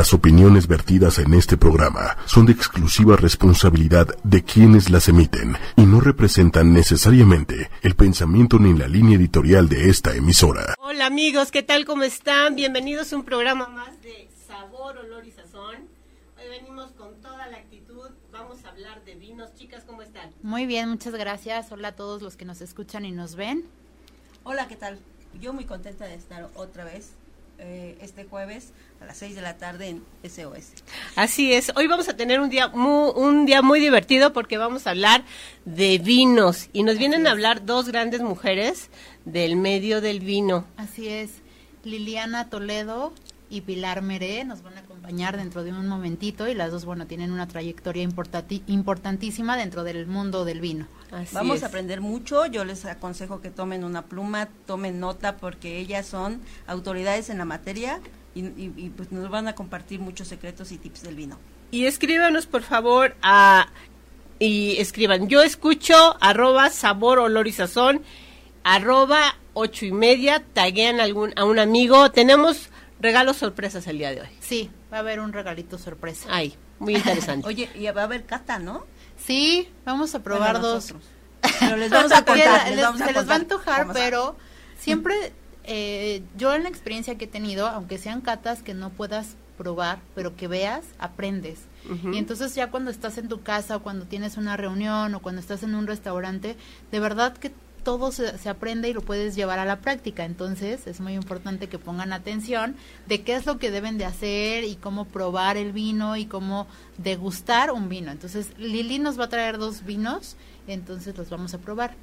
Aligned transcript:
Las 0.00 0.14
opiniones 0.14 0.66
vertidas 0.66 1.18
en 1.18 1.34
este 1.34 1.58
programa 1.58 2.16
son 2.24 2.46
de 2.46 2.52
exclusiva 2.52 3.16
responsabilidad 3.16 4.06
de 4.24 4.42
quienes 4.42 4.88
las 4.88 5.10
emiten 5.10 5.58
y 5.76 5.82
no 5.82 6.00
representan 6.00 6.72
necesariamente 6.72 7.68
el 7.82 7.94
pensamiento 7.96 8.58
ni 8.58 8.72
la 8.72 8.88
línea 8.88 9.18
editorial 9.18 9.68
de 9.68 9.90
esta 9.90 10.16
emisora. 10.16 10.74
Hola 10.78 11.04
amigos, 11.04 11.50
¿qué 11.50 11.62
tal? 11.62 11.84
¿Cómo 11.84 12.04
están? 12.04 12.56
Bienvenidos 12.56 13.12
a 13.12 13.16
un 13.16 13.24
programa 13.24 13.68
más 13.68 14.00
de 14.00 14.30
Sabor, 14.48 14.96
Olor 14.96 15.26
y 15.26 15.32
Sazón. 15.32 15.76
Hoy 16.38 16.48
venimos 16.48 16.92
con 16.92 17.20
toda 17.20 17.48
la 17.48 17.58
actitud, 17.58 18.08
vamos 18.32 18.64
a 18.64 18.70
hablar 18.70 19.04
de 19.04 19.16
vinos. 19.16 19.52
Chicas, 19.54 19.84
¿cómo 19.86 20.00
están? 20.00 20.30
Muy 20.42 20.64
bien, 20.64 20.88
muchas 20.88 21.12
gracias. 21.12 21.70
Hola 21.72 21.88
a 21.88 21.92
todos 21.92 22.22
los 22.22 22.38
que 22.38 22.46
nos 22.46 22.62
escuchan 22.62 23.04
y 23.04 23.12
nos 23.12 23.34
ven. 23.34 23.66
Hola, 24.44 24.66
¿qué 24.66 24.76
tal? 24.76 24.98
Yo 25.38 25.52
muy 25.52 25.66
contenta 25.66 26.06
de 26.06 26.14
estar 26.14 26.48
otra 26.54 26.84
vez 26.84 27.12
eh, 27.60 27.98
este 28.00 28.24
jueves 28.24 28.72
a 29.00 29.04
las 29.06 29.18
6 29.18 29.34
de 29.36 29.42
la 29.42 29.56
tarde 29.56 29.88
en 29.88 30.02
SOS. 30.28 30.72
Así 31.16 31.52
es, 31.52 31.72
hoy 31.76 31.86
vamos 31.86 32.08
a 32.08 32.16
tener 32.16 32.40
un 32.40 32.50
día 32.50 32.68
muy, 32.68 33.12
un 33.14 33.46
día 33.46 33.62
muy 33.62 33.80
divertido 33.80 34.32
porque 34.32 34.58
vamos 34.58 34.86
a 34.86 34.90
hablar 34.90 35.24
de 35.64 35.98
vinos 35.98 36.68
y 36.72 36.82
nos 36.82 36.98
vienen 36.98 37.26
a 37.26 37.32
hablar 37.32 37.64
dos 37.64 37.88
grandes 37.88 38.20
mujeres 38.20 38.90
del 39.24 39.56
medio 39.56 40.00
del 40.00 40.20
vino. 40.20 40.64
Así 40.76 41.08
es, 41.08 41.30
Liliana 41.84 42.48
Toledo 42.48 43.12
y 43.50 43.62
Pilar 43.62 44.00
Meré 44.02 44.44
nos 44.44 44.62
van 44.62 44.78
a 44.78 44.82
acompañar 45.00 45.36
dentro 45.36 45.64
de 45.64 45.70
un 45.70 45.88
momentito 45.88 46.46
y 46.46 46.54
las 46.54 46.70
dos, 46.70 46.84
bueno, 46.84 47.06
tienen 47.06 47.32
una 47.32 47.48
trayectoria 47.48 48.02
importantísima 48.02 49.56
dentro 49.56 49.82
del 49.82 50.06
mundo 50.06 50.44
del 50.44 50.60
vino. 50.60 50.86
Vamos 51.32 51.62
a 51.62 51.66
aprender 51.66 52.00
mucho, 52.00 52.46
yo 52.46 52.64
les 52.64 52.84
aconsejo 52.84 53.40
que 53.40 53.50
tomen 53.50 53.82
una 53.82 54.02
pluma, 54.02 54.48
tomen 54.66 55.00
nota 55.00 55.38
porque 55.38 55.78
ellas 55.78 56.06
son 56.06 56.40
autoridades 56.66 57.30
en 57.30 57.38
la 57.38 57.44
materia 57.46 58.00
y, 58.34 58.90
pues 58.90 59.10
nos 59.10 59.30
van 59.30 59.48
a 59.48 59.54
compartir 59.54 60.00
muchos 60.00 60.28
secretos 60.28 60.70
y 60.70 60.78
tips 60.78 61.02
del 61.02 61.16
vino. 61.16 61.38
Y 61.70 61.86
escríbanos 61.86 62.46
por 62.46 62.62
favor 62.62 63.16
a 63.22 63.68
y 64.38 64.76
escriban, 64.78 65.28
yo 65.28 65.42
escucho 65.42 66.16
arroba 66.20 66.70
sabor, 66.70 67.18
olor 67.18 67.46
y 67.46 67.52
sazón, 67.52 68.02
arroba 68.64 69.36
ocho 69.54 69.86
y 69.86 69.92
media, 69.92 70.42
taguean 70.52 71.00
algún, 71.00 71.32
a 71.36 71.44
un 71.44 71.58
amigo, 71.58 72.10
tenemos 72.10 72.68
regalos 73.00 73.36
sorpresas 73.38 73.86
el 73.86 73.98
día 73.98 74.10
de 74.12 74.22
hoy. 74.22 74.28
Sí, 74.40 74.70
va 74.92 74.98
a 74.98 75.00
haber 75.00 75.20
un 75.20 75.32
regalito 75.32 75.78
sorpresa. 75.78 76.28
Ay, 76.30 76.56
muy 76.78 76.96
interesante. 76.96 77.46
Oye, 77.48 77.70
y 77.74 77.86
va 77.86 78.02
a 78.02 78.04
haber 78.04 78.24
cata, 78.26 78.58
¿no? 78.58 78.86
Sí, 79.16 79.68
vamos 79.84 80.14
a 80.14 80.22
probar 80.22 80.60
dos. 80.60 80.94
Pero 81.60 81.76
les 81.76 81.90
vamos 81.90 82.12
a 82.12 82.24
contar. 82.24 82.68
se 82.68 82.76
les 83.12 83.28
va 83.28 83.32
a 83.32 83.36
antojar, 83.36 83.92
pero 83.92 84.36
siempre 84.78 85.32
eh, 85.64 86.22
yo 86.36 86.54
en 86.54 86.62
la 86.64 86.68
experiencia 86.68 87.16
que 87.16 87.26
he 87.26 87.28
tenido, 87.28 87.68
aunque 87.68 87.98
sean 87.98 88.20
catas 88.20 88.62
que 88.62 88.74
no 88.74 88.90
puedas 88.90 89.36
probar, 89.56 90.00
pero 90.14 90.34
que 90.36 90.48
veas, 90.48 90.84
aprendes. 90.98 91.60
Y 92.12 92.18
entonces 92.18 92.54
ya 92.54 92.70
cuando 92.70 92.90
estás 92.90 93.18
en 93.18 93.28
tu 93.28 93.42
casa 93.42 93.76
o 93.76 93.82
cuando 93.82 94.04
tienes 94.04 94.36
una 94.36 94.56
reunión 94.56 95.14
o 95.14 95.20
cuando 95.20 95.40
estás 95.40 95.62
en 95.62 95.74
un 95.74 95.86
restaurante, 95.86 96.56
de 96.90 97.00
verdad 97.00 97.36
que 97.36 97.52
todo 97.82 98.12
se, 98.12 98.48
aprende 98.48 98.88
y 98.88 98.92
lo 98.92 99.00
puedes 99.00 99.34
llevar 99.34 99.58
a 99.58 99.64
la 99.64 99.80
práctica. 99.80 100.24
Entonces 100.24 100.86
es 100.86 101.00
muy 101.00 101.14
importante 101.14 101.68
que 101.68 101.78
pongan 101.78 102.12
atención 102.12 102.76
de 103.06 103.22
qué 103.22 103.34
es 103.34 103.46
lo 103.46 103.58
que 103.58 103.70
deben 103.70 103.98
de 103.98 104.04
hacer 104.04 104.64
y 104.64 104.76
cómo 104.76 105.04
probar 105.06 105.56
el 105.56 105.72
vino 105.72 106.16
y 106.16 106.26
cómo 106.26 106.66
degustar 106.98 107.70
un 107.70 107.88
vino. 107.88 108.10
Entonces 108.10 108.52
Lili 108.58 108.98
nos 108.98 109.18
va 109.18 109.24
a 109.24 109.28
traer 109.28 109.58
dos 109.58 109.84
vinos, 109.84 110.36
entonces 110.66 111.16
los 111.16 111.30
vamos 111.30 111.54
a 111.54 111.58
probar. 111.58 111.94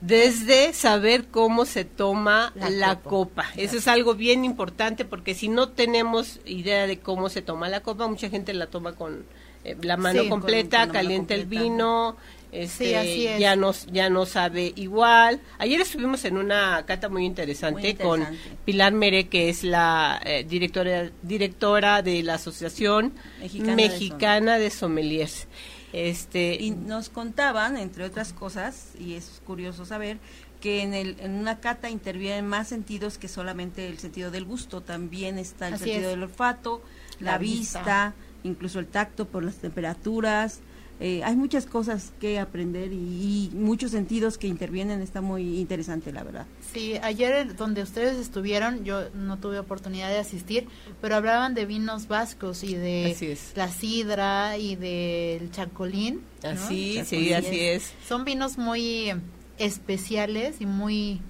Desde 0.00 0.72
saber 0.72 1.26
cómo 1.26 1.66
se 1.66 1.84
toma 1.84 2.54
la, 2.56 3.00
copa. 3.00 3.44
Eso 3.56 3.76
es 3.76 3.86
algo 3.86 4.14
bien 4.14 4.46
importante 4.46 5.04
porque 5.04 5.34
si 5.34 5.48
no 5.48 5.68
tenemos 5.68 6.40
idea 6.46 6.86
de 6.86 7.00
cómo 7.00 7.28
se 7.28 7.42
toma 7.42 7.68
la 7.68 7.80
copa, 7.80 8.08
mucha 8.08 8.30
gente 8.30 8.54
la 8.54 8.66
toma 8.68 8.94
con 8.94 9.26
eh, 9.62 9.76
la 9.82 9.98
mano 9.98 10.26
completa, 10.30 10.88
calienta 10.88 11.34
el 11.34 11.44
vino, 11.44 12.16
este, 12.52 13.38
ya 13.38 13.56
no 13.56 13.72
ya 13.92 14.10
no 14.10 14.26
sabe 14.26 14.72
igual. 14.76 15.40
Ayer 15.58 15.80
estuvimos 15.80 16.24
en 16.24 16.36
una 16.36 16.84
cata 16.86 17.08
muy 17.08 17.24
interesante, 17.24 17.96
con 17.96 18.26
Pilar 18.64 18.92
Mere, 18.92 19.28
que 19.28 19.48
es 19.48 19.62
la 19.62 20.20
eh, 20.24 20.44
directora 20.44 21.10
directora 21.22 22.02
de 22.02 22.22
la 22.22 22.34
Asociación 22.34 23.14
Mexicana, 23.40 24.58
de, 24.58 24.70
Sommeliers. 24.70 25.46
Este, 25.92 26.54
y 26.54 26.70
nos 26.70 27.08
contaban, 27.08 27.76
entre 27.76 28.04
otras 28.04 28.32
cosas, 28.32 28.92
y 28.98 29.14
es 29.14 29.42
curioso 29.44 29.84
saber, 29.84 30.18
que 30.60 30.82
en, 30.82 30.94
el, 30.94 31.16
en 31.20 31.32
una 31.32 31.58
cata 31.58 31.90
intervienen 31.90 32.46
más 32.46 32.68
sentidos 32.68 33.18
que 33.18 33.28
solamente 33.28 33.88
el 33.88 33.98
sentido 33.98 34.30
del 34.30 34.44
gusto, 34.44 34.82
también 34.82 35.38
está 35.38 35.68
el 35.68 35.78
sentido 35.78 36.10
del 36.10 36.22
olfato, 36.22 36.82
la, 37.18 37.38
vista, 37.38 38.14
incluso 38.44 38.78
el 38.78 38.86
tacto 38.86 39.26
por 39.26 39.42
las 39.42 39.56
temperaturas, 39.56 40.60
eh, 41.02 41.22
hay 41.24 41.34
muchas 41.34 41.64
cosas 41.64 42.12
que 42.20 42.38
aprender 42.38 42.92
y, 42.92 43.50
muchos 43.54 43.92
sentidos 43.92 44.36
que 44.36 44.46
intervienen, 44.46 45.00
está 45.00 45.22
muy 45.22 45.58
interesante 45.58 46.12
la 46.12 46.22
verdad. 46.22 46.46
Sí, 46.74 46.94
ayer 47.02 47.56
donde 47.56 47.82
ustedes 47.82 48.18
estuvieron, 48.18 48.84
yo 48.84 49.08
no 49.14 49.38
tuve 49.38 49.58
oportunidad 49.58 50.10
de 50.10 50.18
asistir, 50.18 50.68
pero 51.00 51.16
hablaban 51.16 51.54
de 51.54 51.64
vinos 51.64 52.06
vascos 52.06 52.62
y 52.64 52.74
de 52.74 53.38
la 53.56 53.68
sidra 53.68 54.58
y 54.58 54.76
del 54.76 55.50
chacolín. 55.50 56.20
Así, 56.42 57.00
sí, 57.06 57.32
así 57.32 57.60
es. 57.60 57.94
Son 58.06 58.26
vinos 58.26 58.58
muy 58.58 59.12
especiales 59.56 60.60
y 60.60 60.66
muy 60.66 61.22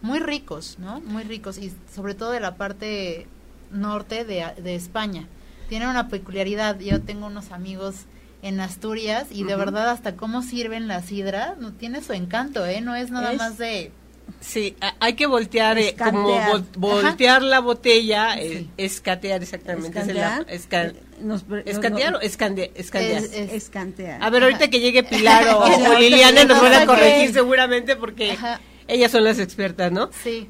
muy 0.00 0.18
ricos, 0.18 0.78
¿no? 0.78 1.00
Muy 1.02 1.24
ricos 1.24 1.58
y 1.58 1.70
sobre 1.94 2.14
todo 2.14 2.30
de 2.30 2.40
la 2.40 2.56
parte 2.56 3.26
norte 3.70 4.24
de, 4.24 4.46
de 4.62 4.74
España. 4.74 5.28
Tienen 5.68 5.88
una 5.88 6.08
peculiaridad. 6.08 6.80
Yo 6.80 7.02
tengo 7.02 7.26
unos 7.26 7.52
amigos 7.52 8.06
en 8.42 8.60
Asturias 8.60 9.26
y 9.30 9.44
de 9.44 9.56
verdad 9.56 9.90
hasta 9.90 10.16
cómo 10.16 10.42
sirven 10.42 10.88
la 10.88 11.02
sidra, 11.02 11.56
no 11.58 11.72
tiene 11.72 12.02
su 12.02 12.12
encanto, 12.12 12.64
¿eh? 12.66 12.80
No 12.80 12.94
es 12.94 13.10
nada 13.10 13.32
más 13.34 13.58
de... 13.58 13.92
Sí, 14.40 14.76
hay 15.00 15.14
que 15.14 15.26
voltear, 15.26 15.76
eh, 15.78 15.96
como 15.98 16.32
voltear 16.76 17.42
la 17.42 17.58
botella, 17.58 18.40
eh, 18.40 18.66
escatear 18.76 19.42
exactamente. 19.42 19.88
Escantear, 19.98 20.46
escatear 20.48 22.14
o 22.14 22.20
escandear. 22.20 22.70
escantear. 22.72 24.22
A 24.22 24.30
ver, 24.30 24.44
ahorita 24.44 24.68
que 24.68 24.78
llegue 24.78 25.02
Pilar 25.02 25.48
o, 25.48 25.98
Liliana 25.98 26.44
nos 26.44 26.62
van 26.62 26.74
a 26.74 26.86
corregir 26.86 27.32
seguramente 27.32 27.96
porque 27.96 28.38
ellas 28.86 29.10
son 29.10 29.24
las 29.24 29.40
expertas, 29.40 29.90
¿no? 29.90 30.10
Sí 30.22 30.48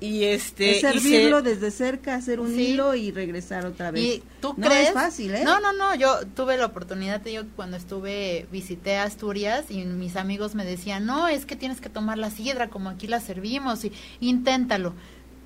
y 0.00 0.24
este 0.24 0.80
servirlo 0.80 1.42
desde 1.42 1.70
cerca 1.70 2.14
hacer 2.14 2.40
un 2.40 2.58
hilo 2.58 2.94
y 2.94 3.12
regresar 3.12 3.66
otra 3.66 3.90
vez. 3.90 4.02
Y 4.02 4.22
tú 4.40 4.54
no 4.56 4.66
crees 4.66 4.88
es 4.88 4.94
fácil 4.94 5.34
¿eh? 5.34 5.44
no 5.44 5.60
no 5.60 5.72
no 5.72 5.94
yo 5.94 6.26
tuve 6.34 6.56
la 6.56 6.66
oportunidad 6.66 7.20
digo 7.20 7.44
cuando 7.54 7.76
estuve 7.76 8.46
visité 8.50 8.96
Asturias 8.96 9.66
y 9.70 9.84
mis 9.84 10.16
amigos 10.16 10.54
me 10.54 10.64
decían 10.64 11.04
no 11.04 11.28
es 11.28 11.44
que 11.44 11.54
tienes 11.54 11.80
que 11.80 11.90
tomar 11.90 12.16
la 12.16 12.30
sidra 12.30 12.68
como 12.68 12.88
aquí 12.88 13.06
la 13.06 13.20
servimos 13.20 13.84
y 13.84 13.92
inténtalo. 14.20 14.94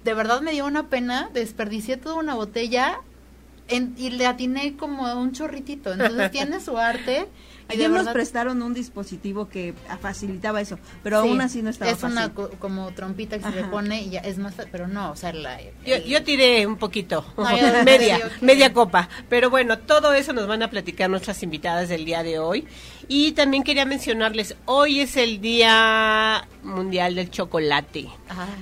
De 0.04 0.14
verdad 0.14 0.40
me 0.40 0.52
dio 0.52 0.66
una 0.66 0.88
pena 0.88 1.30
desperdicié 1.34 1.96
toda 1.96 2.14
una 2.14 2.34
botella 2.34 3.00
y 3.68 4.10
le 4.10 4.26
atiné 4.26 4.76
como 4.76 5.12
un 5.14 5.32
chorritito. 5.32 5.92
Entonces 5.92 6.30
tiene 6.30 6.60
su 6.60 6.76
arte 6.76 7.26
Ayer 7.68 7.90
nos 7.90 8.08
prestaron 8.08 8.62
un 8.62 8.74
dispositivo 8.74 9.48
que 9.48 9.74
facilitaba 10.00 10.60
eso, 10.60 10.78
pero 11.02 11.18
aún 11.18 11.40
así 11.40 11.62
no 11.62 11.70
estaba 11.70 11.90
Es 11.90 12.02
una 12.02 12.32
como 12.32 12.92
trompita 12.92 13.38
que 13.38 13.44
se 13.44 13.50
le 13.50 13.64
pone 13.64 14.02
y 14.02 14.10
ya 14.10 14.20
es 14.20 14.38
más, 14.38 14.54
pero 14.70 14.86
no, 14.86 15.10
o 15.10 15.16
sea, 15.16 15.32
la, 15.32 15.58
yo, 15.84 16.22
tiré 16.22 16.66
un 16.66 16.76
poquito, 16.76 17.24
media, 17.84 18.30
media 18.40 18.72
copa, 18.72 19.08
pero 19.28 19.50
bueno, 19.50 19.78
todo 19.78 20.12
eso 20.14 20.32
nos 20.32 20.46
van 20.46 20.62
a 20.62 20.70
platicar 20.70 21.08
nuestras 21.08 21.42
invitadas 21.42 21.88
del 21.88 22.04
día 22.04 22.22
de 22.22 22.38
hoy. 22.38 22.66
Y 23.08 23.32
también 23.32 23.62
quería 23.62 23.84
mencionarles, 23.84 24.56
hoy 24.64 25.00
es 25.00 25.16
el 25.16 25.40
Día 25.40 26.48
Mundial 26.62 27.14
del 27.14 27.30
Chocolate. 27.30 28.08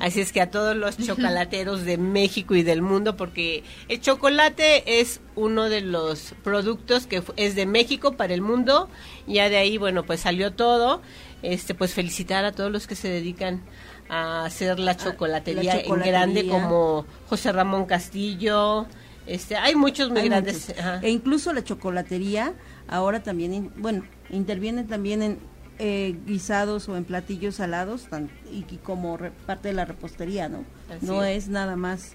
Así 0.01 0.21
es 0.21 0.33
que 0.33 0.41
a 0.41 0.51
todos 0.51 0.77
los 0.77 0.99
chocolateros 0.99 1.85
de 1.85 1.99
México 1.99 2.55
y 2.55 2.63
del 2.63 2.83
mundo, 2.83 3.17
porque 3.17 3.63
el 3.89 4.01
chocolate 4.01 5.01
es 5.01 5.21
uno 5.37 5.69
de 5.69 5.81
los 5.81 6.35
productos 6.43 7.07
que 7.07 7.23
es 7.37 7.55
de 7.55 7.67
México 7.67 8.13
para 8.13 8.35
el 8.35 8.41
mundo. 8.41 8.89
Ya 9.27 9.49
de 9.49 9.57
ahí, 9.57 9.79
bueno, 9.79 10.05
pues 10.05 10.21
salió 10.21 10.53
todo. 10.53 11.03
Este, 11.43 11.75
pues 11.75 11.93
felicitar 11.93 12.45
a 12.45 12.53
todos 12.53 12.71
los 12.71 12.87
que 12.87 12.95
se 12.95 13.09
dedican 13.09 13.63
a 14.09 14.45
hacer 14.45 14.79
la 14.79 14.97
chocolatería, 14.97 15.81
en 15.81 16.01
grande 16.01 16.47
como 16.47 17.07
José 17.29 17.53
Ramón 17.53 17.87
Castillo. 17.87 18.87
Este, 19.27 19.57
hay 19.57 19.75
muchos 19.75 20.11
muy 20.11 20.29
grandes. 20.29 20.75
E 21.03 21.11
incluso 21.11 21.53
la 21.53 21.63
chocolatería 21.63 22.55
ahora 22.89 23.23
también, 23.23 23.73
bueno, 23.77 24.05
interviene 24.31 24.85
también 24.85 25.23
en 25.23 25.39
eh, 25.79 26.17
guisados 26.27 26.89
o 26.89 26.97
en 26.97 27.05
platillos 27.05 27.57
salados 27.57 28.07
y, 28.51 28.63
como 28.79 29.19
parte 29.47 29.69
de 29.69 29.75
la 29.75 29.85
repostería, 29.85 30.49
¿no? 30.49 30.65
no 31.01 31.25
es. 31.25 31.49
nada 31.49 31.77
más 31.77 32.15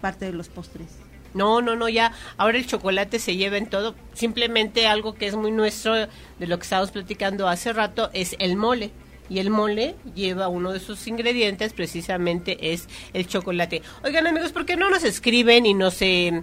parte 0.00 0.26
de 0.26 0.32
los 0.32 0.48
postres. 0.48 0.88
No, 1.34 1.60
no, 1.60 1.76
no, 1.76 1.88
ya 1.88 2.12
ahora 2.36 2.58
el 2.58 2.66
chocolate 2.66 3.18
se 3.18 3.36
lleva 3.36 3.56
en 3.56 3.66
todo. 3.66 3.94
Simplemente 4.14 4.86
algo 4.86 5.14
que 5.14 5.26
es 5.26 5.36
muy 5.36 5.50
nuestro 5.50 5.94
de 5.94 6.46
lo 6.46 6.58
que 6.58 6.62
estábamos 6.62 6.90
platicando 6.90 7.48
hace 7.48 7.72
rato 7.72 8.10
es 8.12 8.36
el 8.38 8.56
mole. 8.56 8.90
Y 9.28 9.38
el 9.40 9.50
mole 9.50 9.94
lleva 10.14 10.48
uno 10.48 10.72
de 10.72 10.80
sus 10.80 11.06
ingredientes, 11.06 11.72
precisamente 11.72 12.72
es 12.72 12.88
el 13.12 13.26
chocolate. 13.26 13.82
Oigan 14.04 14.26
amigos, 14.26 14.52
¿por 14.52 14.64
qué 14.66 14.76
no 14.76 14.90
nos 14.90 15.04
escriben 15.04 15.66
y 15.66 15.74
nos... 15.74 16.00
Eh, 16.02 16.42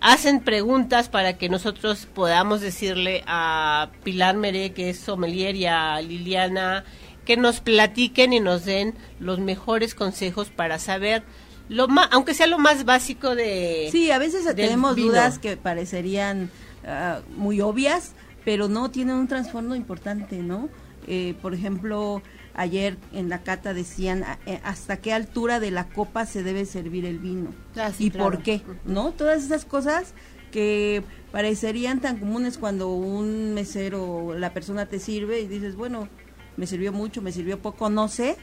hacen 0.00 0.40
preguntas 0.40 1.08
para 1.08 1.38
que 1.38 1.48
nosotros 1.48 2.06
podamos 2.14 2.60
decirle 2.60 3.24
a 3.26 3.90
Pilar 4.04 4.36
Meré, 4.36 4.72
que 4.72 4.90
es 4.90 5.00
sommelier, 5.00 5.56
y 5.56 5.66
a 5.66 6.00
Liliana, 6.00 6.84
que 7.24 7.36
nos 7.36 7.60
platiquen 7.60 8.32
y 8.32 8.40
nos 8.40 8.64
den 8.64 8.94
los 9.18 9.38
mejores 9.40 9.94
consejos 9.94 10.48
para 10.48 10.78
saber 10.78 11.24
lo 11.68 11.88
más, 11.88 12.08
aunque 12.12 12.34
sea 12.34 12.46
lo 12.46 12.58
más 12.58 12.84
básico 12.84 13.34
de 13.34 13.88
sí 13.90 14.12
a 14.12 14.18
veces 14.18 14.54
tenemos 14.54 14.94
dudas 14.94 15.40
que 15.40 15.56
parecerían 15.56 16.48
ah, 16.86 17.18
muy 17.36 17.60
obvias 17.60 18.12
pero 18.44 18.68
no 18.68 18.92
tienen 18.92 19.16
un 19.16 19.26
trasfondo 19.26 19.74
importante 19.74 20.36
no 20.36 20.68
eh, 21.06 21.34
por 21.42 21.54
ejemplo 21.54 22.22
ayer 22.54 22.96
en 23.12 23.28
la 23.28 23.42
cata 23.42 23.74
decían 23.74 24.24
eh, 24.46 24.60
hasta 24.64 24.98
qué 24.98 25.12
altura 25.12 25.60
de 25.60 25.70
la 25.70 25.88
copa 25.88 26.26
se 26.26 26.42
debe 26.42 26.64
servir 26.64 27.04
el 27.04 27.18
vino 27.18 27.50
ah, 27.76 27.90
y 27.98 28.10
por 28.10 28.42
qué 28.42 28.62
no 28.84 29.12
todas 29.12 29.44
esas 29.44 29.64
cosas 29.64 30.14
que 30.50 31.02
parecerían 31.32 32.00
tan 32.00 32.18
comunes 32.18 32.58
cuando 32.58 32.92
un 32.92 33.54
mesero 33.54 34.34
la 34.38 34.52
persona 34.52 34.86
te 34.86 34.98
sirve 34.98 35.40
y 35.40 35.46
dices 35.46 35.76
bueno 35.76 36.08
me 36.56 36.66
sirvió 36.66 36.92
mucho 36.92 37.22
me 37.22 37.32
sirvió 37.32 37.60
poco 37.60 37.90
no 37.90 38.08
sé 38.08 38.36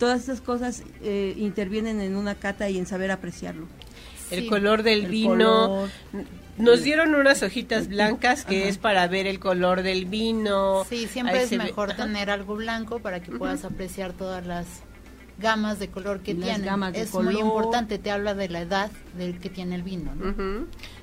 todas 0.00 0.22
esas 0.22 0.40
cosas 0.40 0.82
eh, 1.02 1.34
intervienen 1.36 2.00
en 2.00 2.16
una 2.16 2.34
cata 2.34 2.68
y 2.70 2.78
en 2.78 2.86
saber 2.86 3.12
apreciarlo. 3.12 3.68
El 4.30 4.48
color 4.48 4.82
del 4.82 5.06
vino. 5.06 5.88
Nos 6.58 6.82
dieron 6.82 7.14
unas 7.14 7.42
hojitas 7.42 7.88
blancas 7.88 8.44
que 8.44 8.68
es 8.68 8.76
para 8.76 9.06
ver 9.08 9.26
el 9.26 9.38
color 9.38 9.82
del 9.82 10.04
vino. 10.04 10.84
Sí, 10.88 11.06
siempre 11.06 11.42
es 11.42 11.52
mejor 11.52 11.94
tener 11.94 12.30
algo 12.30 12.56
blanco 12.56 13.00
para 13.00 13.20
que 13.20 13.32
puedas 13.32 13.64
apreciar 13.64 14.12
todas 14.12 14.46
las 14.46 14.66
gamas 15.40 15.78
de 15.78 15.88
color 15.88 16.20
que 16.20 16.34
tiene. 16.34 16.68
es 16.94 17.14
muy 17.14 17.38
importante, 17.38 17.98
te 17.98 18.10
habla 18.10 18.34
de 18.34 18.48
la 18.48 18.60
edad 18.60 18.90
del 19.16 19.38
que 19.38 19.48
tiene 19.48 19.74
el 19.74 19.82
vino. 19.82 20.12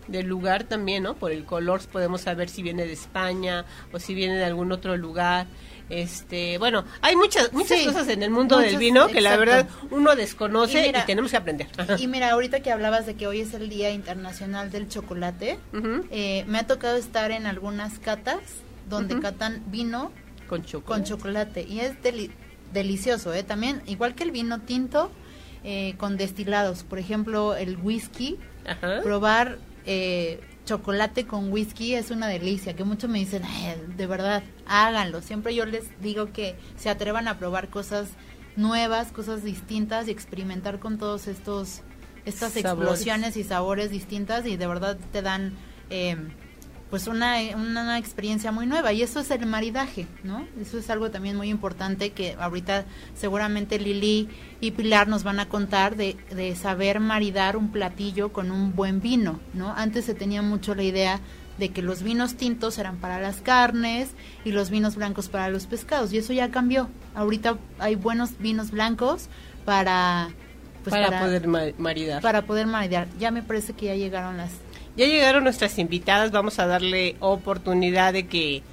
Del 0.08 0.28
lugar 0.28 0.64
también, 0.64 1.04
¿no? 1.04 1.16
Por 1.16 1.32
el 1.32 1.44
color 1.44 1.82
podemos 1.92 2.22
saber 2.22 2.50
si 2.50 2.62
viene 2.62 2.86
de 2.86 2.94
España 2.94 3.66
o 3.92 4.00
si 4.00 4.14
viene 4.14 4.38
de 4.38 4.46
algún 4.46 4.72
otro 4.72 4.96
lugar. 4.96 5.48
Este, 5.90 6.58
bueno, 6.58 6.84
hay 7.02 7.16
muchas 7.16 7.54
muchas 7.54 7.82
cosas 7.86 8.10
en 8.10 8.22
el 8.22 8.30
mundo 8.30 8.58
del 8.60 8.78
vino 8.78 9.08
que 9.08 9.22
la 9.22 9.38
verdad 9.38 9.70
uno 9.90 10.16
desconoce 10.16 10.88
y, 10.88 11.06
tenemos 11.06 11.32
que 11.32 11.38
aprender. 11.38 11.68
Y 11.98 12.08
mira, 12.08 12.32
ahorita 12.32 12.60
que 12.60 12.72
hablabas 12.72 13.06
de 13.06 13.16
que 13.16 13.28
hoy 13.28 13.42
es 13.42 13.54
el 13.54 13.70
Día 13.70 13.92
Internacional 13.92 14.70
del 14.70 14.90
Chocolate, 14.90 15.58
eh, 16.12 16.44
me 16.48 16.60
ha 16.60 16.68
tocado 16.68 16.98
estar 16.98 17.32
en 17.32 17.46
algunas 17.46 18.00
catas 18.00 18.40
donde 18.90 19.20
catan 19.20 19.64
vino 19.68 20.12
con 20.48 20.64
chocolate, 20.64 20.88
con 20.88 21.04
chocolate. 21.04 21.64
y 21.64 21.80
es 21.80 21.94
delicioso, 22.74 23.34
¿eh? 23.34 23.44
También, 23.44 23.82
igual 23.86 24.16
que 24.16 24.24
el 24.24 24.32
vino 24.32 24.60
tinto, 24.60 25.12
eh, 25.64 25.96
con 25.98 26.18
destilados, 26.18 26.84
por 26.84 27.00
ejemplo, 27.00 27.56
el 27.56 27.78
whisky, 27.78 28.38
probar 29.04 29.58
eh, 29.86 30.42
chocolate 30.68 31.26
con 31.26 31.52
whisky 31.52 31.96
es 31.96 32.12
una 32.12 32.28
delicia, 32.28 32.76
que 32.76 32.84
muchos 32.84 33.10
me 33.10 33.20
dicen, 33.20 33.42
de 33.96 34.06
verdad, 34.06 34.44
háganlo. 34.68 35.22
Siempre 35.22 35.56
yo 35.56 35.66
les 35.66 35.86
digo 36.02 36.32
que 36.32 36.56
se 36.78 36.90
atrevan 36.90 37.28
a 37.28 37.40
probar 37.40 37.70
cosas 37.70 38.10
nuevas, 38.58 39.12
cosas 39.12 39.44
distintas 39.44 40.08
y 40.08 40.12
experimentar 40.12 40.80
con 40.80 40.98
todos 40.98 41.28
estos 41.28 41.82
estas 42.26 42.58
explosiones 42.58 43.38
y 43.38 43.44
sabores 43.46 43.90
distintas 43.90 44.46
y 44.46 44.58
de 44.58 44.68
verdad 44.68 44.98
te 45.14 45.22
dan 45.22 45.54
eh, 45.90 46.18
pues 46.90 47.08
una, 47.08 47.38
una 47.56 47.98
experiencia 47.98 48.52
muy 48.52 48.66
nueva 48.66 48.94
y 48.94 49.02
eso 49.02 49.20
es 49.20 49.30
el 49.32 49.46
maridaje, 49.46 50.08
¿no? 50.24 50.46
Eso 50.62 50.78
es 50.78 50.90
algo 50.90 51.12
también 51.12 51.36
muy 51.36 51.50
importante 51.50 52.12
que 52.12 52.36
ahorita 52.40 52.86
seguramente 53.16 53.80
Lili 53.80 54.30
y 54.62 54.72
Pilar 54.72 55.08
nos 55.08 55.24
van 55.24 55.40
a 55.40 55.50
contar 55.50 55.96
de, 55.98 56.16
de 56.32 56.56
saber 56.56 57.00
maridar 57.00 57.58
un 57.58 57.72
platillo 57.72 58.32
con 58.32 58.52
un 58.52 58.74
buen 58.74 59.02
vino, 59.02 59.40
¿no? 59.54 59.74
Antes 59.76 60.06
se 60.06 60.14
tenía 60.14 60.42
mucho 60.42 60.76
la 60.76 60.84
idea 60.84 61.20
de 61.58 61.70
que 61.70 61.82
los 61.82 62.04
vinos 62.04 62.36
tintos 62.36 62.78
eran 62.78 62.98
para 62.98 63.20
las 63.20 63.42
carnes 63.42 64.10
y 64.46 64.52
los 64.52 64.70
vinos 64.70 64.96
blancos 64.96 65.28
para 65.28 65.50
los 65.50 65.66
pescados 65.66 66.14
y 66.14 66.18
eso 66.20 66.32
ya 66.34 66.52
cambió. 66.52 66.90
Ahorita 67.16 67.58
hay 67.80 67.96
buenos 67.96 68.38
vinos 68.38 68.72
blancos 68.72 69.28
para 69.66 70.30
pues 70.84 70.96
para, 70.96 71.20
poder 71.20 71.48
maridar. 71.78 72.22
Para 72.22 72.44
poder 72.44 72.66
maridar. 72.66 73.08
Ya 73.20 73.30
me 73.32 73.42
parece 73.42 73.74
que 73.74 73.88
ya 73.88 73.96
llegaron 73.96 74.38
las 74.38 74.52
ya 74.98 75.06
llegaron 75.06 75.44
nuestras 75.44 75.78
invitadas, 75.80 76.32
vamos 76.32 76.60
a 76.60 76.68
darle 76.68 77.16
oportunidad 77.20 78.14
de 78.14 78.28
que 78.28 78.64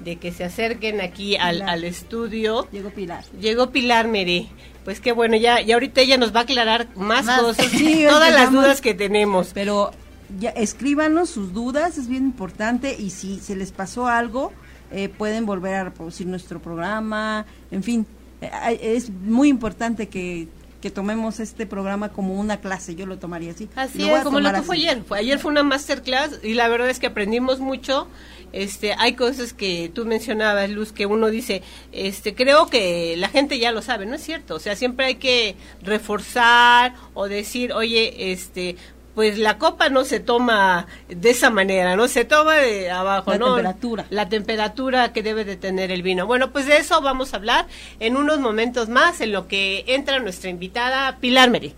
de 0.00 0.16
que 0.16 0.32
se 0.32 0.44
acerquen 0.44 1.00
aquí 1.00 1.36
al, 1.36 1.60
al, 1.62 1.84
estudio. 1.84 2.66
Llegó 2.72 2.88
Pilar. 2.88 3.22
Llegó 3.38 3.70
Pilar 3.70 4.08
Meré. 4.08 4.46
Pues 4.84 4.98
qué 4.98 5.12
bueno, 5.12 5.36
ya, 5.36 5.60
ya 5.60 5.74
ahorita 5.74 6.00
ella 6.00 6.16
nos 6.16 6.34
va 6.34 6.40
a 6.40 6.42
aclarar 6.44 6.88
más, 6.96 7.26
cosas, 7.38 7.70
todas 8.08 8.32
las 8.32 8.50
dudas 8.50 8.80
que 8.80 8.94
tenemos. 8.94 9.50
Pero 9.52 9.90
ya 10.38 10.50
escríbanos 10.50 11.28
sus 11.30 11.52
dudas, 11.52 11.98
es 11.98 12.08
bien 12.08 12.24
importante 12.24 12.96
y 12.98 13.10
si 13.10 13.40
se 13.40 13.56
les 13.56 13.72
pasó 13.72 14.06
algo, 14.06 14.52
eh, 14.90 15.08
pueden 15.08 15.44
volver 15.44 15.74
a 15.74 15.84
reproducir 15.84 16.26
nuestro 16.26 16.60
programa, 16.60 17.44
en 17.70 17.82
fin, 17.82 18.06
eh, 18.40 18.78
es 18.80 19.10
muy 19.10 19.48
importante 19.48 20.08
que 20.08 20.48
que 20.80 20.90
tomemos 20.90 21.40
este 21.40 21.66
programa 21.66 22.10
como 22.10 22.34
una 22.34 22.60
clase, 22.60 22.94
yo 22.94 23.06
lo 23.06 23.18
tomaría 23.18 23.52
así. 23.52 23.68
Así 23.76 24.08
es, 24.08 24.22
como 24.22 24.40
lo 24.40 24.52
que 24.52 24.62
fue 24.62 24.76
ayer. 24.76 25.02
Ayer 25.10 25.38
fue 25.38 25.50
una 25.50 25.62
masterclass 25.62 26.40
y 26.42 26.54
la 26.54 26.68
verdad 26.68 26.90
es 26.90 26.98
que 26.98 27.06
aprendimos 27.06 27.60
mucho. 27.60 28.08
Este, 28.52 28.94
hay 28.98 29.14
cosas 29.14 29.52
que 29.52 29.90
tú 29.94 30.04
mencionabas, 30.06 30.70
Luz, 30.70 30.92
que 30.92 31.06
uno 31.06 31.28
dice, 31.28 31.62
este, 31.92 32.34
creo 32.34 32.66
que 32.66 33.14
la 33.16 33.28
gente 33.28 33.58
ya 33.58 33.70
lo 33.70 33.82
sabe, 33.82 34.06
no 34.06 34.16
es 34.16 34.22
cierto. 34.22 34.56
O 34.56 34.58
sea, 34.58 34.74
siempre 34.74 35.06
hay 35.06 35.14
que 35.16 35.54
reforzar 35.82 36.94
o 37.14 37.28
decir, 37.28 37.72
oye, 37.72 38.32
este, 38.32 38.76
pues 39.14 39.38
la 39.38 39.58
copa 39.58 39.88
no 39.88 40.04
se 40.04 40.20
toma 40.20 40.86
de 41.08 41.30
esa 41.30 41.50
manera, 41.50 41.96
no 41.96 42.08
se 42.08 42.24
toma 42.24 42.56
de 42.56 42.90
abajo, 42.90 43.32
la 43.32 43.38
¿no? 43.38 43.54
temperatura. 43.54 44.06
La 44.10 44.28
temperatura 44.28 45.12
que 45.12 45.22
debe 45.22 45.44
de 45.44 45.56
tener 45.56 45.90
el 45.90 46.02
vino. 46.02 46.26
Bueno, 46.26 46.52
pues 46.52 46.66
de 46.66 46.76
eso 46.76 47.00
vamos 47.00 47.34
a 47.34 47.36
hablar 47.36 47.66
en 47.98 48.16
unos 48.16 48.38
momentos 48.38 48.88
más, 48.88 49.20
en 49.20 49.32
lo 49.32 49.48
que 49.48 49.84
entra 49.88 50.20
nuestra 50.20 50.50
invitada 50.50 51.18
Pilar 51.18 51.50
Meri. 51.50 51.74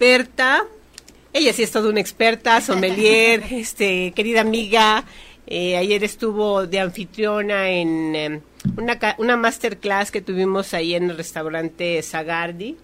Experta. 0.00 0.64
Ella 1.30 1.52
sí 1.52 1.62
es 1.62 1.70
toda 1.70 1.90
una 1.90 2.00
experta, 2.00 2.60
sommelier, 2.62 3.44
este, 3.50 4.12
querida 4.12 4.40
amiga. 4.40 5.04
Eh, 5.46 5.76
ayer 5.76 6.02
estuvo 6.04 6.66
de 6.66 6.80
anfitriona 6.80 7.68
en 7.68 8.16
em, 8.16 8.40
una, 8.78 8.98
una 9.18 9.36
masterclass 9.36 10.10
que 10.10 10.22
tuvimos 10.22 10.72
ahí 10.72 10.94
en 10.94 11.10
el 11.10 11.18
restaurante 11.18 12.02
Zagardi. 12.02 12.78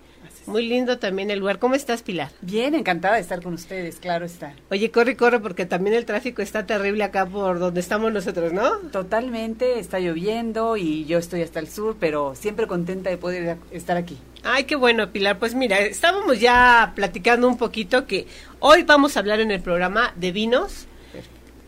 Muy 0.46 0.66
lindo 0.66 0.98
también 0.98 1.30
el 1.30 1.40
lugar. 1.40 1.58
¿Cómo 1.58 1.74
estás, 1.74 2.02
Pilar? 2.02 2.30
Bien, 2.40 2.74
encantada 2.74 3.16
de 3.16 3.20
estar 3.20 3.42
con 3.42 3.54
ustedes, 3.54 3.96
claro 3.96 4.24
está. 4.24 4.54
Oye, 4.70 4.90
corre, 4.92 5.16
corre, 5.16 5.40
porque 5.40 5.66
también 5.66 5.96
el 5.96 6.06
tráfico 6.06 6.40
está 6.40 6.66
terrible 6.66 7.02
acá 7.02 7.26
por 7.26 7.58
donde 7.58 7.80
estamos 7.80 8.12
nosotros, 8.12 8.52
¿no? 8.52 8.78
Totalmente, 8.92 9.80
está 9.80 9.98
lloviendo 9.98 10.76
y 10.76 11.04
yo 11.06 11.18
estoy 11.18 11.42
hasta 11.42 11.58
el 11.58 11.68
sur, 11.68 11.96
pero 11.98 12.34
siempre 12.36 12.66
contenta 12.66 13.10
de 13.10 13.18
poder 13.18 13.56
estar 13.72 13.96
aquí. 13.96 14.18
Ay, 14.44 14.64
qué 14.64 14.76
bueno, 14.76 15.10
Pilar. 15.10 15.40
Pues 15.40 15.54
mira, 15.54 15.80
estábamos 15.80 16.38
ya 16.38 16.92
platicando 16.94 17.48
un 17.48 17.58
poquito 17.58 18.06
que 18.06 18.26
hoy 18.60 18.84
vamos 18.84 19.16
a 19.16 19.20
hablar 19.20 19.40
en 19.40 19.50
el 19.50 19.60
programa 19.60 20.12
de 20.14 20.30
vinos. 20.30 20.86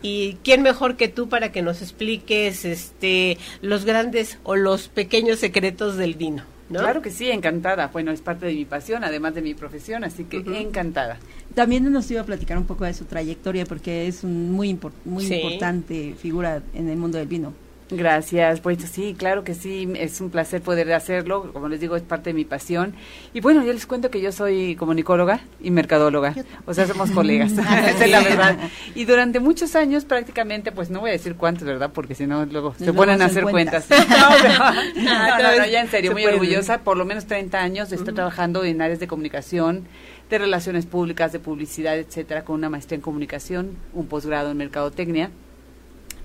Y 0.00 0.38
quién 0.44 0.62
mejor 0.62 0.96
que 0.96 1.08
tú 1.08 1.28
para 1.28 1.50
que 1.50 1.60
nos 1.60 1.82
expliques 1.82 2.64
este 2.64 3.36
los 3.62 3.84
grandes 3.84 4.38
o 4.44 4.54
los 4.54 4.86
pequeños 4.86 5.40
secretos 5.40 5.96
del 5.96 6.14
vino. 6.14 6.44
Claro 6.68 7.02
que 7.02 7.10
sí, 7.10 7.30
encantada. 7.30 7.88
Bueno, 7.88 8.10
es 8.10 8.20
parte 8.20 8.46
de 8.46 8.54
mi 8.54 8.64
pasión, 8.64 9.04
además 9.04 9.34
de 9.34 9.42
mi 9.42 9.54
profesión, 9.54 10.04
así 10.04 10.24
que 10.24 10.38
encantada. 10.60 11.18
También 11.54 11.90
nos 11.90 12.10
iba 12.10 12.20
a 12.20 12.24
platicar 12.24 12.58
un 12.58 12.66
poco 12.66 12.84
de 12.84 12.94
su 12.94 13.04
trayectoria 13.04 13.64
porque 13.64 14.06
es 14.06 14.22
un 14.22 14.52
muy, 14.52 14.78
muy 15.04 15.24
importante 15.26 16.14
figura 16.18 16.62
en 16.74 16.88
el 16.88 16.96
mundo 16.96 17.18
del 17.18 17.26
vino. 17.26 17.54
Gracias, 17.90 18.60
pues 18.60 18.78
sí, 18.82 19.14
claro 19.16 19.44
que 19.44 19.54
sí, 19.54 19.90
es 19.96 20.20
un 20.20 20.28
placer 20.28 20.60
poder 20.60 20.92
hacerlo, 20.92 21.50
como 21.54 21.68
les 21.68 21.80
digo, 21.80 21.96
es 21.96 22.02
parte 22.02 22.30
de 22.30 22.34
mi 22.34 22.44
pasión. 22.44 22.94
Y 23.32 23.40
bueno, 23.40 23.64
yo 23.64 23.72
les 23.72 23.86
cuento 23.86 24.10
que 24.10 24.20
yo 24.20 24.30
soy 24.30 24.76
comunicóloga 24.76 25.40
y 25.58 25.70
mercadóloga, 25.70 26.34
o 26.66 26.74
sea, 26.74 26.86
somos 26.86 27.10
colegas, 27.10 27.52
ah, 27.66 27.90
es 28.00 28.10
la 28.10 28.20
verdad. 28.20 28.58
Y 28.94 29.06
durante 29.06 29.40
muchos 29.40 29.74
años 29.74 30.04
prácticamente, 30.04 30.70
pues 30.70 30.90
no 30.90 31.00
voy 31.00 31.10
a 31.10 31.12
decir 31.14 31.36
cuántos, 31.36 31.66
¿verdad? 31.66 31.90
Porque 31.92 32.14
si 32.14 32.26
no, 32.26 32.44
luego 32.44 32.74
se 32.78 32.92
ponen 32.92 33.22
a 33.22 33.26
hacer 33.26 33.44
cuentas. 33.44 33.86
no, 33.90 35.56
no, 35.56 35.66
ya 35.66 35.80
en 35.80 35.88
serio, 35.88 36.12
muy 36.12 36.26
orgullosa, 36.26 36.80
por 36.80 36.98
lo 36.98 37.06
menos 37.06 37.24
30 37.24 37.58
años 37.58 37.88
de 37.88 37.96
estar 37.96 38.12
trabajando 38.12 38.64
en 38.64 38.82
áreas 38.82 39.00
de 39.00 39.08
comunicación, 39.08 39.86
de 40.28 40.36
relaciones 40.36 40.84
públicas, 40.84 41.32
de 41.32 41.38
publicidad, 41.38 41.96
etcétera, 41.96 42.44
con 42.44 42.56
una 42.56 42.68
maestría 42.68 42.96
en 42.96 43.02
comunicación, 43.02 43.78
un 43.94 44.08
posgrado 44.08 44.50
en 44.50 44.58
mercadotecnia 44.58 45.30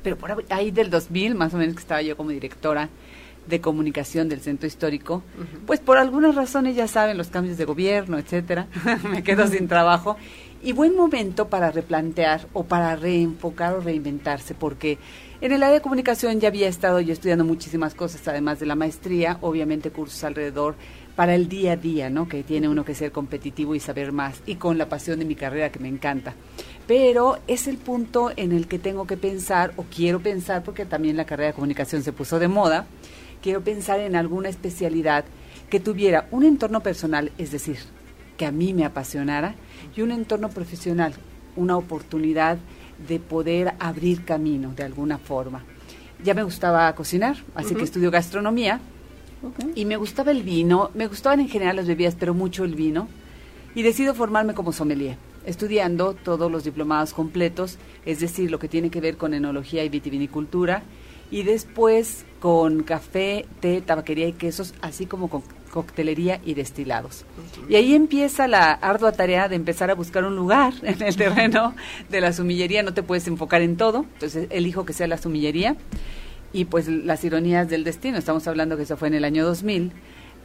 pero 0.04 0.18
por 0.18 0.44
ahí 0.50 0.72
del 0.72 0.90
2000 0.90 1.36
más 1.36 1.54
o 1.54 1.58
menos 1.58 1.76
que 1.76 1.82
estaba 1.82 2.02
yo 2.02 2.16
como 2.16 2.30
directora 2.30 2.90
de 3.48 3.60
comunicación 3.60 4.30
del 4.30 4.40
centro 4.40 4.68
histórico, 4.68 5.22
pues 5.66 5.80
por 5.80 5.98
algunas 5.98 6.36
razones 6.36 6.76
ya 6.76 6.88
saben 6.88 7.18
los 7.18 7.28
cambios 7.28 7.58
de 7.58 7.66
gobierno, 7.66 8.18
etcétera, 8.18 8.68
me 9.10 9.24
quedo 9.24 9.48
sin 9.48 9.68
trabajo 9.68 10.18
y 10.64 10.72
buen 10.72 10.96
momento 10.96 11.50
para 11.50 11.72
replantear 11.72 12.48
o 12.54 12.64
para 12.64 12.96
reenfocar 12.96 13.74
o 13.74 13.82
reinventarse, 13.82 14.56
porque 14.56 14.98
en 15.42 15.52
el 15.52 15.62
área 15.62 15.76
de 15.76 15.82
comunicación 15.82 16.40
ya 16.40 16.48
había 16.48 16.70
estado 16.70 17.02
yo 17.02 17.12
estudiando 17.12 17.44
muchísimas 17.44 17.94
cosas, 17.94 18.26
además 18.30 18.62
de 18.62 18.66
la 18.66 18.76
maestría, 18.76 19.40
obviamente 19.42 19.92
cursos 19.92 20.24
alrededor 20.24 20.76
para 21.18 21.36
el 21.36 21.50
día 21.50 21.74
a 21.74 21.76
día, 21.76 22.10
¿no? 22.10 22.30
Que 22.30 22.44
tiene 22.44 22.70
uno 22.70 22.86
que 22.86 22.96
ser 22.96 23.12
competitivo 23.12 23.76
y 23.76 23.82
saber 23.82 24.14
más, 24.14 24.42
y 24.46 24.56
con 24.56 24.78
la 24.78 24.88
pasión 24.88 25.20
de 25.20 25.26
mi 25.26 25.36
carrera 25.36 25.70
que 25.70 25.80
me 25.80 25.90
encanta. 25.90 26.34
Pero 26.88 27.38
es 27.48 27.68
el 27.68 27.78
punto 27.78 28.32
en 28.36 28.52
el 28.52 28.68
que 28.68 28.80
tengo 28.80 29.08
que 29.08 29.18
pensar, 29.18 29.74
o 29.78 29.84
quiero 29.84 30.20
pensar, 30.20 30.64
porque 30.64 30.86
también 30.86 31.18
la 31.18 31.26
carrera 31.26 31.48
de 31.48 31.54
comunicación 31.54 32.04
se 32.04 32.12
puso 32.12 32.40
de 32.40 32.48
moda, 32.48 32.86
quiero 33.42 33.62
pensar 33.62 34.00
en 34.00 34.16
alguna 34.16 34.50
especialidad 34.50 35.26
que 35.70 35.80
tuviera 35.80 36.28
un 36.32 36.44
entorno 36.44 36.82
personal, 36.82 37.32
es 37.38 37.52
decir, 37.52 37.78
que 38.38 38.46
a 38.46 38.52
mí 38.52 38.74
me 38.74 38.86
apasionara, 38.86 39.56
y 39.96 40.02
un 40.02 40.12
entorno 40.12 40.50
profesional, 40.50 41.14
una 41.56 41.78
oportunidad 41.78 42.58
de 43.08 43.20
poder 43.20 43.74
abrir 43.80 44.26
camino 44.26 44.74
de 44.76 44.84
alguna 44.84 45.18
forma. 45.18 45.64
Ya 46.24 46.34
me 46.34 46.44
gustaba 46.44 46.94
cocinar, 46.96 47.38
así 47.56 47.76
que 47.76 47.84
estudio 47.84 48.12
gastronomía 48.12 48.80
y 49.76 49.86
me 49.86 49.98
gustaba 49.98 50.32
el 50.32 50.44
vino, 50.44 50.90
me 50.94 51.08
gustaban 51.08 51.42
en 51.42 51.50
general 51.50 51.76
las 51.76 51.88
bebidas, 51.88 52.16
pero 52.18 52.34
mucho 52.34 52.64
el 52.64 52.76
vino 52.76 53.08
y 53.76 53.82
decido 53.82 54.14
formarme 54.14 54.54
como 54.54 54.72
sommelier, 54.72 55.18
estudiando 55.46 56.14
todos 56.14 56.52
los 56.52 56.64
diplomados 56.64 57.14
completos, 57.14 57.78
es 58.06 58.20
decir, 58.20 58.52
lo 58.52 58.60
que 58.60 58.68
tiene 58.68 58.90
que 58.90 59.02
ver 59.02 59.18
con 59.18 59.34
enología 59.34 59.84
y 59.84 59.90
vitivinicultura 59.90 60.84
y 61.32 61.44
después 61.44 62.26
con 62.40 62.84
café, 62.84 63.46
té, 63.60 63.82
tabaquería 63.82 64.28
y 64.28 64.34
quesos, 64.34 64.74
así 64.82 65.06
como 65.06 65.30
con 65.30 65.44
coctelería 65.72 66.40
y 66.46 66.54
destilados. 66.54 67.26
Y 67.68 67.76
ahí 67.76 67.96
empieza 67.96 68.48
la 68.48 68.74
ardua 68.74 69.12
tarea 69.14 69.50
de 69.50 69.56
empezar 69.56 69.90
a 69.90 69.96
buscar 69.96 70.24
un 70.24 70.36
lugar 70.36 70.74
en 70.84 71.02
el 71.02 71.16
terreno 71.16 71.74
de 72.10 72.22
la 72.22 72.32
sumillería. 72.32 72.84
No 72.84 72.94
te 72.94 73.02
puedes 73.02 73.28
enfocar 73.28 73.64
en 73.64 73.78
todo, 73.78 74.06
entonces 74.14 74.48
elijo 74.52 74.86
que 74.86 74.94
sea 74.94 75.08
la 75.08 75.18
sumillería. 75.18 75.76
Y 76.54 76.66
pues 76.66 76.88
las 76.88 77.24
ironías 77.24 77.68
del 77.68 77.84
destino, 77.84 78.20
estamos 78.20 78.48
hablando 78.48 78.78
que 78.78 78.84
eso 78.84 78.96
fue 78.96 79.08
en 79.08 79.16
el 79.16 79.26
año 79.26 79.44
2000, 79.44 79.92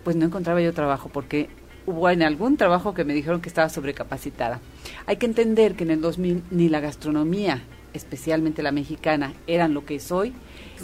pues 0.05 0.17
no 0.17 0.25
encontraba 0.25 0.63
yo 0.63 0.73
trabajo 0.73 1.11
porque 1.13 1.51
hubo 1.89 2.11
en 2.11 2.23
algún 2.23 2.59
trabajo 2.59 2.93
que 2.93 3.05
me 3.05 3.15
dijeron 3.15 3.41
que 3.41 3.49
estaba 3.49 3.71
sobrecapacitada. 3.71 4.61
Hay 5.07 5.17
que 5.17 5.27
entender 5.27 5.75
que 5.75 5.85
en 5.85 5.91
el 5.91 6.03
2000 6.03 6.43
ni 6.51 6.69
la 6.69 6.81
gastronomía, 6.81 7.63
especialmente 7.95 8.63
la 8.63 8.73
mexicana, 8.73 9.33
eran 9.47 9.73
lo 9.73 9.87
que 9.87 9.95
es 9.95 10.13
hoy, 10.13 10.35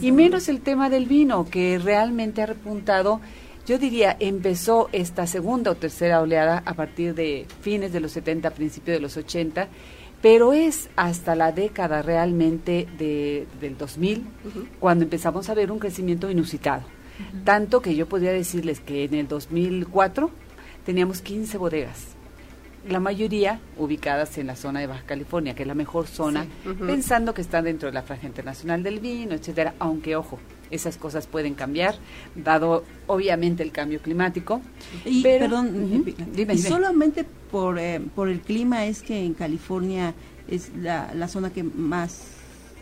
y 0.00 0.12
menos 0.12 0.48
el 0.48 0.62
tema 0.62 0.88
del 0.88 1.04
vino, 1.04 1.46
que 1.50 1.78
realmente 1.78 2.40
ha 2.40 2.46
repuntado 2.46 3.20
yo 3.66 3.78
diría, 3.78 4.14
empezó 4.20 4.90
esta 4.92 5.26
segunda 5.26 5.70
o 5.70 5.74
tercera 5.74 6.20
oleada 6.20 6.62
a 6.66 6.74
partir 6.74 7.14
de 7.14 7.46
fines 7.62 7.94
de 7.94 8.00
los 8.00 8.12
70, 8.12 8.50
principios 8.50 8.98
de 8.98 9.00
los 9.00 9.16
80, 9.16 9.68
pero 10.20 10.52
es 10.52 10.90
hasta 10.96 11.34
la 11.34 11.50
década 11.50 12.02
realmente 12.02 12.86
de, 12.98 13.46
del 13.62 13.78
2000 13.78 14.26
cuando 14.80 15.04
empezamos 15.04 15.48
a 15.48 15.54
ver 15.54 15.72
un 15.72 15.78
crecimiento 15.78 16.30
inusitado. 16.30 16.82
Tanto 17.44 17.80
que 17.80 17.94
yo 17.94 18.06
podría 18.06 18.32
decirles 18.32 18.80
que 18.80 19.04
en 19.04 19.14
el 19.14 19.28
2004 19.28 20.30
teníamos 20.84 21.20
15 21.20 21.58
bodegas 21.58 22.14
la 22.88 23.00
mayoría 23.00 23.60
ubicadas 23.78 24.36
en 24.38 24.46
la 24.46 24.56
zona 24.56 24.80
de 24.80 24.86
Baja 24.86 25.04
California, 25.06 25.54
que 25.54 25.62
es 25.62 25.66
la 25.66 25.74
mejor 25.74 26.06
zona, 26.06 26.46
pensando 26.86 27.32
que 27.32 27.40
están 27.40 27.64
dentro 27.64 27.88
de 27.88 27.94
la 27.94 28.02
franja 28.02 28.26
internacional 28.26 28.82
del 28.82 29.00
vino, 29.00 29.34
etcétera, 29.34 29.74
aunque 29.78 30.16
ojo, 30.16 30.38
esas 30.70 30.96
cosas 30.96 31.26
pueden 31.26 31.54
cambiar, 31.54 31.96
dado 32.34 32.84
obviamente 33.06 33.62
el 33.62 33.72
cambio 33.72 34.00
climático. 34.00 34.60
Y, 35.04 35.22
perdón, 35.22 36.04
dime, 36.34 36.58
solamente 36.58 37.24
por, 37.50 37.78
eh, 37.78 38.00
por 38.14 38.28
el 38.28 38.40
clima 38.40 38.84
es 38.84 39.02
que 39.02 39.24
en 39.24 39.34
California 39.34 40.14
es 40.48 40.70
la, 40.76 41.12
la 41.14 41.28
zona 41.28 41.50
que 41.50 41.62
más... 41.62 42.32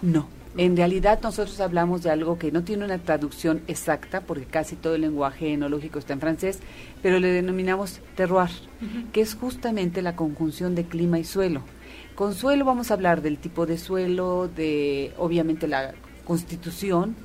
No, 0.01 0.27
en 0.57 0.77
realidad 0.77 1.21
nosotros 1.23 1.61
hablamos 1.61 2.03
de 2.03 2.11
algo 2.11 2.39
que 2.39 2.53
no 2.53 2.63
tiene 2.63 2.85
una 2.85 2.99
traducción 2.99 3.63
exacta, 3.69 4.21
porque 4.21 4.45
casi 4.45 4.77
todo 4.77 4.95
el 4.95 5.01
lenguaje 5.01 5.53
enológico 5.53 5.99
está 5.99 6.13
en 6.13 6.21
francés, 6.21 6.59
pero 7.03 7.19
le 7.21 7.29
denominamos 7.29 8.01
terroir, 8.17 8.51
que 9.13 9.23
es 9.23 9.35
justamente 9.35 10.03
la 10.03 10.15
conjunción 10.15 10.75
de 10.75 10.85
clima 10.85 11.19
y 11.19 11.25
suelo. 11.25 11.63
Con 12.15 12.35
suelo 12.35 12.65
vamos 12.67 12.91
a 12.91 12.95
hablar 12.95 13.23
del 13.23 13.39
tipo 13.39 13.65
de 13.65 13.79
suelo, 13.79 14.49
de 14.49 15.13
obviamente 15.17 15.67
la 15.67 15.95
constitución 16.25 17.17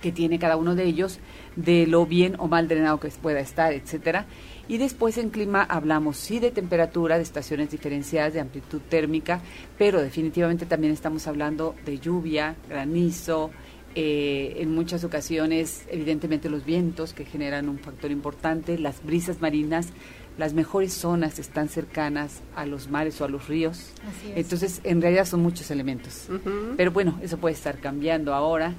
que 0.00 0.12
tiene 0.12 0.38
cada 0.38 0.56
uno 0.56 0.74
de 0.74 0.84
ellos, 0.84 1.18
de 1.56 1.86
lo 1.86 2.06
bien 2.06 2.36
o 2.38 2.48
mal 2.48 2.68
drenado 2.68 3.00
que 3.00 3.08
pueda 3.08 3.40
estar, 3.40 3.72
etcétera. 3.72 4.26
Y 4.68 4.76
después 4.76 5.16
en 5.16 5.30
clima 5.30 5.62
hablamos 5.62 6.18
sí 6.18 6.38
de 6.38 6.50
temperatura, 6.50 7.16
de 7.16 7.22
estaciones 7.22 7.70
diferenciadas, 7.70 8.34
de 8.34 8.40
amplitud 8.40 8.82
térmica, 8.88 9.40
pero 9.78 10.02
definitivamente 10.02 10.66
también 10.66 10.92
estamos 10.92 11.26
hablando 11.26 11.74
de 11.86 11.98
lluvia, 11.98 12.54
granizo, 12.68 13.50
eh, 13.94 14.56
en 14.58 14.74
muchas 14.74 15.02
ocasiones 15.04 15.86
evidentemente 15.90 16.50
los 16.50 16.66
vientos 16.66 17.14
que 17.14 17.24
generan 17.24 17.68
un 17.70 17.78
factor 17.78 18.10
importante, 18.10 18.78
las 18.78 19.02
brisas 19.02 19.40
marinas, 19.40 19.88
las 20.36 20.52
mejores 20.52 20.92
zonas 20.92 21.38
están 21.38 21.68
cercanas 21.68 22.42
a 22.54 22.64
los 22.66 22.90
mares 22.90 23.20
o 23.20 23.24
a 23.24 23.28
los 23.28 23.48
ríos. 23.48 23.92
Entonces, 24.36 24.80
en 24.84 25.02
realidad 25.02 25.24
son 25.24 25.40
muchos 25.40 25.70
elementos. 25.72 26.28
Pero 26.76 26.92
bueno, 26.92 27.18
eso 27.22 27.38
puede 27.38 27.56
estar 27.56 27.78
cambiando 27.78 28.32
ahora. 28.32 28.74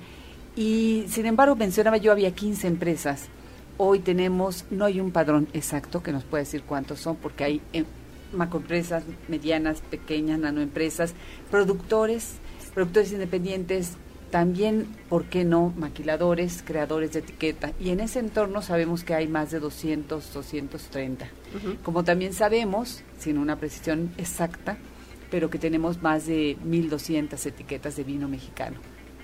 Y 0.55 1.03
sin 1.09 1.25
embargo, 1.25 1.57
mencionaba 1.57 1.97
yo, 1.97 2.13
había 2.13 2.31
15 2.31 2.67
empresas 2.67 3.27
Hoy 3.81 3.99
tenemos, 3.99 4.65
no 4.71 4.83
hay 4.83 4.99
un 4.99 5.11
padrón 5.11 5.47
exacto 5.53 6.03
que 6.03 6.11
nos 6.11 6.25
pueda 6.25 6.43
decir 6.43 6.63
cuántos 6.63 6.99
son, 6.99 7.15
porque 7.15 7.45
hay 7.45 7.61
eh, 7.71 7.85
macroempresas, 8.33 9.05
medianas, 9.29 9.79
pequeñas, 9.79 10.37
nanoempresas, 10.37 11.13
productores, 11.49 12.33
productores 12.73 13.13
independientes, 13.13 13.93
también, 14.31 14.85
¿por 15.07 15.27
qué 15.27 15.45
no?, 15.45 15.73
maquiladores, 15.77 16.61
creadores 16.61 17.13
de 17.13 17.19
etiqueta. 17.19 17.71
Y 17.79 17.91
en 17.91 18.01
ese 18.01 18.19
entorno 18.19 18.61
sabemos 18.61 19.05
que 19.05 19.13
hay 19.13 19.29
más 19.29 19.49
de 19.49 19.61
200, 19.61 20.33
230. 20.33 21.29
Como 21.81 22.03
también 22.03 22.33
sabemos, 22.33 23.01
sin 23.17 23.37
una 23.37 23.55
precisión 23.55 24.11
exacta, 24.17 24.77
pero 25.31 25.49
que 25.49 25.57
tenemos 25.57 26.01
más 26.01 26.25
de 26.25 26.57
1.200 26.65 27.45
etiquetas 27.45 27.95
de 27.95 28.03
vino 28.03 28.27
mexicano 28.27 28.77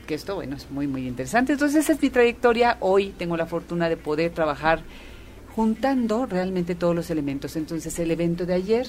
que 0.05 0.15
esto, 0.15 0.35
bueno, 0.35 0.55
es 0.55 0.69
muy, 0.71 0.88
muy 0.88 1.07
interesante. 1.07 1.53
Entonces, 1.53 1.83
esa 1.83 1.93
es 1.93 2.01
mi 2.01 2.09
trayectoria. 2.09 2.77
Hoy 2.79 3.13
tengo 3.17 3.35
la 3.38 3.45
fortuna 3.45 3.89
de 3.89 3.97
poder 3.97 4.31
trabajar 4.31 4.81
juntando 5.55 6.25
realmente 6.25 6.75
todos 6.75 6.95
los 6.95 7.09
elementos. 7.09 7.55
Entonces, 7.55 7.97
el 8.00 8.12
evento 8.12 8.45
de 8.45 8.53
ayer, 8.53 8.88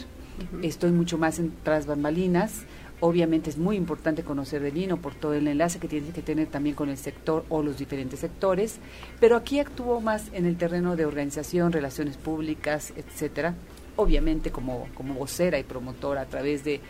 estoy 0.63 0.91
mucho 0.91 1.19
más 1.19 1.39
en 1.39 1.53
tras 1.63 1.87
bambalinas. 1.87 2.65
Obviamente 3.01 3.51
es 3.51 3.59
muy 3.59 3.77
importante 3.77 4.23
conocer 4.23 4.63
de 4.63 4.71
vino 4.71 4.97
por 4.97 5.15
todo 5.15 5.35
el 5.35 5.47
enlace 5.49 5.79
que 5.79 5.87
tiene 5.87 6.11
que 6.11 6.23
tener 6.23 6.47
también 6.47 6.75
con 6.75 6.89
el 6.89 6.97
sector 6.97 7.45
o 7.51 7.63
los 7.63 7.77
diferentes 7.77 8.21
sectores, 8.21 8.79
pero 9.21 9.37
aquí 9.37 9.59
actúo 9.59 10.01
más 10.01 10.31
en 10.33 10.47
el 10.47 10.57
terreno 10.57 10.97
de 10.97 11.05
organización, 11.05 11.73
relaciones 11.73 12.17
públicas, 12.17 12.95
etcétera. 12.97 13.55
Obviamente 13.97 14.51
como, 14.51 14.89
como 14.95 15.13
vocera 15.13 15.59
y 15.59 15.63
promotora 15.63 16.23
a 16.23 16.27
través 16.27 16.65
de 16.65 16.81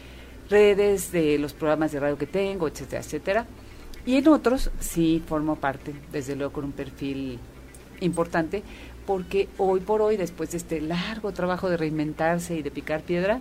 redes, 0.49 1.11
de 1.11 1.39
los 1.39 1.55
programas 1.55 1.91
de 1.91 1.99
radio 1.99 2.17
que 2.17 2.27
tengo, 2.27 2.69
etcétera, 2.69 3.03
etcétera. 3.03 3.47
Y 4.07 4.17
en 4.17 4.29
otros 4.29 4.71
sí 4.79 5.21
formo 5.27 5.57
parte, 5.57 5.93
desde 6.13 6.37
luego 6.37 6.53
con 6.53 6.65
un 6.65 6.73
perfil 6.73 7.41
importante, 8.01 8.63
porque 9.05 9.49
hoy 9.59 9.81
por 9.81 10.01
hoy, 10.01 10.17
después 10.17 10.53
de 10.53 10.59
este 10.59 10.81
largo 10.81 11.33
trabajo 11.33 11.69
de 11.69 11.77
reinventarse 11.77 12.57
y 12.57 12.63
de 12.63 12.71
picar 12.71 13.03
piedra, 13.03 13.41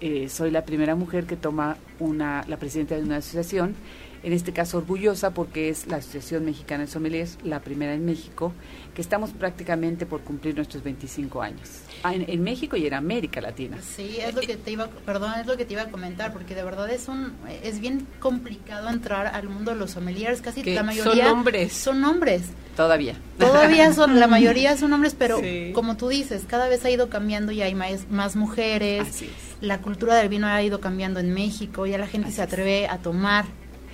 eh, 0.00 0.30
soy 0.30 0.50
la 0.50 0.64
primera 0.64 0.94
mujer 0.94 1.26
que 1.26 1.36
toma 1.36 1.76
una, 1.98 2.44
la 2.48 2.56
presidenta 2.56 2.96
de 2.96 3.02
una 3.02 3.16
asociación 3.16 3.74
en 4.22 4.32
este 4.32 4.52
caso 4.52 4.78
orgullosa 4.78 5.32
porque 5.32 5.68
es 5.68 5.86
la 5.86 5.96
Asociación 5.96 6.44
Mexicana 6.44 6.84
de 6.84 6.90
Sommeliers, 6.90 7.38
la 7.42 7.60
primera 7.60 7.94
en 7.94 8.04
México, 8.04 8.52
que 8.94 9.00
estamos 9.00 9.30
prácticamente 9.30 10.06
por 10.06 10.20
cumplir 10.20 10.54
nuestros 10.56 10.82
25 10.82 11.42
años. 11.42 11.68
Ah, 12.02 12.14
en, 12.14 12.42
México 12.42 12.76
y 12.76 12.86
en 12.86 12.94
América 12.94 13.40
Latina. 13.40 13.78
Sí, 13.82 14.18
es 14.20 14.34
lo 14.34 14.40
que 14.40 14.56
te 14.56 14.72
iba, 14.72 14.88
perdón, 14.88 15.32
es 15.40 15.46
lo 15.46 15.56
que 15.56 15.64
te 15.64 15.74
iba 15.74 15.82
a 15.82 15.90
comentar, 15.90 16.32
porque 16.32 16.54
de 16.54 16.62
verdad 16.62 16.90
es 16.90 17.08
un, 17.08 17.32
es 17.62 17.80
bien 17.80 18.06
complicado 18.18 18.88
entrar 18.88 19.26
al 19.28 19.48
mundo 19.48 19.72
de 19.72 19.76
los 19.76 19.92
sommeliers, 19.92 20.40
casi 20.40 20.62
la 20.62 20.82
mayoría 20.82 21.24
son 21.24 21.32
hombres. 21.32 21.72
Son 21.72 22.04
hombres. 22.04 22.42
Todavía. 22.76 23.14
Todavía 23.38 23.92
son, 23.94 24.18
la 24.18 24.26
mayoría 24.26 24.76
son 24.76 24.92
hombres, 24.92 25.14
pero 25.18 25.40
como 25.74 25.96
tú 25.96 26.08
dices, 26.08 26.44
cada 26.46 26.68
vez 26.68 26.84
ha 26.84 26.90
ido 26.90 27.08
cambiando 27.08 27.52
y 27.52 27.62
hay 27.62 27.74
más, 27.74 28.10
más 28.10 28.36
mujeres. 28.36 29.24
La 29.60 29.78
cultura 29.78 30.14
del 30.14 30.30
vino 30.30 30.46
ha 30.46 30.62
ido 30.62 30.80
cambiando 30.80 31.20
en 31.20 31.34
México, 31.34 31.86
ya 31.86 31.98
la 31.98 32.06
gente 32.06 32.30
se 32.30 32.40
atreve 32.40 32.88
a 32.88 32.98
tomar 32.98 33.44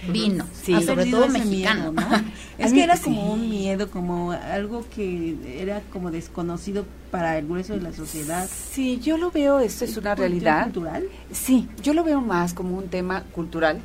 vino, 0.08 0.46
sí, 0.52 0.80
sobre 0.82 1.06
todo 1.06 1.28
mexicano, 1.28 1.92
¿no? 1.92 2.02
es 2.58 2.72
que 2.72 2.82
era 2.82 2.96
como 2.98 3.32
un 3.32 3.48
miedo, 3.48 3.90
como 3.90 4.32
algo 4.32 4.84
que 4.94 5.36
era 5.60 5.82
como 5.92 6.10
desconocido 6.10 6.84
para 7.10 7.38
el 7.38 7.46
grueso 7.46 7.74
de 7.74 7.80
la 7.80 7.92
sociedad. 7.92 8.48
Sí, 8.48 9.00
yo 9.00 9.18
lo 9.18 9.30
veo, 9.30 9.60
esto 9.60 9.84
es 9.84 9.96
una 9.96 10.14
realidad. 10.14 10.64
cultural? 10.64 11.08
Sí, 11.32 11.68
yo 11.82 11.94
lo 11.94 12.04
veo 12.04 12.20
más 12.20 12.54
como 12.54 12.76
un 12.76 12.88
tema 12.88 13.24
cultural 13.32 13.80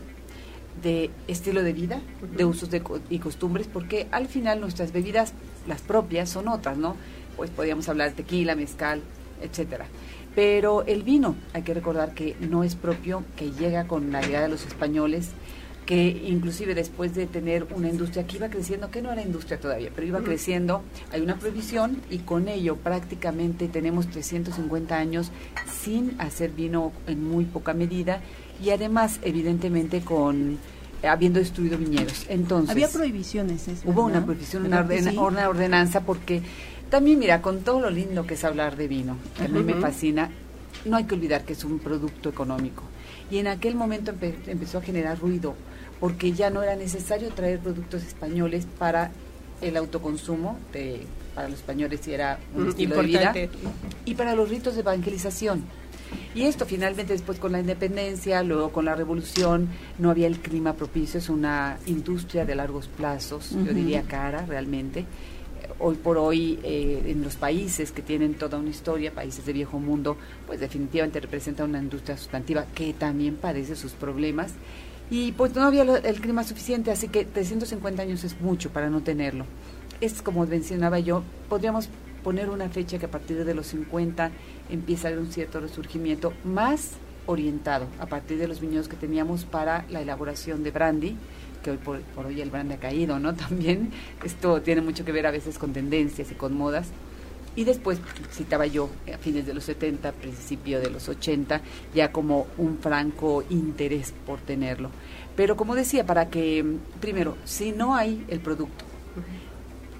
de 0.82 1.12
estilo 1.27 1.63
de 1.63 1.74
vida, 1.74 2.01
de 2.36 2.46
usos 2.46 2.70
y 3.10 3.20
costumbres, 3.20 3.68
porque 3.72 4.08
al 4.12 4.27
final 4.27 4.62
nuestras 4.62 4.91
bebidas 4.91 5.34
las 5.68 5.82
propias 5.82 6.30
son 6.30 6.48
otras, 6.48 6.77
¿no? 6.77 6.96
Pues 7.38 7.50
podríamos 7.50 7.88
hablar 7.89 8.10
de 8.10 8.15
tequila, 8.15 8.56
mezcal, 8.56 9.01
etcétera. 9.41 9.86
Pero 10.36 10.84
el 10.86 11.03
vino, 11.03 11.36
hay 11.53 11.63
que 11.63 11.74
recordar 11.74 12.13
que 12.13 12.36
no 12.39 12.63
es 12.63 12.75
propio, 12.75 13.24
que 13.36 13.51
llega 13.51 13.86
con 13.86 14.12
la 14.12 14.22
llegada 14.22 14.46
de 14.46 14.51
los 14.51 14.65
españoles, 14.65 15.30
que 15.86 16.08
inclusive 16.26 16.76
después 16.76 17.16
de 17.16 17.26
tener 17.28 17.68
una 17.76 17.90
industria 17.90 18.26
que 18.26 18.38
iba 18.38 18.50
creciendo, 18.50 18.92
que 18.92 19.02
no 19.02 19.12
era 19.12 19.22
industria 19.22 19.60
todavía, 19.60 19.92
pero 19.94 20.08
iba 20.08 20.22
creciendo, 20.22 20.84
hay 21.12 21.22
una 21.22 21.38
prohibición 21.38 22.02
y 22.10 22.20
con 22.20 22.48
ello 22.48 22.78
prácticamente 22.78 23.68
tenemos 23.68 24.08
350 24.08 24.96
años 24.96 25.32
sin 25.82 26.16
hacer 26.20 26.52
vino 26.52 26.92
en 27.08 27.28
muy 27.28 27.46
poca 27.46 27.74
medida 27.74 28.22
y 28.64 28.70
además 28.70 29.20
evidentemente 29.24 30.02
con 30.02 30.60
habiendo 31.04 31.40
destruido 31.40 31.78
viñedos. 31.78 32.26
Entonces, 32.30 32.70
había 32.70 32.88
prohibiciones. 32.88 33.68
hubo 33.86 34.04
una 34.04 34.24
prohibición, 34.24 34.68
una, 34.68 34.88
una 35.20 35.50
ordenanza 35.50 36.02
porque 36.02 36.44
también 36.92 37.20
mira, 37.20 37.42
con 37.42 37.62
todo 37.62 37.80
lo 37.80 37.90
lindo 37.90 38.28
que 38.28 38.34
es 38.34 38.44
hablar 38.44 38.76
de 38.76 38.88
vino, 38.88 39.16
que 39.38 39.46
a 39.46 39.48
mí 39.48 39.64
me 39.64 39.76
fascina, 39.76 40.30
no 40.86 40.98
hay 40.98 41.06
que 41.06 41.16
olvidar 41.16 41.46
que 41.46 41.54
es 41.54 41.64
un 41.64 41.80
producto 41.80 42.28
económico. 42.28 42.84
Y 43.32 43.38
en 43.38 43.48
aquel 43.48 43.76
momento 43.76 44.14
empezó 44.48 44.80
a 44.80 44.82
generar 44.82 45.18
ruido, 45.18 45.56
porque 46.01 46.34
ya 46.34 46.50
no 46.50 46.63
era 46.63 46.75
necesario 46.75 47.29
traer 47.29 47.60
productos 47.60 48.03
españoles 48.03 48.67
para 48.79 49.12
el 49.62 49.77
autoconsumo, 49.77 50.58
de, 50.74 51.05
para 51.36 51.48
los 51.48 51.60
españoles 51.60 52.05
era 52.08 52.39
un 52.55 52.70
estilo 52.70 52.96
de 52.98 53.03
vida, 53.03 53.34
y 54.03 54.15
para 54.15 54.36
los 54.36 54.50
ritos 54.50 54.74
de 54.74 54.81
evangelización. 54.81 55.63
Y 56.34 56.43
esto 56.43 56.65
finalmente 56.65 57.13
después 57.13 57.38
con 57.38 57.51
la 57.51 57.60
independencia, 57.60 58.41
luego 58.41 58.72
con 58.72 58.84
la 58.84 58.96
revolución, 58.96 59.70
no 60.00 60.10
había 60.10 60.25
el 60.25 60.39
clima 60.39 60.74
propicio, 60.74 61.20
es 61.20 61.29
una 61.29 61.77
industria 61.86 62.46
de 62.46 62.55
largos 62.55 62.88
plazos, 62.88 63.51
yo 63.51 63.72
diría 63.72 64.01
cara 64.01 64.43
realmente, 64.48 65.05
hoy 65.77 65.96
por 65.96 66.17
hoy 66.17 66.60
eh, 66.63 67.03
en 67.05 67.24
los 67.24 67.36
países 67.36 67.91
que 67.91 68.01
tienen 68.01 68.34
toda 68.34 68.58
una 68.58 68.72
historia, 68.72 69.13
países 69.13 69.46
de 69.46 69.53
viejo 69.53 69.79
mundo, 69.79 70.17
pues 70.48 70.60
definitivamente 70.60 71.20
representa 71.20 71.63
una 71.63 71.79
industria 71.79 72.17
sustantiva 72.17 72.65
que 72.74 72.91
también 72.93 73.36
padece 73.36 73.75
sus 73.75 73.91
problemas. 73.91 74.53
Y 75.12 75.34
pues 75.34 75.53
no 75.53 75.63
había 75.63 75.84
el 75.84 76.22
clima 76.22 76.46
suficiente, 76.46 76.89
así 76.89 77.10
que 77.10 77.25
350 77.25 78.01
años 78.01 78.24
es 78.24 78.39
mucho 78.39 78.70
para 78.70 78.89
no 78.89 79.01
tenerlo. 79.01 79.46
Es 80.00 80.22
como 80.22 80.46
mencionaba 80.46 81.00
yo, 81.00 81.22
podríamos 81.50 81.89
poner 82.24 82.50
una 82.50 82.70
fecha 82.70 82.98
que 82.98 83.08
a 83.08 83.12
partir 83.12 83.44
de 83.44 83.53
los 83.53 83.68
50 83.68 84.32
empieza 84.70 85.08
a 85.08 85.12
haber 85.12 85.22
un 85.22 85.32
cierto 85.32 85.60
resurgimiento 85.60 86.32
más 86.46 86.91
orientado 87.25 87.88
a 88.00 88.06
partir 88.06 88.38
de 88.38 88.48
los 88.48 88.62
viñedos 88.62 88.88
que 88.88 88.96
teníamos 88.96 89.44
para 89.44 89.86
la 89.89 90.01
elaboración 90.01 90.63
de 90.63 90.72
brandy 90.72 91.18
que 91.62 91.72
hoy 91.72 91.77
por, 91.77 92.00
hoy 92.25 92.41
el 92.41 92.50
brand 92.50 92.72
ha 92.72 92.77
caído, 92.77 93.20
¿no? 93.20 93.36
También 93.36 93.91
esto 94.24 94.62
tiene 94.62 94.82
mucho 94.82 95.03
que 95.03 95.12
ver 95.12 95.27
a 95.27 95.32
veces 95.32 95.58
con 95.58 95.74
tendencias 95.74 96.32
y 96.32 96.36
con 96.36 96.56
modas. 96.56 96.88
Y 97.55 97.65
después 97.65 98.00
citaba 98.31 98.65
yo 98.65 98.89
a 99.13 99.17
fines 99.17 99.46
de 99.46 99.53
los 99.53 99.65
70, 99.65 100.13
principio 100.13 100.79
de 100.79 100.89
los 100.89 101.10
80, 101.10 101.62
ya 101.93 102.12
como 102.12 102.48
un 102.58 102.77
franco 102.79 103.43
interés 103.50 104.13
por 104.25 104.39
tenerlo. 104.39 104.89
Pero 105.36 105.58
como 105.58 105.75
decía, 105.75 106.05
para 106.05 106.29
que, 106.29 106.63
primero, 107.00 107.38
si 107.43 107.72
no 107.72 107.96
hay 107.96 108.24
el 108.29 108.39
producto, 108.39 108.86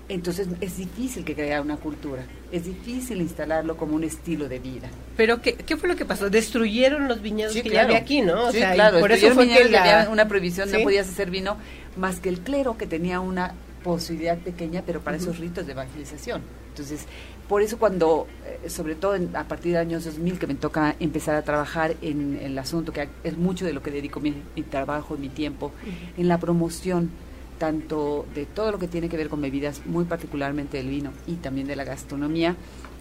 entonces 0.08 0.48
es 0.60 0.78
difícil 0.78 1.24
que 1.24 1.36
crea 1.36 1.62
una 1.62 1.78
cultura, 1.78 2.24
es 2.52 2.66
difícil 2.66 3.22
instalarlo 3.22 3.78
como 3.78 3.96
un 3.96 4.04
estilo 4.04 4.50
de 4.50 4.60
vida. 4.60 4.90
Pero 5.16 5.42
¿qué, 5.42 5.56
qué 5.56 5.78
fue 5.78 5.88
lo 5.88 5.96
que 5.96 6.06
pasó? 6.06 6.30
Destruyeron 6.30 7.08
los 7.08 7.22
viñedos 7.22 7.54
que 7.54 7.70
ya 7.70 7.84
había 7.84 7.98
aquí, 7.98 8.22
¿no? 8.22 8.52
sí, 8.52 8.60
claro, 8.60 9.00
por 9.00 9.12
eso 9.12 9.34
fue 9.34 9.48
que 9.48 9.64
había 9.64 10.10
una 10.10 10.28
prohibición, 10.28 10.70
no 10.70 10.80
podías 10.82 11.08
hacer 11.08 11.32
vino 11.32 11.58
más 11.96 12.20
que 12.20 12.30
el 12.30 12.42
clero 12.42 12.78
que 12.78 12.88
tenía 12.88 13.20
una 13.20 13.54
posibilidad 13.84 14.38
pequeña, 14.38 14.84
pero 14.86 15.02
para 15.02 15.18
esos 15.18 15.40
ritos 15.40 15.66
de 15.66 15.72
evangelización. 15.72 16.42
Entonces, 16.72 17.06
por 17.48 17.62
eso 17.62 17.78
cuando, 17.78 18.28
eh, 18.64 18.70
sobre 18.70 18.96
todo 18.96 19.18
a 19.34 19.44
partir 19.44 19.74
del 19.74 19.82
año 19.82 20.00
2000, 20.00 20.40
que 20.40 20.48
me 20.48 20.56
toca 20.56 20.96
empezar 21.00 21.36
a 21.36 21.42
trabajar 21.42 21.96
en, 22.02 22.40
el 22.42 22.58
asunto, 22.58 22.94
que 22.94 23.10
es 23.24 23.38
mucho 23.38 23.66
de 23.66 23.74
lo 23.74 23.84
que 23.84 23.92
dedico 23.92 24.22
mi, 24.22 24.34
trabajo 24.70 25.16
y 25.16 25.20
mi 25.20 25.30
tiempo, 25.30 25.72
en 26.18 26.28
la 26.28 26.40
promoción 26.40 27.10
tanto 27.58 28.26
de 28.34 28.46
todo 28.46 28.72
lo 28.72 28.80
que 28.80 28.88
tiene 28.88 29.10
que 29.10 29.18
ver 29.18 29.30
con 29.30 29.42
bebidas, 29.42 29.86
muy 29.86 30.06
particularmente 30.06 30.78
del 30.78 30.88
vino 30.88 31.12
y 31.28 31.34
también 31.34 31.68
de 31.68 31.76
la 31.76 31.84
gastronomía, 31.84 32.56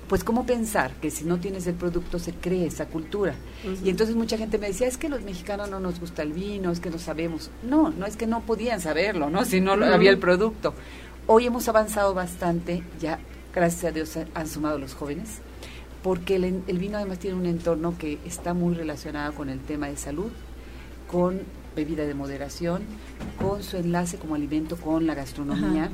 pues 0.09 0.25
cómo 0.25 0.44
pensar 0.44 0.94
que 1.01 1.12
si 1.12 1.25
no 1.25 1.38
tienes 1.38 1.68
el 1.68 1.75
producto 1.75 2.18
se 2.18 2.33
cree 2.33 2.66
esa 2.66 2.87
cultura. 2.87 3.37
Y 3.85 3.88
entonces 3.88 4.16
mucha 4.16 4.37
gente 4.37 4.59
me 4.59 4.66
decía, 4.66 4.88
es 4.88 4.97
que 4.97 5.09
los 5.09 5.23
mexicanos 5.23 5.71
no 5.71 5.79
nos 5.79 6.01
gusta 6.01 6.23
el 6.23 6.33
vino, 6.33 6.73
es 6.73 6.81
que 6.81 6.90
no 6.90 6.99
sabemos. 6.99 7.51
No, 7.62 7.90
no 7.90 8.05
es 8.05 8.16
que 8.16 8.27
no 8.27 8.40
podían 8.40 8.81
saberlo, 8.81 9.31
¿no? 9.31 9.44
Si 9.44 9.61
no 9.61 9.73
había 9.73 10.11
el 10.11 10.18
producto. 10.18 10.75
Hoy 11.29 11.47
hemos 11.47 11.68
avanzado 11.68 12.12
bastante, 12.12 12.83
ya 13.01 13.21
gracias 13.55 13.85
a 13.85 13.91
Dios 13.91 14.19
han 14.35 14.49
sumado 14.49 14.79
los 14.79 14.95
jóvenes, 14.95 15.39
porque 16.03 16.37
el, 16.37 16.63
el 16.67 16.79
vino 16.79 16.97
además 16.97 17.19
tiene 17.19 17.37
un 17.37 17.47
entorno 17.47 17.97
que 17.99 18.19
está 18.25 18.55
muy 18.55 18.75
relacionado 18.75 19.35
con 19.35 19.49
el 19.49 19.61
tema 19.61 19.89
de 19.89 19.97
salud, 19.97 20.31
con 21.11 21.41
bebida 21.75 22.05
de 22.05 22.15
moderación, 22.15 22.83
con 23.41 23.63
su 23.63 23.77
enlace 23.77 24.17
como 24.19 24.35
alimento 24.35 24.77
con 24.77 25.07
la 25.07 25.15
gastronomía. 25.15 25.91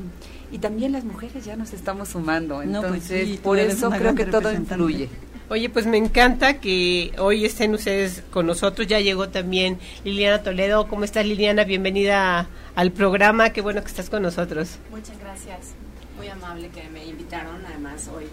Y 0.51 0.59
también 0.59 0.92
las 0.92 1.05
mujeres 1.05 1.45
ya 1.45 1.57
nos 1.57 1.73
estamos 1.73 2.11
sumando, 2.11 2.57
pues 2.57 2.69
entonces 2.69 3.38
por 3.38 3.59
eso 3.59 3.90
creo 3.90 4.14
que 4.14 4.27
todo 4.27 4.53
influye. 4.53 5.09
Oye, 5.49 5.69
pues 5.69 5.87
me 5.87 5.97
encanta 5.97 6.61
que 6.61 7.12
hoy 7.19 7.45
estén 7.45 7.73
ustedes 7.73 8.25
con 8.33 8.47
nosotros. 8.47 8.88
Ya 8.88 8.99
llegó 8.99 9.29
también 9.29 9.79
Liliana 10.05 10.42
Toledo. 10.42 10.88
¿Cómo 10.88 11.05
estás, 11.05 11.25
Liliana? 11.25 11.62
Bienvenida 11.62 12.49
al 12.75 12.90
programa. 12.90 13.51
Qué 13.51 13.61
bueno 13.61 13.81
que 13.83 13.87
estás 13.87 14.11
con 14.11 14.23
nosotros. 14.23 14.79
Muchas 14.90 15.16
gracias. 15.21 15.86
Muy 16.26 16.32
amable 16.32 16.68
que 16.70 16.82
me 16.88 17.04
invitaron. 17.04 17.64
Además, 17.64 18.10
hoy 18.12 18.24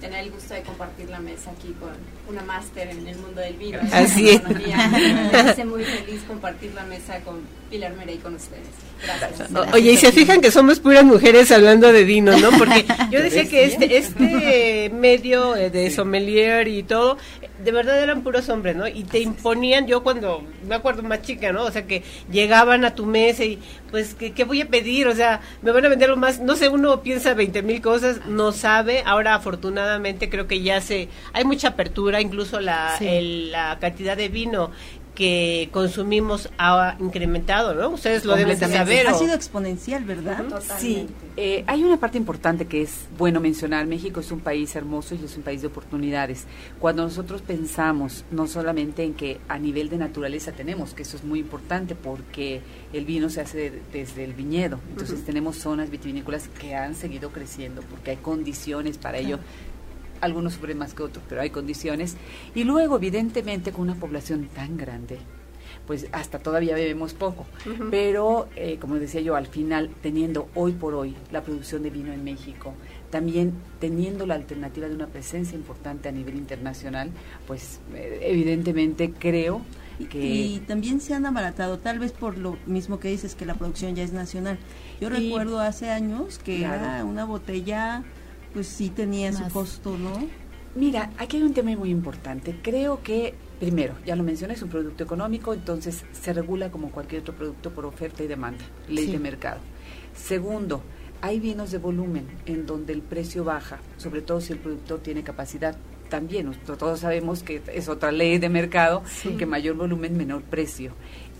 tener 0.00 0.24
el 0.24 0.32
gusto 0.32 0.52
de 0.52 0.62
compartir 0.62 1.08
la 1.08 1.20
mesa 1.20 1.52
aquí 1.52 1.72
con 1.78 1.90
una 2.28 2.42
máster 2.42 2.88
en 2.88 3.06
el 3.06 3.16
mundo 3.18 3.40
del 3.40 3.54
vino. 3.54 3.78
Así 3.92 4.30
es. 4.30 4.42
Me 4.48 5.38
hace 5.38 5.64
muy 5.64 5.84
feliz 5.84 6.22
compartir 6.26 6.74
la 6.74 6.82
mesa 6.82 7.20
con 7.20 7.42
Pilar 7.70 7.94
Merey 7.94 8.18
con 8.18 8.34
ustedes. 8.34 8.66
Gracias. 9.00 9.48
Oye, 9.72 9.92
y 9.92 9.96
se 9.96 10.10
fijan 10.10 10.40
que 10.40 10.50
somos 10.50 10.80
puras 10.80 11.04
mujeres 11.04 11.52
hablando 11.52 11.92
de 11.92 12.02
vino, 12.02 12.36
¿no? 12.36 12.50
Porque 12.58 12.84
yo 13.12 13.22
decía 13.22 13.48
que 13.48 13.66
este, 13.66 13.96
este 13.96 14.90
medio 14.92 15.54
eh, 15.54 15.70
de 15.70 15.88
sommelier 15.92 16.66
y 16.66 16.82
todo, 16.82 17.16
de 17.62 17.72
verdad 17.72 18.02
eran 18.02 18.22
puros 18.22 18.48
hombres, 18.48 18.76
¿no? 18.76 18.86
Y 18.86 19.04
te 19.04 19.20
imponían, 19.20 19.86
yo 19.86 20.02
cuando, 20.02 20.42
me 20.66 20.74
acuerdo 20.74 21.02
más 21.02 21.22
chica, 21.22 21.52
¿no? 21.52 21.64
O 21.64 21.70
sea, 21.70 21.86
que 21.86 22.02
llegaban 22.30 22.84
a 22.84 22.94
tu 22.94 23.06
mesa 23.06 23.44
y, 23.44 23.58
pues, 23.90 24.14
¿qué, 24.14 24.44
voy 24.44 24.60
a 24.60 24.68
pedir? 24.68 25.08
O 25.08 25.14
sea, 25.14 25.40
me 25.62 25.72
van 25.72 25.84
a 25.84 25.88
vender 25.88 26.10
lo 26.10 26.16
más, 26.16 26.40
no 26.40 26.56
sé, 26.56 26.68
uno 26.68 27.02
piensa 27.02 27.34
20 27.34 27.62
mil 27.62 27.80
cosas, 27.80 28.26
no 28.26 28.52
sabe. 28.52 29.02
Ahora, 29.06 29.34
afortunadamente, 29.34 30.28
creo 30.28 30.46
que 30.46 30.62
ya 30.62 30.80
se, 30.80 31.08
hay 31.32 31.44
mucha 31.44 31.68
apertura, 31.68 32.20
incluso 32.20 32.60
la, 32.60 32.96
la 33.00 33.78
cantidad 33.80 34.16
de 34.16 34.28
vino 34.28 34.70
que 35.16 35.70
consumimos 35.72 36.48
ha 36.58 36.94
incrementado, 37.00 37.74
¿no? 37.74 37.88
Ustedes 37.88 38.24
lo 38.24 38.36
deben 38.36 38.56
saber. 38.56 39.08
Ha 39.08 39.14
sido 39.14 39.34
exponencial, 39.34 40.04
¿verdad? 40.04 40.44
Sí, 40.78 41.08
eh, 41.36 41.64
hay 41.66 41.82
una 41.82 41.96
parte 41.96 42.18
importante 42.18 42.66
que 42.66 42.82
es 42.82 43.06
bueno 43.18 43.40
mencionar. 43.40 43.86
México 43.86 44.20
es 44.20 44.30
un 44.30 44.40
país 44.40 44.76
hermoso 44.76 45.16
y 45.16 45.24
es 45.24 45.36
un 45.36 45.42
país 45.42 45.62
de 45.62 45.68
oportunidades. 45.68 46.44
Cuando 46.78 47.02
nosotros 47.02 47.42
pensamos 47.42 48.24
no 48.30 48.46
solamente 48.46 49.02
en 49.02 49.14
que 49.14 49.40
a 49.48 49.58
nivel 49.58 49.88
de 49.88 49.96
naturaleza 49.96 50.52
tenemos, 50.52 50.94
que 50.94 51.02
eso 51.02 51.16
es 51.16 51.24
muy 51.24 51.40
importante 51.40 51.94
porque 51.94 52.60
el 52.92 53.06
vino 53.06 53.30
se 53.30 53.40
hace 53.40 53.72
desde 53.92 54.22
el 54.22 54.34
viñedo, 54.34 54.78
entonces 54.90 55.24
tenemos 55.24 55.56
zonas 55.56 55.90
vitivinícolas 55.90 56.48
que 56.60 56.74
han 56.74 56.94
seguido 56.94 57.30
creciendo 57.30 57.80
porque 57.82 58.12
hay 58.12 58.16
condiciones 58.18 58.98
para 58.98 59.18
ello 59.18 59.38
algunos 60.20 60.54
sufren 60.54 60.78
más 60.78 60.94
que 60.94 61.02
otros, 61.02 61.24
pero 61.28 61.40
hay 61.40 61.50
condiciones. 61.50 62.16
Y 62.54 62.64
luego, 62.64 62.96
evidentemente, 62.96 63.72
con 63.72 63.82
una 63.82 63.94
población 63.94 64.48
tan 64.54 64.76
grande, 64.76 65.18
pues 65.86 66.06
hasta 66.12 66.38
todavía 66.38 66.74
bebemos 66.74 67.14
poco. 67.14 67.46
Pero, 67.90 68.48
eh, 68.56 68.78
como 68.80 68.96
decía 68.96 69.20
yo, 69.20 69.36
al 69.36 69.46
final, 69.46 69.90
teniendo 70.02 70.48
hoy 70.54 70.72
por 70.72 70.94
hoy 70.94 71.14
la 71.30 71.42
producción 71.42 71.82
de 71.82 71.90
vino 71.90 72.12
en 72.12 72.24
México, 72.24 72.74
también 73.10 73.52
teniendo 73.80 74.26
la 74.26 74.34
alternativa 74.34 74.88
de 74.88 74.94
una 74.94 75.06
presencia 75.06 75.56
importante 75.56 76.08
a 76.08 76.12
nivel 76.12 76.36
internacional, 76.36 77.10
pues 77.46 77.80
eh, 77.94 78.20
evidentemente 78.22 79.12
creo 79.12 79.62
que... 80.10 80.18
Y 80.18 80.58
también 80.60 81.00
se 81.00 81.14
han 81.14 81.24
abaratado, 81.24 81.78
tal 81.78 81.98
vez 81.98 82.12
por 82.12 82.36
lo 82.36 82.58
mismo 82.66 82.98
que 83.00 83.08
dices, 83.08 83.34
que 83.34 83.46
la 83.46 83.54
producción 83.54 83.94
ya 83.94 84.02
es 84.02 84.12
nacional. 84.12 84.58
Yo 85.00 85.08
recuerdo 85.08 85.60
hace 85.60 85.90
años 85.90 86.38
que 86.38 86.64
era 86.64 87.04
una 87.04 87.24
botella 87.24 88.02
pues 88.56 88.68
sí 88.68 88.88
tenía 88.88 89.34
su 89.34 89.46
costo, 89.50 89.98
¿no? 89.98 90.12
Mira, 90.74 91.10
aquí 91.18 91.36
hay 91.36 91.42
un 91.42 91.52
tema 91.52 91.76
muy 91.76 91.90
importante. 91.90 92.56
Creo 92.62 93.02
que, 93.02 93.34
primero, 93.60 93.92
ya 94.06 94.16
lo 94.16 94.22
mencioné, 94.22 94.54
es 94.54 94.62
un 94.62 94.70
producto 94.70 95.04
económico, 95.04 95.52
entonces 95.52 96.06
se 96.18 96.32
regula 96.32 96.70
como 96.70 96.90
cualquier 96.90 97.20
otro 97.20 97.34
producto 97.34 97.70
por 97.70 97.84
oferta 97.84 98.24
y 98.24 98.28
demanda, 98.28 98.64
ley 98.88 99.08
de 99.08 99.18
mercado. 99.18 99.60
Segundo, 100.14 100.80
hay 101.20 101.38
vinos 101.38 101.70
de 101.70 101.76
volumen 101.76 102.28
en 102.46 102.64
donde 102.64 102.94
el 102.94 103.02
precio 103.02 103.44
baja, 103.44 103.78
sobre 103.98 104.22
todo 104.22 104.40
si 104.40 104.54
el 104.54 104.58
productor 104.58 105.00
tiene 105.00 105.22
capacidad. 105.22 105.76
También 106.08 106.50
todos 106.64 107.00
sabemos 107.00 107.42
que 107.42 107.60
es 107.74 107.90
otra 107.90 108.10
ley 108.10 108.38
de 108.38 108.48
mercado, 108.48 109.02
que 109.36 109.44
mayor 109.44 109.76
volumen, 109.76 110.16
menor 110.16 110.40
precio. 110.40 110.92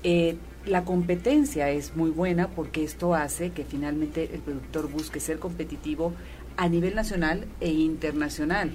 Eh, 0.02 0.36
la 0.66 0.84
competencia 0.84 1.70
es 1.70 1.96
muy 1.96 2.10
buena 2.10 2.48
porque 2.48 2.84
esto 2.84 3.14
hace 3.14 3.52
que 3.52 3.64
finalmente 3.64 4.28
el 4.34 4.40
productor 4.40 4.90
busque 4.90 5.20
ser 5.20 5.38
competitivo 5.38 6.12
a 6.56 6.68
nivel 6.68 6.94
nacional 6.94 7.46
e 7.60 7.70
internacional. 7.70 8.70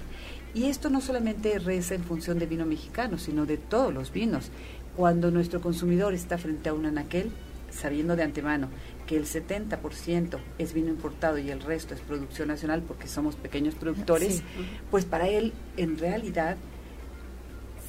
Y 0.53 0.65
esto 0.65 0.89
no 0.89 1.01
solamente 1.01 1.57
reza 1.59 1.95
en 1.95 2.03
función 2.03 2.37
de 2.39 2.45
vino 2.45 2.65
mexicano, 2.65 3.17
sino 3.17 3.45
de 3.45 3.57
todos 3.57 3.93
los 3.93 4.11
vinos. 4.11 4.51
Cuando 4.97 5.31
nuestro 5.31 5.61
consumidor 5.61 6.13
está 6.13 6.37
frente 6.37 6.69
a 6.69 6.73
un 6.73 6.85
anaquel, 6.85 7.31
sabiendo 7.71 8.15
de 8.15 8.23
antemano 8.23 8.67
que 9.07 9.15
el 9.17 9.25
70% 9.25 10.39
es 10.57 10.73
vino 10.73 10.89
importado 10.89 11.37
y 11.37 11.49
el 11.49 11.61
resto 11.61 11.93
es 11.93 12.01
producción 12.01 12.49
nacional 12.49 12.81
porque 12.81 13.07
somos 13.07 13.35
pequeños 13.35 13.75
productores, 13.75 14.43
pues 14.89 15.05
para 15.05 15.27
él 15.27 15.53
en 15.77 15.97
realidad 15.97 16.57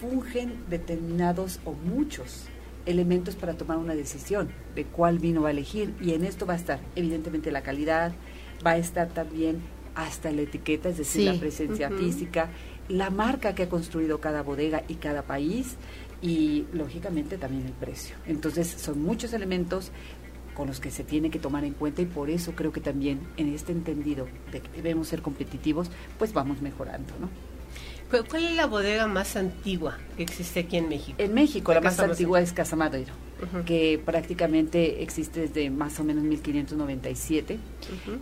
fungen 0.00 0.54
determinados 0.68 1.60
o 1.64 1.72
muchos 1.72 2.44
elementos 2.86 3.36
para 3.36 3.54
tomar 3.54 3.78
una 3.78 3.94
decisión 3.94 4.50
de 4.74 4.84
cuál 4.84 5.18
vino 5.18 5.42
va 5.42 5.48
a 5.48 5.52
elegir 5.52 5.94
y 6.00 6.14
en 6.14 6.24
esto 6.24 6.46
va 6.46 6.54
a 6.54 6.56
estar 6.56 6.80
evidentemente 6.96 7.52
la 7.52 7.62
calidad, 7.62 8.12
va 8.66 8.72
a 8.72 8.76
estar 8.78 9.08
también 9.08 9.60
hasta 9.94 10.30
la 10.32 10.42
etiqueta, 10.42 10.88
es 10.88 10.98
decir, 10.98 11.24
la 11.32 11.38
presencia 11.38 11.90
física, 11.90 12.50
la 12.88 13.10
marca 13.10 13.54
que 13.54 13.64
ha 13.64 13.68
construido 13.68 14.20
cada 14.20 14.42
bodega 14.42 14.84
y 14.88 14.94
cada 14.94 15.22
país 15.22 15.76
y 16.20 16.66
lógicamente 16.72 17.38
también 17.38 17.66
el 17.66 17.72
precio. 17.72 18.16
Entonces 18.26 18.68
son 18.68 19.02
muchos 19.02 19.32
elementos 19.32 19.90
con 20.54 20.68
los 20.68 20.80
que 20.80 20.90
se 20.90 21.02
tiene 21.02 21.30
que 21.30 21.38
tomar 21.38 21.64
en 21.64 21.72
cuenta 21.72 22.02
y 22.02 22.06
por 22.06 22.30
eso 22.30 22.52
creo 22.52 22.72
que 22.72 22.80
también 22.80 23.20
en 23.36 23.52
este 23.54 23.72
entendido 23.72 24.28
de 24.50 24.60
que 24.60 24.70
debemos 24.70 25.08
ser 25.08 25.22
competitivos, 25.22 25.90
pues 26.18 26.32
vamos 26.32 26.60
mejorando, 26.60 27.12
¿no? 27.20 27.28
¿Cuál 28.28 28.44
es 28.44 28.56
la 28.56 28.66
bodega 28.66 29.06
más 29.06 29.36
antigua 29.36 29.98
que 30.16 30.22
existe 30.22 30.60
aquí 30.60 30.76
en 30.76 30.88
México? 30.88 31.16
En 31.18 31.32
México, 31.32 31.72
la, 31.72 31.80
más 31.80 31.98
antigua 31.98 32.40
es 32.40 32.52
Casa 32.52 32.76
Madero, 32.76 33.12
que 33.64 34.00
prácticamente 34.04 35.02
existe 35.02 35.40
desde 35.40 35.70
más 35.70 35.98
o 35.98 36.04
menos 36.04 36.22
1597, 36.24 37.58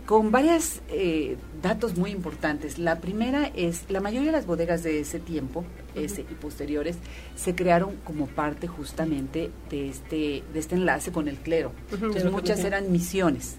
con 0.05 0.31
varios 0.31 0.81
eh, 0.89 1.37
datos 1.61 1.97
muy 1.97 2.11
importantes. 2.11 2.79
La 2.79 2.99
primera 2.99 3.51
es, 3.53 3.85
la 3.89 3.99
mayoría 3.99 4.27
de 4.27 4.37
las 4.37 4.45
bodegas 4.45 4.83
de 4.83 5.01
ese 5.01 5.19
tiempo 5.19 5.65
ese, 5.93 6.21
y 6.21 6.35
posteriores 6.35 6.97
se 7.35 7.53
crearon 7.53 7.97
como 8.05 8.27
parte 8.27 8.67
justamente 8.67 9.51
de 9.69 9.89
este, 9.89 10.43
de 10.53 10.59
este 10.59 10.75
enlace 10.75 11.11
con 11.11 11.27
el 11.27 11.35
clero. 11.35 11.73
Entonces 11.91 12.31
muchas 12.31 12.63
eran 12.63 12.91
misiones. 12.91 13.57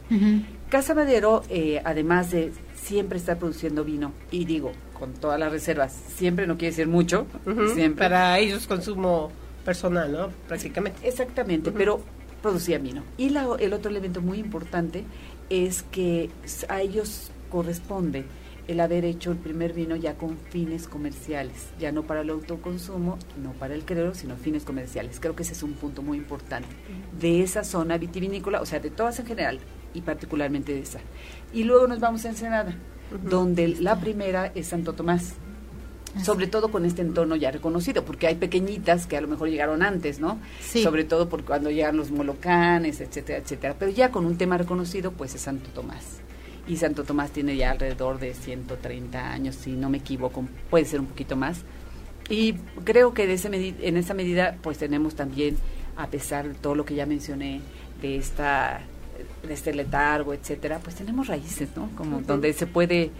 Casa 0.70 0.94
Madero, 0.94 1.42
eh, 1.50 1.82
además 1.84 2.30
de 2.30 2.52
siempre 2.74 3.18
estar 3.18 3.38
produciendo 3.38 3.84
vino, 3.84 4.12
y 4.30 4.46
digo, 4.46 4.72
con 5.02 5.14
todas 5.14 5.40
las 5.40 5.50
reservas. 5.50 5.92
Siempre 6.14 6.46
no 6.46 6.56
quiere 6.56 6.70
decir 6.70 6.86
mucho. 6.86 7.26
siempre. 7.74 8.04
Para 8.04 8.38
ellos 8.38 8.68
consumo 8.68 9.32
personal, 9.64 10.12
¿no? 10.12 10.28
Prácticamente. 10.46 11.08
Exactamente, 11.08 11.72
pero 11.72 12.00
producía 12.40 12.78
vino. 12.78 13.02
Y 13.16 13.30
la, 13.30 13.48
el 13.58 13.72
otro 13.72 13.90
elemento 13.90 14.20
muy 14.22 14.38
importante 14.38 15.02
es 15.50 15.82
que 15.82 16.30
a 16.68 16.82
ellos 16.82 17.32
corresponde 17.50 18.26
el 18.68 18.78
haber 18.78 19.04
hecho 19.04 19.32
el 19.32 19.38
primer 19.38 19.72
vino 19.72 19.96
ya 19.96 20.14
con 20.14 20.38
fines 20.50 20.86
comerciales, 20.86 21.70
ya 21.80 21.90
no 21.90 22.04
para 22.04 22.20
el 22.20 22.30
autoconsumo, 22.30 23.18
no 23.42 23.54
para 23.54 23.74
el 23.74 23.84
creo, 23.84 24.14
sino 24.14 24.36
fines 24.36 24.62
comerciales. 24.62 25.18
Creo 25.18 25.34
que 25.34 25.42
ese 25.42 25.54
es 25.54 25.64
un 25.64 25.72
punto 25.72 26.02
muy 26.02 26.16
importante 26.16 26.68
de 27.18 27.42
esa 27.42 27.64
zona 27.64 27.98
vitivinícola, 27.98 28.60
o 28.60 28.66
sea, 28.66 28.78
de 28.78 28.90
todas 28.90 29.18
en 29.18 29.26
general 29.26 29.58
y 29.94 30.02
particularmente 30.02 30.72
de 30.72 30.78
esa. 30.78 31.00
Y 31.52 31.64
luego 31.64 31.88
nos 31.88 31.98
vamos 31.98 32.24
a 32.24 32.28
Ensenada 32.28 32.72
donde 33.22 33.68
la 33.68 33.98
primera 34.00 34.52
es 34.54 34.68
Santo 34.68 34.92
Tomás. 34.92 35.34
Sobre 36.22 36.46
todo 36.46 36.70
con 36.70 36.84
este 36.84 37.00
entorno 37.00 37.36
ya 37.36 37.50
reconocido, 37.50 38.04
porque 38.04 38.26
hay 38.26 38.34
pequeñitas 38.34 39.06
que 39.06 39.16
a 39.16 39.22
lo 39.22 39.28
mejor 39.28 39.48
llegaron 39.48 39.82
antes, 39.82 40.20
¿no? 40.20 40.38
Sobre 40.60 41.04
todo 41.04 41.30
por 41.30 41.42
cuando 41.42 41.70
llegan 41.70 41.96
los 41.96 42.10
molocanes, 42.10 43.00
etcétera, 43.00 43.38
etcétera. 43.38 43.76
Pero 43.78 43.90
ya 43.90 44.10
con 44.10 44.26
un 44.26 44.36
tema 44.36 44.58
reconocido, 44.58 45.12
pues 45.12 45.34
es 45.34 45.40
Santo 45.40 45.70
Tomás. 45.70 46.20
Y 46.68 46.76
Santo 46.76 47.04
Tomás 47.04 47.30
tiene 47.30 47.56
ya 47.56 47.70
alrededor 47.70 48.18
de 48.20 48.34
130 48.34 49.32
años, 49.32 49.54
si 49.54 49.72
no 49.72 49.88
me 49.88 49.98
equivoco, 49.98 50.44
puede 50.68 50.84
ser 50.84 51.00
un 51.00 51.06
poquito 51.06 51.34
más. 51.34 51.62
Y 52.28 52.54
creo 52.84 53.14
que 53.14 53.26
de 53.26 53.34
ese 53.34 53.48
en 53.48 53.96
esa 53.96 54.12
medida, 54.14 54.58
pues 54.62 54.78
tenemos 54.78 55.14
también, 55.14 55.56
a 55.96 56.08
pesar 56.08 56.46
de 56.46 56.54
todo 56.54 56.74
lo 56.74 56.84
que 56.84 56.94
ya 56.94 57.06
mencioné, 57.06 57.62
de 58.00 58.16
esta 58.16 58.82
de 59.46 59.54
este 59.54 59.74
letargo, 59.74 60.34
etcétera, 60.34 60.78
pues 60.82 60.96
tenemos 60.96 61.26
raíces, 61.26 61.68
¿no? 61.76 61.90
Como 61.96 62.20
donde 62.20 62.52
se 62.52 62.66
puede 62.66 63.10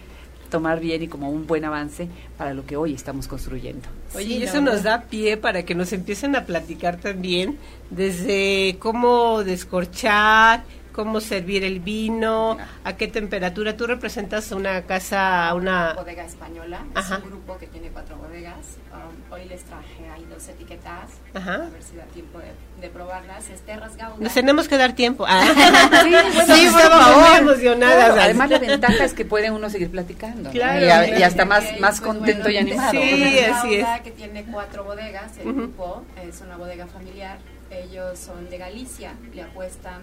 tomar 0.53 0.81
bien 0.81 1.03
y 1.03 1.09
como 1.09 1.31
un 1.31 1.47
buen 1.47 1.65
avance 1.65 2.09
para 2.37 2.53
lo 2.53 2.67
que 2.67 2.77
hoy 2.77 2.93
estamos 2.93 3.27
construyendo. 3.27 3.89
Oye, 4.15 4.35
y 4.35 4.43
eso 4.43 4.61
nos 4.61 4.83
da 4.83 5.03
pie 5.03 5.39
para 5.39 5.65
que 5.65 5.75
nos 5.75 5.93
empiecen 5.95 6.37
a 6.37 6.45
platicar 6.45 6.99
también 6.99 7.57
desde 7.91 8.77
cómo 8.79 9.43
descorchar, 9.45 10.65
cómo 10.93 11.21
servir 11.21 11.65
el 11.65 11.81
vino, 11.81 12.57
a 12.85 12.97
qué 12.97 13.09
temperatura. 13.09 13.77
Tú 13.77 13.87
representas 13.87 14.53
una 14.53 14.83
casa, 14.83 15.53
una... 15.55 15.95
bodega 15.95 16.25
española, 16.25 16.85
es 16.97 17.11
un 17.11 17.31
grupo 17.31 17.59
que 17.59 17.67
tiene 17.67 17.89
cuatro 17.89 18.17
bodegas. 18.17 18.77
Um, 18.93 19.33
hoy 19.33 19.47
les 19.47 19.65
traje 19.65 20.09
ahí 20.15 20.27
dos 20.31 20.47
etiquetas, 20.49 21.11
a 21.35 21.39
ver 21.41 21.83
si 21.83 21.97
da 21.97 22.05
tiempo 22.05 22.39
de, 22.81 22.89
probarlas. 22.91 23.49
Es 23.49 23.63
Terras 23.63 23.97
Gauda. 23.97 24.17
Nos 24.19 24.35
tenemos 24.35 24.69
que 24.69 24.77
dar 24.77 24.93
tiempo. 24.93 25.25
Ah. 25.27 25.43
sí, 26.03 26.11
bueno, 26.11 26.31
sí, 26.47 26.69
muy 26.71 27.39
emocionadas. 27.39 28.19
además 28.19 28.51
la 28.51 28.59
ventaja 28.59 29.05
es 29.05 29.15
que 29.15 29.25
puede 29.25 29.51
uno 29.51 29.71
seguir 29.71 29.91
platicando 29.91 30.51
claro, 30.51 31.17
y, 31.17 31.23
hasta 31.23 31.45
más, 31.45 31.65
más 31.81 32.01
pues 32.01 32.01
contento 32.01 32.51
y 32.51 32.59
animado. 32.59 32.91
Sí, 32.91 33.39
así 33.39 33.75
es. 33.77 33.87
que 34.03 34.11
tiene 34.11 34.45
cuatro 34.45 34.85
bodegas, 34.85 35.39
el 35.39 35.53
grupo 35.53 36.03
es 36.23 36.41
una 36.41 36.57
bodega 36.57 36.87
familiar. 36.87 37.39
Ellos 37.71 38.19
son 38.19 38.51
de 38.51 38.59
Galicia, 38.59 39.15
le 39.33 39.43
apuestan 39.43 40.03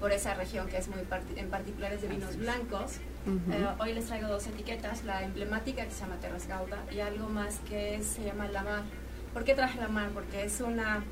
por 0.00 0.12
esa 0.12 0.34
región 0.34 0.68
que 0.68 0.78
es 0.78 0.88
muy 0.88 1.00
en 1.36 1.48
particulares 1.50 2.02
de 2.02 2.08
vinos 2.08 2.36
blancos. 2.36 2.96
Eh, 3.26 3.66
hoy 3.80 3.92
les 3.92 4.06
traigo 4.06 4.28
dos 4.28 4.46
etiquetas, 4.46 5.04
la 5.04 5.24
emblemática 5.24 5.84
que 5.84 5.90
se 5.90 6.00
llama 6.00 6.16
Terras 6.16 6.46
Gauda 6.46 6.84
y 6.92 7.00
algo 7.00 7.28
más 7.28 7.58
que 7.68 8.02
se 8.02 8.24
llama 8.24 8.48
La 8.48 8.62
Mar. 8.62 8.82
¿Por 9.32 9.44
qué 9.44 9.54
traje 9.54 9.80
La 9.80 9.88
Mar? 9.88 10.10
Porque 10.14 10.44
es 10.44 10.60
una 10.60 11.02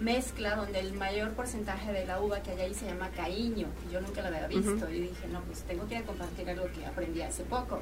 mezcla 0.00 0.56
donde 0.56 0.80
el 0.80 0.94
mayor 0.94 1.32
porcentaje 1.32 1.92
de 1.92 2.06
la 2.06 2.20
uva 2.20 2.40
que 2.40 2.52
hay 2.52 2.60
ahí 2.60 2.74
se 2.74 2.86
llama 2.86 3.10
caíño, 3.10 3.66
yo 3.92 4.00
nunca 4.00 4.22
la 4.22 4.28
había 4.28 4.46
visto 4.46 4.88
y 4.90 5.00
dije, 5.00 5.28
no, 5.30 5.42
pues 5.42 5.62
tengo 5.64 5.86
que 5.86 6.02
compartir 6.02 6.48
algo 6.48 6.66
que 6.72 6.86
aprendí 6.86 7.20
hace 7.20 7.42
poco. 7.44 7.80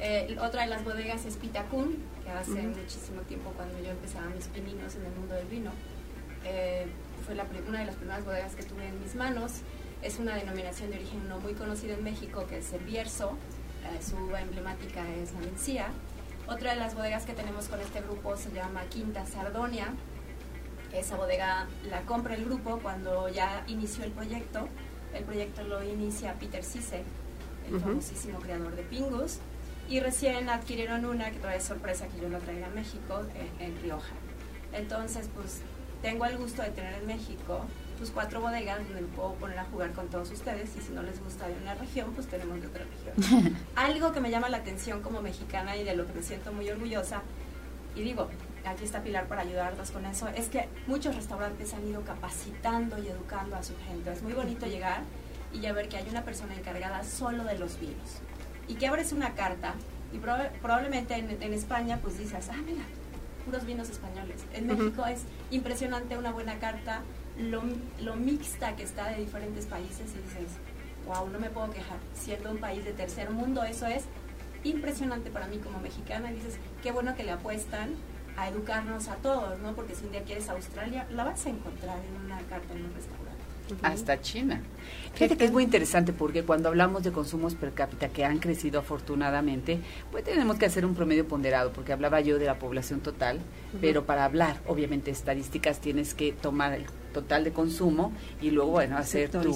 Eh, 0.00 0.36
otra 0.40 0.62
de 0.62 0.68
las 0.68 0.84
bodegas 0.84 1.24
es 1.24 1.36
Pitacún, 1.36 1.96
que 2.22 2.30
hace 2.30 2.62
muchísimo 2.62 3.22
tiempo 3.22 3.52
cuando 3.56 3.78
yo 3.80 3.90
empezaba 3.90 4.26
mis 4.26 4.46
pininos 4.48 4.94
en 4.96 5.06
el 5.06 5.12
mundo 5.12 5.34
del 5.34 5.46
vino. 5.46 5.70
Eh, 6.44 6.86
fue 7.24 7.34
la, 7.34 7.46
una 7.68 7.80
de 7.80 7.86
las 7.86 7.96
primeras 7.96 8.24
bodegas 8.24 8.54
que 8.54 8.62
tuve 8.62 8.86
en 8.88 9.00
mis 9.00 9.14
manos. 9.14 9.52
Es 10.02 10.18
una 10.18 10.34
denominación 10.36 10.90
de 10.90 10.96
origen 10.96 11.28
no 11.28 11.40
muy 11.40 11.54
conocida 11.54 11.94
en 11.94 12.04
México, 12.04 12.46
que 12.46 12.58
es 12.58 12.72
el 12.72 12.84
Bierzo. 12.84 13.36
Eh, 13.84 14.02
su 14.02 14.16
uva 14.16 14.40
emblemática 14.40 15.02
es 15.14 15.32
la 15.32 15.40
Mencía. 15.40 15.88
Otra 16.46 16.74
de 16.74 16.80
las 16.80 16.94
bodegas 16.94 17.24
que 17.24 17.32
tenemos 17.32 17.68
con 17.68 17.80
este 17.80 18.02
grupo 18.02 18.36
se 18.36 18.52
llama 18.52 18.82
Quinta 18.90 19.24
Sardonia. 19.26 19.94
Esa 20.92 21.16
bodega 21.16 21.66
la 21.88 22.02
compra 22.02 22.34
el 22.34 22.44
grupo 22.44 22.78
cuando 22.80 23.28
ya 23.28 23.64
inició 23.66 24.04
el 24.04 24.12
proyecto. 24.12 24.68
El 25.14 25.24
proyecto 25.24 25.62
lo 25.64 25.82
inicia 25.82 26.34
Peter 26.34 26.62
Cisse, 26.62 27.02
el 27.70 27.80
famosísimo 27.80 28.40
creador 28.40 28.76
de 28.76 28.82
Pingus. 28.82 29.38
Y 29.88 30.00
recién 30.00 30.48
adquirieron 30.48 31.04
una, 31.04 31.30
que 31.30 31.38
todavía 31.38 31.58
es 31.58 31.64
sorpresa 31.64 32.06
que 32.08 32.20
yo 32.20 32.28
la 32.28 32.38
traiga 32.38 32.66
a 32.66 32.70
México, 32.70 33.22
en, 33.34 33.66
en 33.66 33.82
Rioja. 33.82 34.14
Entonces, 34.72 35.30
pues 35.34 35.62
tengo 36.04 36.26
el 36.26 36.36
gusto 36.36 36.60
de 36.60 36.68
tener 36.68 36.92
en 36.92 37.06
México 37.06 37.62
pues 37.96 38.10
cuatro 38.10 38.42
bodegas 38.42 38.76
donde 38.84 39.00
me 39.00 39.06
puedo 39.08 39.32
poner 39.36 39.58
a 39.58 39.64
jugar 39.64 39.92
con 39.92 40.08
todos 40.08 40.30
ustedes 40.30 40.68
y 40.76 40.82
si 40.82 40.92
no 40.92 41.02
les 41.02 41.18
gusta 41.18 41.48
de 41.48 41.54
una 41.54 41.74
región, 41.74 42.12
pues 42.12 42.26
tenemos 42.26 42.60
de 42.60 42.66
otra 42.66 42.84
región. 42.84 43.56
Algo 43.74 44.12
que 44.12 44.20
me 44.20 44.30
llama 44.30 44.50
la 44.50 44.58
atención 44.58 45.00
como 45.00 45.22
mexicana 45.22 45.74
y 45.78 45.84
de 45.84 45.96
lo 45.96 46.06
que 46.06 46.12
me 46.12 46.22
siento 46.22 46.52
muy 46.52 46.68
orgullosa, 46.68 47.22
y 47.96 48.02
digo, 48.02 48.28
aquí 48.66 48.84
está 48.84 49.02
Pilar 49.02 49.28
para 49.28 49.42
ayudarnos 49.42 49.90
con 49.92 50.04
eso, 50.04 50.28
es 50.28 50.48
que 50.48 50.68
muchos 50.86 51.16
restaurantes 51.16 51.72
han 51.72 51.88
ido 51.88 52.02
capacitando 52.02 53.02
y 53.02 53.08
educando 53.08 53.56
a 53.56 53.62
su 53.62 53.72
gente. 53.88 54.12
Es 54.12 54.22
muy 54.22 54.34
bonito 54.34 54.66
llegar 54.66 55.04
y 55.54 55.60
ya 55.60 55.72
ver 55.72 55.88
que 55.88 55.96
hay 55.96 56.06
una 56.10 56.22
persona 56.22 56.54
encargada 56.54 57.02
solo 57.04 57.44
de 57.44 57.58
los 57.58 57.80
vinos 57.80 58.18
y 58.68 58.74
que 58.74 58.88
abres 58.88 59.12
una 59.12 59.34
carta 59.34 59.74
y 60.12 60.18
probablemente 60.18 61.14
en, 61.14 61.42
en 61.42 61.54
España 61.54 62.00
pues 62.02 62.18
dices, 62.18 62.50
ah, 62.52 62.60
mira, 62.66 62.82
puros 63.44 63.64
vinos 63.66 63.90
españoles. 63.90 64.44
En 64.52 64.66
México 64.66 65.04
es 65.06 65.22
impresionante 65.50 66.16
una 66.16 66.32
buena 66.32 66.58
carta, 66.58 67.02
lo, 67.38 67.62
lo, 68.00 68.16
mixta 68.16 68.76
que 68.76 68.82
está 68.82 69.08
de 69.10 69.20
diferentes 69.20 69.66
países 69.66 70.12
y 70.12 70.22
dices, 70.22 70.56
wow, 71.06 71.28
no 71.28 71.38
me 71.38 71.50
puedo 71.50 71.70
quejar. 71.70 71.98
Siendo 72.14 72.50
un 72.50 72.58
país 72.58 72.84
de 72.84 72.92
tercer 72.92 73.30
mundo, 73.30 73.62
eso 73.64 73.86
es 73.86 74.04
impresionante 74.62 75.30
para 75.30 75.46
mí 75.46 75.58
como 75.58 75.80
mexicana. 75.80 76.30
Y 76.30 76.34
dices, 76.34 76.58
qué 76.82 76.92
bueno 76.92 77.14
que 77.14 77.24
le 77.24 77.32
apuestan 77.32 77.94
a 78.36 78.48
educarnos 78.48 79.08
a 79.08 79.16
todos, 79.16 79.58
¿no? 79.60 79.74
Porque 79.74 79.94
si 79.94 80.04
un 80.04 80.12
día 80.12 80.22
quieres 80.22 80.48
Australia, 80.48 81.06
la 81.10 81.24
vas 81.24 81.46
a 81.46 81.50
encontrar 81.50 81.98
en 82.04 82.24
una 82.24 82.38
carta 82.48 82.74
en 82.74 82.84
un 82.84 82.94
restaurante 82.94 83.23
hasta 83.82 84.20
China. 84.20 84.60
Fíjate 85.14 85.36
que 85.36 85.44
es 85.44 85.52
muy 85.52 85.62
interesante 85.62 86.12
porque 86.12 86.42
cuando 86.42 86.68
hablamos 86.68 87.04
de 87.04 87.12
consumos 87.12 87.54
per 87.54 87.72
cápita 87.72 88.08
que 88.08 88.24
han 88.24 88.38
crecido 88.38 88.80
afortunadamente, 88.80 89.78
pues 90.10 90.24
tenemos 90.24 90.56
que 90.56 90.66
hacer 90.66 90.84
un 90.84 90.94
promedio 90.94 91.26
ponderado, 91.26 91.72
porque 91.72 91.92
hablaba 91.92 92.20
yo 92.20 92.38
de 92.38 92.46
la 92.46 92.58
población 92.58 93.00
total, 93.00 93.38
pero 93.80 94.04
para 94.04 94.24
hablar, 94.24 94.60
obviamente, 94.66 95.10
estadísticas 95.10 95.80
tienes 95.80 96.14
que 96.14 96.32
tomar 96.32 96.72
el 96.72 96.86
total 97.12 97.44
de 97.44 97.52
consumo 97.52 98.12
y 98.42 98.50
luego, 98.50 98.72
bueno, 98.72 98.98
hacer 98.98 99.30
tu... 99.30 99.54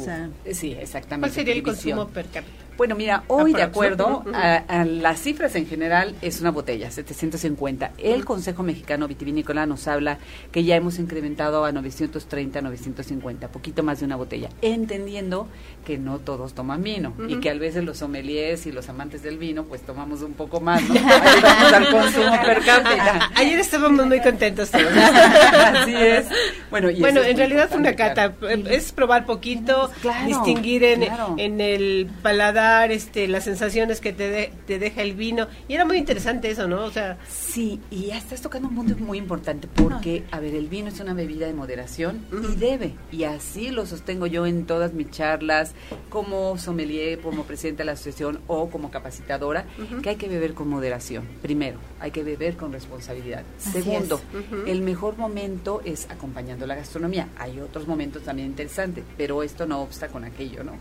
Sí, 0.53 0.73
exactamente. 0.73 1.29
¿Cuál 1.29 1.33
sería 1.33 1.55
el 1.55 1.63
consumo 1.63 2.07
per 2.09 2.27
cápita? 2.27 2.68
Bueno, 2.79 2.95
mira, 2.95 3.25
hoy 3.27 3.55
de 3.55 3.65
acuerdo 3.65 4.23
a, 4.33 4.85
las 4.85 5.21
cifras 5.21 5.57
en 5.57 5.67
general 5.67 6.15
es 6.23 6.41
una 6.41 6.53
botella, 6.53 6.89
750. 6.93 7.91
El 7.99 8.25
Consejo 8.25 8.63
Mexicano 8.63 9.09
Vitivinícola 9.09 9.67
nos 9.67 9.89
habla 9.89 10.19
que 10.53 10.63
ya 10.63 10.77
hemos 10.77 11.01
incrementado 11.01 11.65
a 11.65 11.73
930, 11.73 12.63
950, 12.63 13.49
poquito 13.49 13.83
más 13.83 13.99
de 13.99 14.05
una 14.07 14.15
botella, 14.15 14.51
entendiendo 14.63 15.49
que 15.85 15.99
no 15.99 16.21
todos 16.21 16.55
toman 16.55 16.85
vino 16.85 17.15
y 17.27 17.41
que 17.41 17.51
a 17.51 17.55
veces 17.55 17.83
los 17.83 17.99
sommeliers 17.99 18.65
y 18.67 18.71
los 18.71 18.89
amantes 18.89 19.25
del 19.25 19.39
vino 19.39 19.65
pues 19.65 19.83
tomamos 19.83 20.23
un 20.23 20.35
poco 20.35 20.61
más, 20.61 20.81
¿no? 20.89 20.95
al 21.75 21.91
consumo 21.91 22.31
per 22.45 22.65
cápita. 22.65 23.33
Ayer 23.35 23.59
estábamos 23.59 24.07
muy 24.07 24.21
contentos 24.21 24.71
todos. 24.71 24.87
Así 24.95 25.97
es. 25.97 26.27
Bueno, 26.71 26.91
bueno 27.01 27.25
en 27.25 27.37
realidad 27.37 27.69
fue 27.69 27.79
una 27.79 27.97
cata, 27.97 28.35
es 28.71 28.93
probar 28.93 29.27
poquito, 29.27 29.91
distinguir 30.27 30.85
en, 30.85 31.09
en 31.39 31.61
el 31.61 32.09
paladar 32.23 32.68
este, 32.91 33.29
las 33.29 33.45
sensaciones 33.45 34.01
que 34.01 34.13
te, 34.13 34.53
te 34.67 34.79
deja 34.79 35.03
el 35.03 35.15
vino. 35.15 35.49
Y 35.69 35.75
era 35.75 35.85
muy 35.85 35.99
interesante 35.99 36.51
eso, 36.51 36.69
¿no? 36.69 36.85
O 36.85 36.91
sea, 36.91 37.19
sí, 37.29 37.81
y 37.91 38.07
ya 38.07 38.19
estás 38.19 38.41
tocando 38.41 38.69
un 38.69 38.75
punto 38.75 38.97
muy 38.97 39.19
importante 39.19 39.69
porque, 39.69 40.25
a 40.31 40.41
ver, 40.41 40.55
el 40.55 40.69
vino 40.69 40.89
es 40.89 41.01
una 41.01 41.15
bebida 41.15 41.47
de 41.47 41.55
moderación 41.55 42.25
y 42.33 42.57
debe, 42.57 42.95
y 43.13 43.25
así 43.25 43.71
lo 43.71 43.87
sostengo 43.87 44.27
yo 44.27 44.47
en 44.47 44.67
todas 44.67 44.93
mis 44.93 45.11
charlas, 45.11 45.73
como 46.09 46.59
sommelier, 46.59 47.21
como 47.21 47.45
presidente 47.45 47.83
de 47.83 47.87
la 47.87 47.93
asociación 47.93 48.41
o 48.47 48.71
como 48.71 48.91
capacitadora, 48.91 49.65
que 50.03 50.11
hay 50.11 50.17
que 50.17 50.29
beber 50.29 50.55
con 50.55 50.69
moderación. 50.69 51.25
Primero, 51.43 51.79
hay 52.01 52.11
que 52.11 52.23
beber 52.23 52.57
con 52.57 52.73
responsabilidad. 52.73 53.43
Segundo, 53.59 54.21
el 54.67 54.83
mejor 54.83 55.17
momento 55.17 55.81
es 55.85 56.09
acompañando 56.11 56.67
la 56.67 56.75
gastronomía. 56.75 57.29
Hay 57.39 57.61
otros 57.61 57.87
momentos 57.87 58.23
también 58.23 58.49
interesantes, 58.49 59.05
pero 59.17 59.43
esto 59.43 59.67
no 59.67 59.81
obsta 59.81 60.09
con 60.09 60.25
aquello, 60.25 60.65
¿no? 60.65 60.73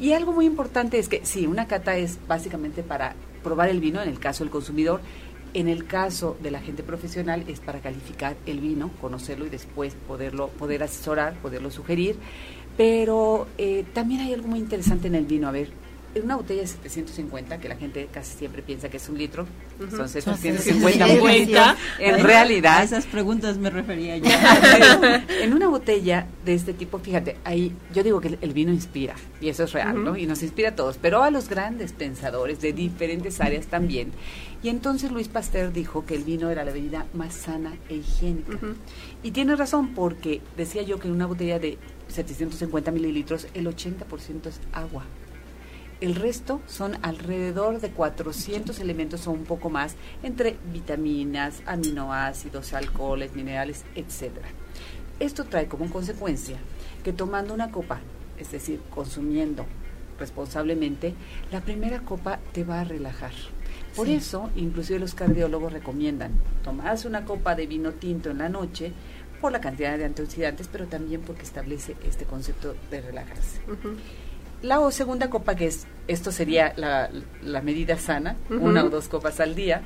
Y 0.00 0.12
algo 0.12 0.32
muy 0.32 0.46
importante 0.46 0.98
es 0.98 1.08
que 1.08 1.21
sí, 1.22 1.46
una 1.46 1.66
cata 1.66 1.96
es 1.96 2.18
básicamente 2.26 2.82
para 2.82 3.14
probar 3.42 3.68
el 3.68 3.80
vino, 3.80 4.02
en 4.02 4.08
el 4.08 4.18
caso 4.18 4.44
del 4.44 4.50
consumidor. 4.50 5.00
En 5.54 5.68
el 5.68 5.86
caso 5.86 6.38
de 6.42 6.50
la 6.50 6.60
gente 6.60 6.82
profesional 6.82 7.44
es 7.46 7.60
para 7.60 7.80
calificar 7.80 8.36
el 8.46 8.60
vino, 8.60 8.90
conocerlo 9.00 9.44
y 9.44 9.50
después 9.50 9.94
poderlo, 10.08 10.48
poder 10.48 10.82
asesorar, 10.82 11.34
poderlo 11.42 11.70
sugerir. 11.70 12.16
Pero 12.78 13.46
eh, 13.58 13.84
también 13.92 14.22
hay 14.22 14.32
algo 14.32 14.48
muy 14.48 14.60
interesante 14.60 15.08
en 15.08 15.14
el 15.14 15.26
vino. 15.26 15.48
A 15.48 15.50
ver, 15.50 15.68
una 16.20 16.36
botella 16.36 16.62
de 16.62 16.66
750, 16.66 17.58
que 17.58 17.68
la 17.68 17.76
gente 17.76 18.08
casi 18.12 18.36
siempre 18.36 18.62
piensa 18.62 18.88
que 18.88 18.98
es 18.98 19.08
un 19.08 19.16
litro, 19.18 19.46
son 19.90 20.08
750 20.08 21.76
En 21.98 22.22
realidad. 22.22 22.78
A 22.78 22.82
esas 22.82 23.06
preguntas 23.06 23.58
me 23.58 23.70
refería 23.70 24.16
yo. 24.18 24.28
en 25.40 25.52
una 25.52 25.68
botella 25.68 26.26
de 26.44 26.54
este 26.54 26.72
tipo, 26.72 26.98
fíjate, 26.98 27.36
ahí 27.44 27.72
yo 27.94 28.02
digo 28.02 28.20
que 28.20 28.38
el 28.40 28.52
vino 28.52 28.72
inspira, 28.72 29.14
y 29.40 29.48
eso 29.48 29.64
es 29.64 29.72
real, 29.72 30.02
¿no? 30.02 30.16
Y 30.16 30.26
nos 30.26 30.42
inspira 30.42 30.70
a 30.70 30.76
todos, 30.76 30.98
pero 31.00 31.22
a 31.22 31.30
los 31.30 31.48
grandes 31.48 31.92
pensadores 31.92 32.60
de 32.60 32.72
diferentes 32.72 33.40
áreas 33.40 33.66
también. 33.66 34.12
Y 34.62 34.68
entonces 34.68 35.10
Luis 35.10 35.28
Pasteur 35.28 35.72
dijo 35.72 36.06
que 36.06 36.14
el 36.14 36.22
vino 36.22 36.50
era 36.50 36.64
la 36.64 36.72
bebida 36.72 37.06
más 37.14 37.34
sana 37.34 37.76
e 37.88 37.96
higiénica. 37.96 38.58
Y 39.22 39.32
tiene 39.32 39.56
razón, 39.56 39.88
porque 39.94 40.40
decía 40.56 40.82
yo 40.82 40.98
que 40.98 41.08
en 41.08 41.14
una 41.14 41.26
botella 41.26 41.58
de 41.58 41.78
750 42.08 42.90
mililitros, 42.92 43.48
el 43.54 43.66
80% 43.66 44.46
es 44.46 44.60
agua. 44.72 45.04
El 46.02 46.16
resto 46.16 46.60
son 46.66 46.98
alrededor 47.02 47.80
de 47.80 47.90
400 47.90 48.80
elementos 48.80 49.28
o 49.28 49.30
un 49.30 49.44
poco 49.44 49.70
más, 49.70 49.94
entre 50.24 50.56
vitaminas, 50.72 51.62
aminoácidos, 51.64 52.72
alcoholes, 52.72 53.36
minerales, 53.36 53.84
etc. 53.94 54.32
Esto 55.20 55.44
trae 55.44 55.68
como 55.68 55.88
consecuencia 55.90 56.56
que 57.04 57.12
tomando 57.12 57.54
una 57.54 57.70
copa, 57.70 58.00
es 58.36 58.50
decir, 58.50 58.80
consumiendo 58.90 59.64
responsablemente, 60.18 61.14
la 61.52 61.60
primera 61.60 62.00
copa 62.00 62.40
te 62.50 62.64
va 62.64 62.80
a 62.80 62.84
relajar. 62.84 63.30
Por 63.94 64.08
eso, 64.08 64.50
inclusive 64.56 64.98
los 64.98 65.14
cardiólogos 65.14 65.72
recomiendan 65.72 66.32
tomarse 66.64 67.06
una 67.06 67.24
copa 67.24 67.54
de 67.54 67.68
vino 67.68 67.92
tinto 67.92 68.28
en 68.28 68.38
la 68.38 68.48
noche 68.48 68.92
por 69.40 69.52
la 69.52 69.60
cantidad 69.60 69.96
de 69.96 70.06
antioxidantes, 70.06 70.66
pero 70.66 70.86
también 70.86 71.20
porque 71.20 71.42
establece 71.42 71.94
este 72.04 72.24
concepto 72.24 72.74
de 72.90 73.00
relajarse. 73.02 73.60
La 74.62 74.78
segunda 74.92 75.28
copa, 75.28 75.56
que 75.56 75.66
es, 75.66 75.86
esto 76.06 76.30
sería 76.30 76.72
la, 76.76 77.60
medida 77.62 77.98
sana, 77.98 78.36
una 78.48 78.84
o 78.84 78.90
dos 78.90 79.08
copas 79.08 79.40
al 79.40 79.56
día, 79.56 79.82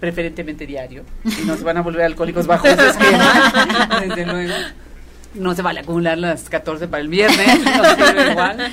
preferentemente 0.00 0.66
diario, 0.66 1.04
y 1.24 1.44
no 1.44 1.56
se 1.56 1.62
van 1.62 1.76
a 1.76 1.82
volver 1.82 2.06
alcohólicos 2.06 2.46
bajo 2.46 2.66
ese 2.66 2.88
esquema, 2.88 4.00
desde 4.06 4.26
luego. 4.26 4.54
No 5.34 5.52
se 5.52 5.62
vale 5.62 5.80
acumular 5.80 6.16
las 6.16 6.48
14 6.48 6.86
para 6.86 7.02
el 7.02 7.08
viernes, 7.08 7.60
no 7.64 8.30
igual. 8.30 8.72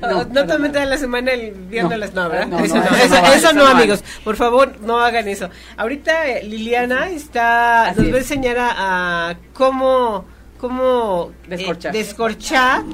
No, 0.00 0.24
no 0.24 0.26
totalmente 0.26 0.86
la 0.86 0.96
semana 0.96 1.32
el 1.32 1.50
viernes 1.50 2.14
no, 2.14 2.28
¿verdad? 2.28 2.64
eso, 2.64 2.76
no, 2.76 3.32
eso, 3.32 3.52
no, 3.52 3.66
amigos, 3.66 4.04
por 4.22 4.36
favor, 4.36 4.80
no 4.80 5.00
hagan 5.00 5.26
eso. 5.26 5.50
Ahorita 5.76 6.28
eh, 6.28 6.44
Liliana 6.44 7.10
está, 7.10 7.92
nos 7.96 8.12
va 8.12 8.14
a 8.14 8.18
enseñar 8.18 8.56
a, 8.60 9.36
cómo, 9.52 10.24
cómo 10.58 11.32
descorchar. 11.48 11.94
Eh, 11.94 11.98
descorchar 11.98 12.84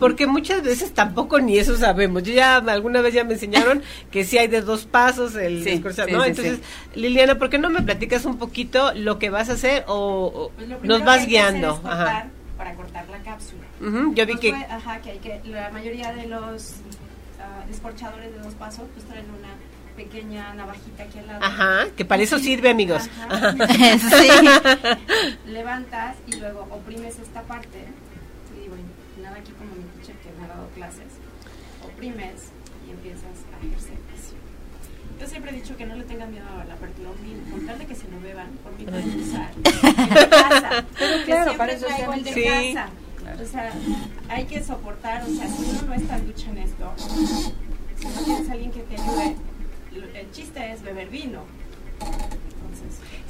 porque 0.00 0.26
muchas 0.26 0.62
veces 0.62 0.92
tampoco 0.92 1.38
ni 1.38 1.58
eso 1.58 1.76
sabemos. 1.76 2.24
Yo 2.24 2.32
ya 2.32 2.56
alguna 2.56 3.02
vez 3.02 3.14
ya 3.14 3.22
me 3.22 3.34
enseñaron 3.34 3.82
que 4.10 4.24
sí 4.24 4.38
hay 4.38 4.48
de 4.48 4.62
dos 4.62 4.86
pasos 4.86 5.36
el 5.36 5.62
discurso, 5.62 6.06
¿no? 6.08 6.24
Entonces, 6.24 6.58
Liliana, 6.94 7.38
¿por 7.38 7.50
qué 7.50 7.58
no 7.58 7.70
me 7.70 7.82
platicas 7.82 8.24
un 8.24 8.38
poquito 8.38 8.92
lo 8.94 9.18
que 9.18 9.30
vas 9.30 9.50
a 9.50 9.52
hacer 9.52 9.84
o, 9.86 10.50
pues 10.56 10.68
nos 10.82 11.04
vas 11.04 11.26
guiando? 11.26 11.80
ajá. 11.84 12.26
Para 12.56 12.74
cortar 12.74 13.08
la 13.08 13.18
cápsula. 13.20 13.62
yo 14.14 14.26
vi 14.26 14.36
que... 14.36 14.52
ajá, 14.52 15.00
que, 15.00 15.12
hay 15.12 15.18
que 15.18 15.40
la 15.44 15.70
mayoría 15.70 16.12
de 16.12 16.26
los 16.26 16.72
uh, 17.38 17.66
descorchadores 17.68 18.32
de 18.34 18.38
dos 18.38 18.52
pasos 18.54 18.84
pues 18.92 19.06
traen 19.06 19.24
una 19.30 19.48
pequeña 19.96 20.52
navajita 20.54 21.04
aquí 21.04 21.18
al 21.20 21.26
lado. 21.26 21.44
Ajá, 21.44 21.86
que 21.96 22.04
para 22.04 22.22
eso 22.22 22.38
sirve, 22.38 22.68
amigos. 22.68 23.02
sí. 24.10 24.28
Levantas 25.46 26.16
y 26.26 26.36
luego 26.36 26.66
oprimes 26.70 27.18
esta 27.18 27.40
parte 27.42 27.78
aquí 29.40 29.52
como 29.52 29.74
mi 29.74 29.84
teacher 29.96 30.16
que 30.16 30.30
me 30.38 30.44
ha 30.44 30.48
dado 30.48 30.68
clases, 30.70 31.10
oprimes 31.84 32.52
y 32.86 32.90
empiezas 32.90 33.36
a 33.52 33.66
ejercer 33.66 33.98
presión. 34.08 34.40
Yo 35.18 35.26
siempre 35.26 35.50
he 35.50 35.54
dicho 35.54 35.76
que 35.76 35.86
no 35.86 35.94
le 35.96 36.04
tengan 36.04 36.30
miedo 36.30 36.46
a 36.48 36.64
la 36.64 36.74
apertura 36.74 37.10
vino, 37.22 37.42
con 37.50 37.66
tal 37.66 37.78
de 37.78 37.86
que 37.86 37.94
se 37.94 38.08
lo 38.08 38.20
beban, 38.20 38.48
por 38.62 38.72
mí 38.78 38.84
pueden 38.84 39.20
usar 39.20 39.50
en 39.56 40.30
casa. 40.30 40.84
Pero 40.98 41.24
claro, 41.24 41.56
para 41.56 41.72
eso 41.72 41.86
traigo 41.86 42.12
el 42.14 42.24
de 42.24 42.32
sí. 42.32 42.44
casa. 42.44 42.88
O 43.40 43.46
sea, 43.46 43.72
hay 44.28 44.44
que 44.44 44.62
soportar, 44.62 45.22
o 45.22 45.26
sea, 45.26 45.48
si 45.48 45.62
uno 45.62 45.82
no 45.82 45.94
está 45.94 46.16
en 46.16 46.26
lucha 46.26 46.50
en 46.50 46.58
esto, 46.58 46.92
si 46.96 48.06
no 48.06 48.20
tienes 48.24 48.48
a 48.48 48.52
alguien 48.52 48.72
que 48.72 48.80
te 48.80 48.94
ayude, 48.94 49.36
el 50.14 50.30
chiste 50.32 50.72
es 50.72 50.82
beber 50.82 51.08
vino. 51.08 51.44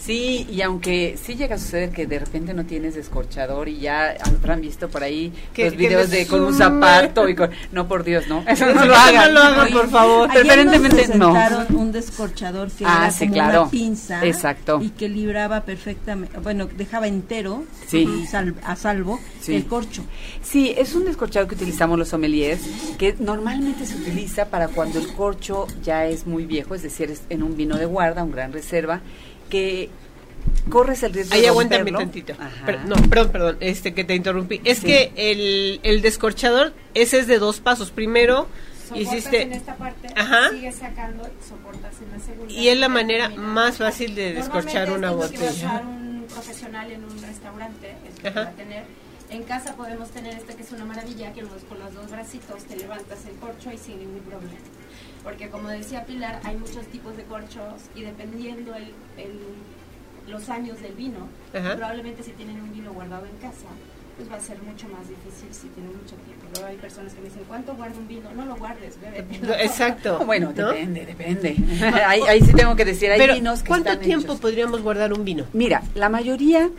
Sí, 0.03 0.47
y 0.51 0.63
aunque 0.63 1.19
sí 1.23 1.35
llega 1.37 1.57
a 1.57 1.59
suceder 1.59 1.91
que 1.91 2.07
de 2.07 2.19
repente 2.19 2.55
no 2.55 2.65
tienes 2.65 2.95
descorchador 2.95 3.69
y 3.69 3.81
ya 3.81 4.17
habrán 4.25 4.63
visto 4.63 4.89
por 4.89 5.03
ahí 5.03 5.31
que, 5.53 5.67
los 5.67 5.77
videos 5.77 6.09
de 6.09 6.27
con 6.27 6.41
un 6.41 6.55
zapato 6.55 7.29
y 7.29 7.35
con 7.35 7.51
no 7.71 7.87
por 7.87 8.03
Dios, 8.03 8.27
no, 8.27 8.43
eso 8.49 8.65
no, 8.73 8.87
lo 8.87 8.95
hagan, 8.95 9.35
no 9.35 9.41
lo 9.41 9.47
hagan, 9.47 9.73
por 9.73 9.91
favor. 9.91 10.31
Preferentemente 10.33 11.07
no. 11.19 11.35
un 11.75 11.93
descorchador 11.93 12.71
que 12.71 12.87
ah, 12.87 13.03
era 13.03 13.11
sí, 13.11 13.27
como 13.27 13.35
claro. 13.35 13.63
una 13.63 13.71
pinza 13.71 14.27
Exacto. 14.27 14.81
y 14.83 14.89
que 14.89 15.09
libraba 15.09 15.65
perfectamente, 15.65 16.39
bueno, 16.39 16.67
dejaba 16.67 17.07
entero 17.07 17.65
sí. 17.87 18.27
a 18.65 18.77
salvo 18.77 19.21
el 19.47 19.67
corcho. 19.67 20.03
Sí, 20.43 20.75
es 20.79 20.95
un 20.95 21.05
descorchador 21.05 21.47
que 21.47 21.57
utilizamos 21.57 21.99
los 21.99 22.09
sommeliers 22.09 22.63
que 22.97 23.17
normalmente 23.19 23.85
se 23.85 23.97
utiliza 23.97 24.47
para 24.47 24.69
cuando 24.69 24.99
el 24.99 25.13
corcho 25.13 25.67
ya 25.83 26.07
es 26.07 26.27
muy 26.27 26.47
viejo, 26.47 26.75
es 26.75 26.83
decir, 26.83 27.11
es 27.11 27.21
en 27.29 27.43
un 27.43 27.55
vino 27.55 27.77
de 27.77 27.85
guarda, 27.85 28.23
un 28.23 28.33
gran 28.33 28.53
reserva 28.53 29.03
que 29.51 29.91
corres 30.71 31.03
el 31.03 31.13
riesgo 31.13 31.35
Ahí 31.35 31.45
aguántame 31.47 31.93
tantito. 31.93 32.35
no, 32.87 32.97
perdón, 33.09 33.31
perdón, 33.31 33.57
este 33.61 33.93
que 33.93 34.05
te 34.05 34.15
interrumpí. 34.15 34.61
Es 34.65 34.81
que 34.81 35.13
el, 35.17 35.81
el 35.83 36.01
descorchador, 36.01 36.73
ese 36.95 37.19
es 37.19 37.27
de 37.27 37.39
dos 37.39 37.61
pasos. 37.61 37.91
Primero, 37.91 38.47
hiciste 38.95 39.43
en 39.43 39.53
esta 39.53 39.77
parte, 39.77 40.09
Ajá. 40.17 40.51
sigues 40.51 40.77
sacando, 40.77 41.29
soportas 41.47 41.95
en 42.01 42.19
la 42.19 42.25
segunda. 42.25 42.53
Y 42.53 42.69
es 42.69 42.79
la 42.79 42.89
manera 42.89 43.29
más 43.29 43.77
fácil 43.77 44.15
de 44.15 44.33
descorchar 44.33 44.91
una 44.91 45.11
botella. 45.11 45.53
Que 45.53 45.67
a 45.67 45.81
un 45.81 46.25
profesional 46.33 46.91
en 46.91 47.05
un 47.05 47.23
restaurante, 47.23 47.95
es 48.09 48.21
que 48.21 48.31
va 48.31 48.43
a 48.43 48.51
tener. 48.53 48.85
En 49.31 49.45
casa 49.45 49.75
podemos 49.77 50.11
tener 50.11 50.35
este 50.35 50.55
que 50.55 50.63
es 50.63 50.73
una 50.73 50.85
maravilla, 50.85 51.33
que 51.33 51.43
con 51.43 51.79
los 51.79 51.95
dos 51.95 52.11
bracitos 52.11 52.65
te 52.65 52.77
levantas 52.77 53.25
el 53.27 53.37
corcho 53.37 53.71
y 53.73 53.79
sin 53.79 54.01
ningún 54.01 54.21
problema. 54.21 54.59
Porque 55.23 55.49
como 55.49 55.69
decía 55.69 56.05
Pilar, 56.05 56.41
hay 56.43 56.57
muchos 56.57 56.85
tipos 56.87 57.17
de 57.17 57.23
corchos 57.25 57.83
y 57.95 58.03
dependiendo 58.03 58.75
el, 58.75 58.93
el 59.17 59.39
los 60.27 60.49
años 60.49 60.81
del 60.81 60.95
vino, 60.95 61.29
probablemente 61.53 62.23
si 62.23 62.33
tienen 62.33 62.61
un 62.61 62.73
vino 62.73 62.93
guardado 62.93 63.27
en 63.27 63.37
casa, 63.37 63.67
pues 64.17 64.31
va 64.31 64.37
a 64.37 64.41
ser 64.41 64.61
mucho 64.63 64.89
más 64.89 65.09
difícil 65.09 65.49
si 65.53 65.69
tienen 65.69 65.93
mucho 65.97 66.17
tiempo. 66.17 66.47
Luego 66.55 66.69
hay 66.69 66.77
personas 66.77 67.15
que 67.15 67.21
me 67.21 67.29
dicen, 67.29 67.43
¿cuánto 67.47 67.75
guarda 67.75 67.99
un 67.99 68.09
vino? 68.09 68.31
No 68.35 68.45
lo 68.45 68.57
guardes, 68.57 69.01
bebé. 69.01 69.25
Exacto. 69.63 70.21
Bueno, 70.27 70.53
depende, 70.53 71.07
depende. 71.07 71.57
ahí, 72.07 72.41
sí 72.43 72.53
tengo 72.53 72.77
que 72.77 72.85
decir, 72.85 73.11
hay 73.11 73.19
Pero, 73.19 73.35
vinos 73.35 73.63
que 73.63 73.69
¿cuánto 73.69 73.97
tiempo 73.99 74.37
podríamos 74.39 74.83
guardar 74.83 75.13
un 75.13 75.25
vino? 75.25 75.47
Mira, 75.53 75.83
la 75.95 76.09
mayoría 76.09 76.71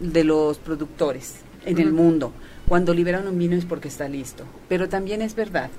de 0.00 0.24
los 0.24 0.58
productores 0.58 1.36
en 1.64 1.78
el 1.78 1.92
mundo, 1.92 2.32
cuando 2.68 2.94
liberan 2.94 3.26
un 3.26 3.38
vino 3.38 3.56
es 3.56 3.64
porque 3.64 3.88
está 3.88 4.08
listo. 4.08 4.44
Pero 4.68 4.88
también 4.88 5.22
es 5.22 5.34
verdad. 5.34 5.70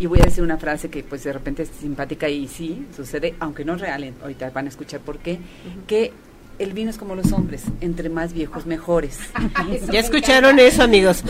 Y 0.00 0.06
voy 0.06 0.20
a 0.20 0.24
decir 0.24 0.42
una 0.42 0.58
frase 0.58 0.90
que 0.90 1.04
pues 1.04 1.22
de 1.22 1.32
repente 1.32 1.62
es 1.62 1.68
simpática 1.68 2.28
y 2.28 2.48
sí, 2.48 2.86
sucede, 2.96 3.34
aunque 3.38 3.64
no 3.64 3.74
es 3.74 3.80
real, 3.80 4.12
ahorita 4.20 4.50
van 4.50 4.66
a 4.66 4.68
escuchar 4.68 5.00
por 5.00 5.18
qué, 5.18 5.38
que 5.86 6.12
el 6.58 6.72
vino 6.72 6.90
es 6.90 6.98
como 6.98 7.14
los 7.14 7.32
hombres, 7.32 7.64
entre 7.80 8.08
más 8.08 8.32
viejos 8.32 8.66
mejores. 8.66 9.18
ya 9.92 10.00
escucharon 10.00 10.58
eso, 10.58 10.82
amigos. 10.82 11.24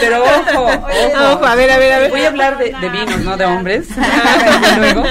Pero 0.00 0.22
ojo, 0.22 0.64
ojo, 0.64 1.44
a 1.44 1.54
ver, 1.54 1.70
a 1.70 1.78
ver, 1.78 1.92
a 1.92 1.98
ver. 1.98 2.10
Voy 2.10 2.22
a 2.22 2.28
hablar 2.28 2.58
de, 2.58 2.72
vinos, 2.90 3.20
no 3.20 3.36
de 3.36 3.44
hombres. 3.44 3.88
Luego, 4.78 5.04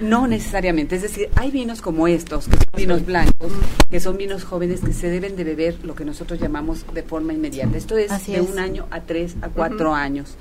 no 0.00 0.26
necesariamente, 0.26 0.96
es 0.96 1.02
decir, 1.02 1.28
hay 1.36 1.50
vinos 1.50 1.82
como 1.82 2.08
estos, 2.08 2.46
que 2.46 2.56
son 2.56 2.76
vinos 2.76 3.04
blancos, 3.04 3.52
que 3.90 4.00
son 4.00 4.16
vinos 4.16 4.44
jóvenes 4.44 4.80
que 4.80 4.92
se 4.92 5.08
deben 5.08 5.36
de 5.36 5.44
beber 5.44 5.76
lo 5.82 5.94
que 5.94 6.04
nosotros 6.04 6.40
llamamos 6.40 6.84
de 6.92 7.02
forma 7.02 7.32
inmediata. 7.32 7.76
Esto 7.76 7.98
es 7.98 8.26
de 8.26 8.40
un 8.40 8.58
año 8.58 8.86
a 8.90 9.00
tres 9.00 9.36
a 9.42 9.48
cuatro 9.48 9.94
años 9.94 10.36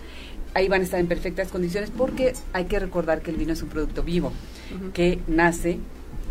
ahí 0.56 0.68
van 0.68 0.82
a 0.82 0.84
estar 0.84 1.00
en 1.00 1.08
perfectas 1.08 1.50
condiciones 1.50 1.92
porque 1.96 2.34
hay 2.54 2.66
que 2.66 2.80
recordar 2.80 3.22
que 3.22 3.30
el 3.30 3.38
vino 3.38 3.54
es 3.54 3.62
un 3.62 3.70
producto 3.70 4.02
vivo 4.02 4.32
que 4.94 5.20
nace 5.28 5.80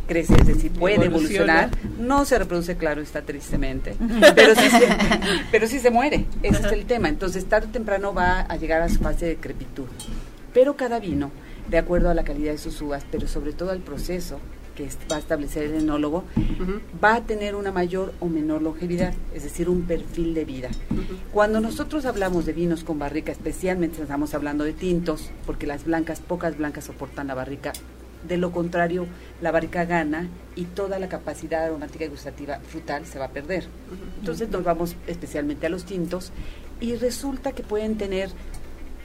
crece, 0.09 0.35
es 0.35 0.47
decir, 0.47 0.73
puede 0.73 1.05
evolucionar. 1.05 1.71
No 2.01 2.25
se 2.25 2.39
reproduce, 2.39 2.77
claro, 2.77 3.01
está 3.01 3.23
tristemente, 3.23 3.95
pero 4.35 4.55
sí, 4.57 4.69
se, 4.71 4.89
pero 5.53 5.67
sí 5.69 5.79
se 5.79 5.91
muere. 5.91 6.25
Ese 6.43 6.67
es 6.67 6.73
el 6.73 6.87
tema. 6.87 7.09
Entonces, 7.09 7.45
tarde 7.45 7.69
o 7.69 7.71
temprano 7.71 8.13
va 8.13 8.41
a 8.41 8.57
llegar 8.57 8.83
a 8.83 8.89
su 8.89 8.99
fase 8.99 9.27
de 9.27 9.37
crepitud. 9.37 9.87
Pero 10.53 10.77
cada 10.77 10.99
vino, 10.99 11.31
de 11.69 11.79
acuerdo 11.79 12.11
a 12.11 12.15
la 12.15 12.25
calidad 12.25 12.53
de 12.53 12.59
sus 12.59 12.81
uvas, 12.81 13.05
pero 13.13 13.29
sobre 13.29 13.53
todo 13.53 13.71
al 13.71 13.81
proceso 13.81 14.41
que 14.75 14.89
va 15.11 15.17
a 15.17 15.19
establecer 15.19 15.65
el 15.65 15.75
enólogo, 15.75 16.25
va 17.03 17.17
a 17.17 17.21
tener 17.23 17.57
una 17.57 17.73
mayor 17.73 18.15
o 18.21 18.27
menor 18.27 18.63
longevidad, 18.63 19.13
es 19.35 19.43
decir, 19.43 19.69
un 19.69 19.83
perfil 19.83 20.35
de 20.35 20.45
vida. 20.45 20.69
Cuando 21.33 21.61
nosotros 21.61 22.05
hablamos 22.05 22.47
de 22.47 22.53
vinos 22.53 22.85
con 22.85 22.97
barrica, 22.97 23.33
especialmente 23.33 24.01
estamos 24.01 24.35
hablando 24.35 24.63
de 24.63 24.73
tintos, 24.73 25.31
porque 25.47 25.67
las 25.67 25.85
blancas, 25.85 26.21
pocas 26.21 26.57
blancas 26.57 26.85
soportan 26.85 27.27
la 27.27 27.35
barrica 27.35 27.73
de 28.29 28.37
lo 28.37 28.53
contrario, 28.53 29.07
la 29.41 29.51
barrica 29.51 29.85
gana 29.85 30.29
y 30.55 30.65
toda 30.65 30.99
la 30.99 31.09
capacidad 31.09 31.65
aromática 31.65 32.05
y 32.05 32.09
gustativa 32.09 32.61
frutal 32.61 33.07
se 33.07 33.19
va 33.19 33.27
a 33.27 33.31
perder. 33.31 33.67
Entonces 34.19 34.49
nos 34.51 34.63
vamos 34.63 34.95
especialmente 35.07 35.67
a 35.67 35.71
los 35.71 35.85
tintos 35.85 36.33
y 36.81 36.95
resulta 36.97 37.53
que 37.53 37.63
pueden 37.63 37.97
tener, 37.97 38.31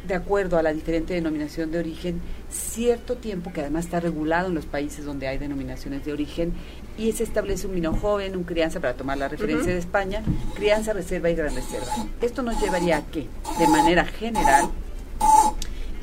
de 0.08 0.16
acuerdo 0.16 0.58
a 0.58 0.64
la 0.64 0.74
diferente 0.74 1.14
denominación 1.14 1.72
de 1.72 1.80
origen, 1.80 2.22
cierto 2.52 3.16
tiempo 3.16 3.54
que 3.54 3.62
además 3.62 3.86
está 3.86 4.00
regulado 4.00 4.50
en 4.50 4.56
los 4.56 4.66
países 4.66 5.06
donde 5.06 5.28
hay 5.28 5.38
denominaciones 5.38 6.04
de 6.06 6.12
origen 6.12 6.54
y 6.98 7.12
se 7.14 7.24
establece 7.24 7.68
un 7.68 7.76
vino 7.76 7.94
joven, 7.94 8.36
un 8.36 8.44
crianza, 8.44 8.80
para 8.80 8.94
tomar 8.94 9.18
la 9.18 9.30
referencia 9.30 9.72
de 9.72 9.80
España, 9.80 10.22
crianza, 10.56 10.94
reserva 10.94 11.30
y 11.30 11.36
gran 11.36 11.56
reserva. 11.56 11.88
Esto 12.22 12.44
nos 12.44 12.62
llevaría 12.62 12.98
a 12.98 13.06
que, 13.06 13.28
de 13.58 13.68
manera 13.68 14.06
general, 14.06 14.70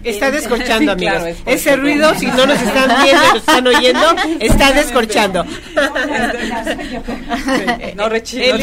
Está 0.05 0.31
descorchando, 0.31 0.93
amigos. 0.93 1.23
Ese 1.47 1.77
ruido, 1.77 2.15
si 2.15 2.27
no 2.27 2.47
nos 2.47 2.61
están 2.61 3.05
viendo, 3.05 3.27
nos 3.27 3.37
están 3.37 3.67
oyendo, 3.67 4.07
está 4.41 4.73
descorchando. 4.73 5.45
no 7.97 8.09
rechino. 8.09 8.57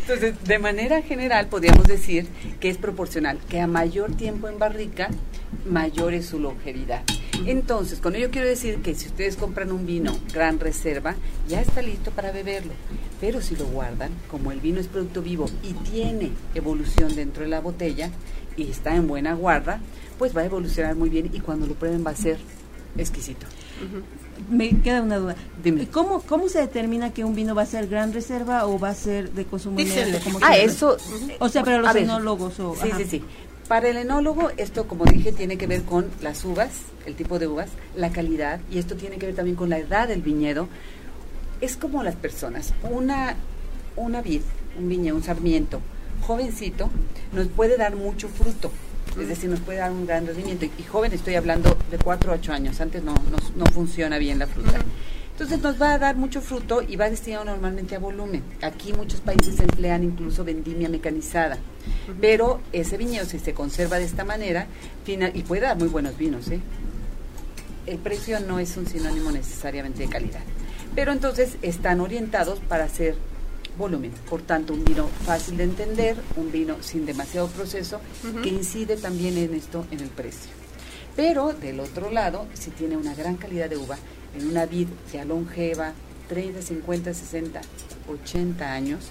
Entonces, 0.00 0.34
de 0.44 0.58
manera 0.58 1.02
general, 1.02 1.46
podríamos 1.46 1.84
decir 1.84 2.26
que 2.58 2.68
es 2.68 2.78
proporcional, 2.78 3.38
que 3.48 3.60
a 3.60 3.66
mayor 3.66 4.16
tiempo 4.16 4.48
en 4.48 4.58
barrica, 4.58 5.08
mayor 5.66 6.14
es 6.14 6.26
su 6.26 6.40
longevidad. 6.40 7.02
Entonces, 7.46 8.00
con 8.00 8.16
ello 8.16 8.30
quiero 8.30 8.48
decir 8.48 8.82
que 8.82 8.94
si 8.94 9.06
ustedes 9.06 9.36
compran 9.36 9.72
un 9.72 9.86
vino 9.86 10.16
gran 10.32 10.58
reserva, 10.60 11.14
ya 11.48 11.60
está 11.60 11.80
listo 11.80 12.10
para 12.10 12.32
beberlo. 12.32 12.72
Pero 13.20 13.40
si 13.40 13.56
lo 13.56 13.66
guardan, 13.66 14.10
como 14.30 14.52
el 14.52 14.60
vino 14.60 14.80
es 14.80 14.88
producto 14.88 15.22
vivo 15.22 15.46
y 15.62 15.72
tiene 15.90 16.32
evolución 16.54 17.14
dentro 17.14 17.44
de 17.44 17.48
la 17.48 17.60
botella, 17.60 18.10
y 18.60 18.70
está 18.70 18.94
en 18.94 19.06
buena 19.06 19.34
guarda, 19.34 19.80
pues 20.18 20.36
va 20.36 20.42
a 20.42 20.44
evolucionar 20.44 20.94
muy 20.96 21.08
bien 21.08 21.30
y 21.32 21.40
cuando 21.40 21.66
lo 21.66 21.74
prueben 21.74 22.04
va 22.06 22.10
a 22.10 22.16
ser 22.16 22.38
exquisito. 22.96 23.46
Me 24.48 24.70
queda 24.80 25.02
una 25.02 25.16
duda. 25.16 25.36
Dime. 25.62 25.86
¿Cómo, 25.88 26.20
¿Cómo 26.22 26.48
se 26.48 26.60
determina 26.60 27.12
que 27.12 27.24
un 27.24 27.34
vino 27.34 27.54
va 27.54 27.62
a 27.62 27.66
ser 27.66 27.88
gran 27.88 28.12
reserva 28.12 28.66
o 28.66 28.78
va 28.78 28.90
a 28.90 28.94
ser 28.94 29.30
de 29.32 29.44
consumo 29.44 29.80
inmediato? 29.80 30.38
Ah, 30.42 30.56
eso. 30.56 30.96
O 31.38 31.48
sea, 31.48 31.62
para 31.62 31.78
los 31.78 31.94
enólogos. 31.94 32.58
O, 32.60 32.74
sí, 32.74 32.90
sí, 32.96 33.04
sí. 33.04 33.22
Para 33.68 33.88
el 33.88 33.98
enólogo, 33.98 34.50
esto, 34.56 34.88
como 34.88 35.04
dije, 35.04 35.32
tiene 35.32 35.56
que 35.56 35.66
ver 35.66 35.82
con 35.82 36.06
las 36.20 36.44
uvas, 36.44 36.70
el 37.06 37.14
tipo 37.14 37.38
de 37.38 37.46
uvas, 37.46 37.68
la 37.94 38.10
calidad, 38.10 38.60
y 38.70 38.78
esto 38.78 38.96
tiene 38.96 39.16
que 39.16 39.26
ver 39.26 39.36
también 39.36 39.56
con 39.56 39.70
la 39.70 39.78
edad 39.78 40.08
del 40.08 40.22
viñedo. 40.22 40.68
Es 41.60 41.76
como 41.76 42.02
las 42.02 42.16
personas. 42.16 42.74
Una, 42.90 43.36
una 43.94 44.22
vid, 44.22 44.42
un 44.76 44.88
viñedo, 44.88 45.16
un 45.16 45.22
sarmiento, 45.22 45.80
jovencito 46.20 46.90
nos 47.32 47.48
puede 47.48 47.76
dar 47.76 47.96
mucho 47.96 48.28
fruto, 48.28 48.70
es 49.20 49.28
decir, 49.28 49.50
nos 49.50 49.60
puede 49.60 49.78
dar 49.78 49.90
un 49.90 50.06
gran 50.06 50.26
rendimiento. 50.26 50.66
Y, 50.66 50.82
joven 50.84 51.12
estoy 51.12 51.34
hablando 51.34 51.76
de 51.90 51.98
4 51.98 52.32
a 52.32 52.34
8 52.36 52.52
años, 52.52 52.80
antes 52.80 53.02
no, 53.02 53.14
no, 53.56 53.66
funciona 53.66 54.18
bien 54.18 54.38
la 54.38 54.46
fruta. 54.46 54.78
Entonces 55.32 55.62
nos 55.62 55.80
va 55.80 55.94
a 55.94 55.98
dar 55.98 56.16
mucho 56.16 56.42
fruto 56.42 56.82
y 56.86 56.96
va 56.96 57.08
destinado 57.08 57.46
normalmente 57.46 57.96
a 57.96 57.98
volumen. 57.98 58.42
Aquí 58.60 58.92
muchos 58.92 59.20
países 59.20 59.58
emplean 59.58 60.04
incluso 60.04 60.44
vendimia 60.44 60.90
mecanizada, 60.90 61.58
pero 62.20 62.60
ese 62.72 62.98
viñedo 62.98 63.24
si 63.24 63.38
se 63.38 63.54
conserva 63.54 63.98
de 63.98 64.04
esta 64.04 64.24
manera, 64.24 64.66
final, 65.04 65.32
y 65.34 65.42
puede 65.42 65.62
dar 65.62 65.78
muy 65.78 65.88
buenos 65.88 66.18
vinos, 66.18 66.48
¿eh? 66.48 66.60
el 67.86 67.98
precio 67.98 68.38
no 68.40 68.58
es 68.58 68.76
un 68.76 68.86
sinónimo 68.86 69.32
necesariamente 69.32 70.02
de 70.02 70.08
calidad. 70.08 70.42
Pero 70.94 71.12
entonces 71.12 71.56
están 71.62 72.00
orientados 72.00 72.58
para 72.60 72.84
hacer 72.84 73.16
volumen. 73.80 74.12
Por 74.28 74.42
tanto, 74.42 74.72
un 74.72 74.84
vino 74.84 75.08
fácil 75.24 75.56
de 75.56 75.64
entender, 75.64 76.16
un 76.36 76.52
vino 76.52 76.76
sin 76.80 77.04
demasiado 77.04 77.48
proceso, 77.48 78.00
que 78.42 78.48
incide 78.48 78.96
también 78.96 79.36
en 79.36 79.54
esto, 79.54 79.84
en 79.90 80.00
el 80.00 80.08
precio. 80.08 80.52
Pero 81.16 81.52
del 81.52 81.80
otro 81.80 82.10
lado, 82.10 82.46
si 82.54 82.70
tiene 82.70 82.96
una 82.96 83.14
gran 83.14 83.36
calidad 83.36 83.68
de 83.68 83.76
uva, 83.76 83.98
en 84.38 84.46
una 84.46 84.66
vid 84.66 84.86
ya 85.12 85.24
longeva, 85.24 85.92
30, 86.28 86.62
50, 86.62 87.12
60, 87.12 87.60
80 88.08 88.72
años, 88.72 89.06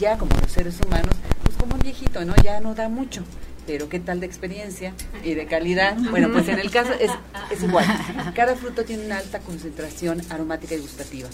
ya 0.00 0.18
como 0.18 0.32
los 0.40 0.50
seres 0.50 0.76
humanos, 0.84 1.14
pues 1.44 1.56
como 1.56 1.76
un 1.76 1.80
viejito, 1.80 2.24
¿no? 2.24 2.34
Ya 2.42 2.58
no 2.58 2.74
da 2.74 2.88
mucho. 2.88 3.22
Pero 3.66 3.88
¿qué 3.88 4.00
tal 4.00 4.18
de 4.18 4.26
experiencia 4.26 4.94
y 5.22 5.34
de 5.34 5.46
calidad? 5.46 5.96
Bueno, 6.10 6.32
pues 6.32 6.48
en 6.48 6.58
el 6.58 6.70
caso 6.70 6.92
es, 6.94 7.12
es 7.50 7.62
igual. 7.62 7.86
Cada 8.34 8.56
fruto 8.56 8.82
tiene 8.84 9.04
una 9.04 9.18
alta 9.18 9.40
concentración 9.40 10.22
aromática 10.30 10.74
y 10.74 10.78
gustativa. 10.78 11.28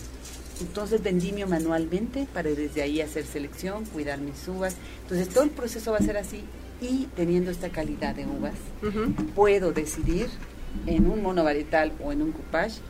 Entonces 0.60 1.02
vendimio 1.02 1.46
manualmente 1.46 2.26
para 2.32 2.50
desde 2.50 2.82
ahí 2.82 3.00
hacer 3.00 3.24
selección, 3.24 3.84
cuidar 3.86 4.20
mis 4.20 4.46
uvas. 4.48 4.76
Entonces 5.02 5.28
todo 5.28 5.44
el 5.44 5.50
proceso 5.50 5.92
va 5.92 5.98
a 5.98 6.02
ser 6.02 6.16
así 6.16 6.44
y 6.80 7.06
teniendo 7.16 7.50
esta 7.50 7.70
calidad 7.70 8.14
de 8.14 8.26
uvas, 8.26 8.54
puedo 9.34 9.72
decidir 9.72 10.28
en 10.86 11.08
un 11.08 11.22
monovarietal 11.22 11.92
o 12.02 12.12
en 12.12 12.22
un 12.22 12.32
coupage 12.32 12.80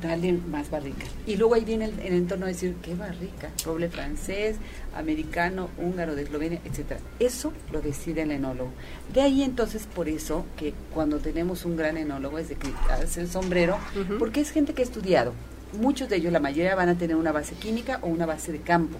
darle 0.00 0.32
más 0.32 0.70
barrica. 0.70 1.04
Y 1.26 1.36
luego 1.36 1.54
ahí 1.54 1.64
viene 1.64 1.86
el, 1.86 2.12
entorno 2.12 2.46
de 2.46 2.52
decir, 2.52 2.76
qué 2.82 2.94
barrica, 2.94 3.50
roble 3.64 3.88
francés, 3.88 4.56
americano, 4.94 5.70
húngaro, 5.78 6.14
de 6.14 6.22
Eslovenia, 6.22 6.60
etcétera. 6.64 7.00
Eso 7.18 7.52
lo 7.72 7.80
decide 7.80 8.22
el 8.22 8.30
enólogo. 8.32 8.70
De 9.12 9.22
ahí 9.22 9.42
entonces, 9.42 9.86
por 9.86 10.08
eso 10.08 10.44
que 10.56 10.74
cuando 10.92 11.18
tenemos 11.18 11.64
un 11.64 11.76
gran 11.76 11.96
enólogo 11.96 12.38
es 12.38 12.48
de 12.48 12.56
quitarse 12.56 13.20
el 13.20 13.28
sombrero, 13.28 13.78
porque 14.18 14.40
es 14.40 14.50
gente 14.50 14.74
que 14.74 14.82
ha 14.82 14.84
estudiado, 14.84 15.32
muchos 15.72 16.08
de 16.08 16.16
ellos, 16.16 16.32
la 16.32 16.40
mayoría 16.40 16.74
van 16.74 16.88
a 16.88 16.98
tener 16.98 17.16
una 17.16 17.32
base 17.32 17.54
química 17.54 17.98
o 18.02 18.08
una 18.08 18.26
base 18.26 18.52
de 18.52 18.60
campo. 18.60 18.98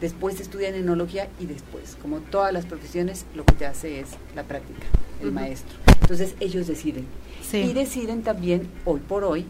Después 0.00 0.40
estudian 0.40 0.74
enología 0.74 1.28
y 1.40 1.46
después, 1.46 1.96
como 2.00 2.18
todas 2.20 2.52
las 2.52 2.66
profesiones, 2.66 3.24
lo 3.34 3.44
que 3.44 3.54
te 3.54 3.66
hace 3.66 4.00
es 4.00 4.08
la 4.34 4.42
práctica, 4.42 4.86
el 5.22 5.32
maestro. 5.32 5.76
Entonces 6.00 6.34
ellos 6.40 6.66
deciden. 6.66 7.06
Y 7.52 7.72
deciden 7.72 8.22
también, 8.22 8.68
hoy 8.84 9.00
por 9.00 9.24
hoy, 9.24 9.46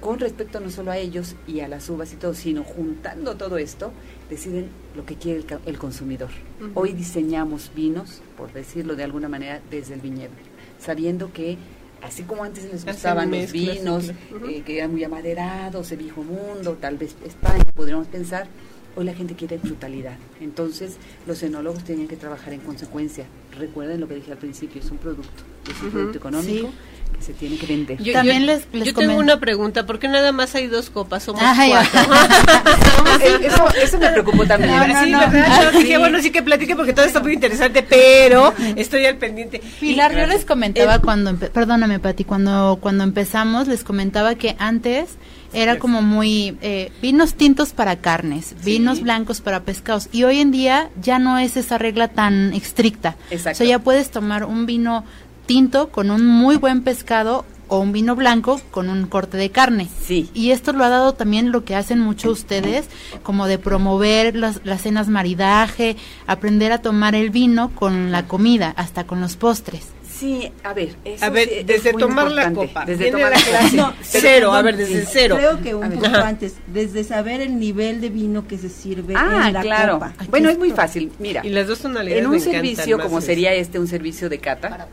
con 0.00 0.18
respecto 0.20 0.60
no 0.60 0.70
solo 0.70 0.90
a 0.90 0.98
ellos 0.98 1.34
y 1.46 1.60
a 1.60 1.68
las 1.68 1.88
uvas 1.90 2.12
y 2.12 2.16
todo, 2.16 2.34
sino 2.34 2.62
juntando 2.62 3.36
todo 3.36 3.58
esto, 3.58 3.92
deciden 4.30 4.68
lo 4.96 5.04
que 5.04 5.16
quiere 5.16 5.44
el, 5.66 5.78
consumidor. 5.78 6.30
Hoy 6.74 6.92
diseñamos 6.92 7.70
vinos, 7.74 8.20
por 8.36 8.52
decirlo 8.52 8.94
de 8.94 9.04
alguna 9.04 9.28
manera, 9.28 9.60
desde 9.70 9.94
el 9.94 10.00
viñedo, 10.00 10.32
sabiendo 10.78 11.32
que 11.32 11.58
así 12.02 12.22
como 12.22 12.44
antes 12.44 12.64
les 12.64 12.84
gustaban 12.84 13.30
los 13.30 13.52
vinos, 13.52 14.10
eh, 14.48 14.62
que 14.64 14.78
eran 14.78 14.92
muy 14.92 15.04
amaderados, 15.04 15.90
el 15.92 15.98
viejo 15.98 16.22
mundo, 16.22 16.76
tal 16.80 16.96
vez 16.96 17.16
España, 17.24 17.64
podríamos 17.74 18.06
pensar, 18.08 18.46
hoy 18.98 19.04
la 19.04 19.14
gente 19.14 19.34
quiere 19.34 19.58
frutalidad. 19.60 20.16
Entonces, 20.40 20.96
los 21.24 21.40
enólogos 21.44 21.84
tienen 21.84 22.08
que 22.08 22.16
trabajar 22.16 22.52
en 22.52 22.60
consecuencia. 22.60 23.26
Recuerden 23.56 24.00
lo 24.00 24.08
que 24.08 24.16
dije 24.16 24.32
al 24.32 24.38
principio, 24.38 24.80
es 24.82 24.90
un 24.90 24.98
producto, 24.98 25.44
es 25.70 25.80
un 25.82 25.90
producto 25.90 26.18
económico 26.18 26.70
que 27.16 27.22
se 27.22 27.32
tiene 27.32 27.56
que 27.56 27.66
vender. 27.66 28.02
Yo, 28.02 28.12
También 28.12 28.46
les, 28.46 28.66
yo 28.72 28.92
tengo 28.92 29.16
una 29.16 29.38
pregunta, 29.38 29.86
¿por 29.86 30.00
qué 30.00 30.08
nada 30.08 30.32
más 30.32 30.56
hay 30.56 30.66
dos 30.66 30.90
copas? 30.90 31.22
Somos 31.22 31.40
cuatro. 31.40 32.00
eso, 33.46 33.68
eso, 33.80 33.98
me 33.98 34.10
preocupó 34.10 34.44
también. 34.44 34.72
sí, 35.80 35.96
bueno, 35.96 36.20
sí 36.20 36.32
que 36.32 36.42
platique 36.42 36.74
porque 36.74 36.92
todo 36.92 37.04
está 37.04 37.20
muy 37.20 37.34
interesante, 37.34 37.84
pero 37.84 38.52
estoy 38.74 39.06
al 39.06 39.16
pendiente. 39.16 39.62
Pilar, 39.78 40.12
yo 40.12 40.26
les 40.26 40.44
comentaba 40.44 40.98
cuando, 40.98 41.36
perdóname 41.36 42.00
Pati, 42.00 42.24
cuando, 42.24 42.78
cuando 42.80 43.04
empezamos 43.04 43.68
les 43.68 43.84
comentaba 43.84 44.34
que 44.34 44.56
antes 44.58 45.18
era 45.52 45.78
como 45.78 46.02
muy 46.02 46.56
eh, 46.60 46.92
vinos 47.00 47.34
tintos 47.34 47.72
para 47.72 47.96
carnes, 47.96 48.54
vinos 48.64 49.00
blancos 49.00 49.40
para 49.40 49.62
pescados 49.62 50.08
y 50.12 50.24
hoy 50.24 50.40
en 50.40 50.50
día 50.50 50.90
ya 51.00 51.18
no 51.18 51.38
es 51.38 51.56
esa 51.56 51.78
regla 51.78 52.08
tan 52.08 52.52
estricta. 52.52 53.16
Exacto. 53.30 53.56
O 53.56 53.58
sea, 53.58 53.66
ya 53.66 53.78
puedes 53.78 54.10
tomar 54.10 54.44
un 54.44 54.66
vino 54.66 55.04
tinto 55.46 55.88
con 55.90 56.10
un 56.10 56.26
muy 56.26 56.56
buen 56.56 56.82
pescado 56.82 57.44
o 57.68 57.78
un 57.78 57.92
vino 57.92 58.16
blanco 58.16 58.60
con 58.70 58.88
un 58.88 59.06
corte 59.06 59.36
de 59.36 59.50
carne. 59.50 59.88
Sí. 60.02 60.28
Y 60.34 60.50
esto 60.50 60.72
lo 60.72 60.84
ha 60.84 60.88
dado 60.88 61.14
también 61.14 61.52
lo 61.52 61.64
que 61.64 61.74
hacen 61.74 62.00
mucho 62.00 62.30
ustedes, 62.30 62.86
como 63.22 63.46
de 63.46 63.58
promover 63.58 64.34
las, 64.34 64.60
las 64.64 64.82
cenas 64.82 65.08
maridaje, 65.08 65.96
aprender 66.26 66.72
a 66.72 66.82
tomar 66.82 67.14
el 67.14 67.30
vino 67.30 67.70
con 67.74 68.10
la 68.10 68.26
comida, 68.26 68.72
hasta 68.76 69.04
con 69.04 69.20
los 69.20 69.36
postres. 69.36 69.88
Sí, 70.18 70.50
a 70.64 70.72
ver, 70.74 70.96
eso 71.04 71.24
A 71.24 71.30
ver, 71.30 71.48
sí 71.48 71.62
desde 71.64 71.92
tomar 71.92 72.30
la 72.30 72.52
copa. 72.52 72.84
Desde 72.84 73.10
tomar 73.10 73.30
la 73.30 73.38
la 73.38 73.44
clase. 73.68 73.82
Cero, 74.02 74.52
a 74.52 74.62
ver, 74.62 74.76
desde 74.76 75.06
cero. 75.06 75.36
Creo 75.36 75.60
que 75.62 75.74
un 75.74 75.90
poco 75.92 76.06
antes, 76.06 76.54
desde 76.66 77.04
saber 77.04 77.40
el 77.40 77.58
nivel 77.58 78.00
de 78.00 78.08
vino 78.08 78.46
que 78.48 78.58
se 78.58 78.68
sirve 78.68 79.14
Ah, 79.16 79.44
en 79.48 79.52
la 79.52 79.60
claro. 79.60 79.94
copa. 79.94 80.14
Bueno, 80.28 80.48
es 80.48 80.58
muy 80.58 80.70
fácil. 80.72 81.12
Mira, 81.20 81.44
Y 81.46 81.50
las 81.50 81.68
dos 81.68 81.78
tonalidades 81.80 82.20
en 82.22 82.26
un 82.26 82.32
me 82.32 82.40
servicio 82.40 82.98
como 82.98 83.18
eso. 83.18 83.26
sería 83.26 83.54
este, 83.54 83.78
un 83.78 83.86
servicio 83.86 84.28
de 84.28 84.38
cata, 84.38 84.88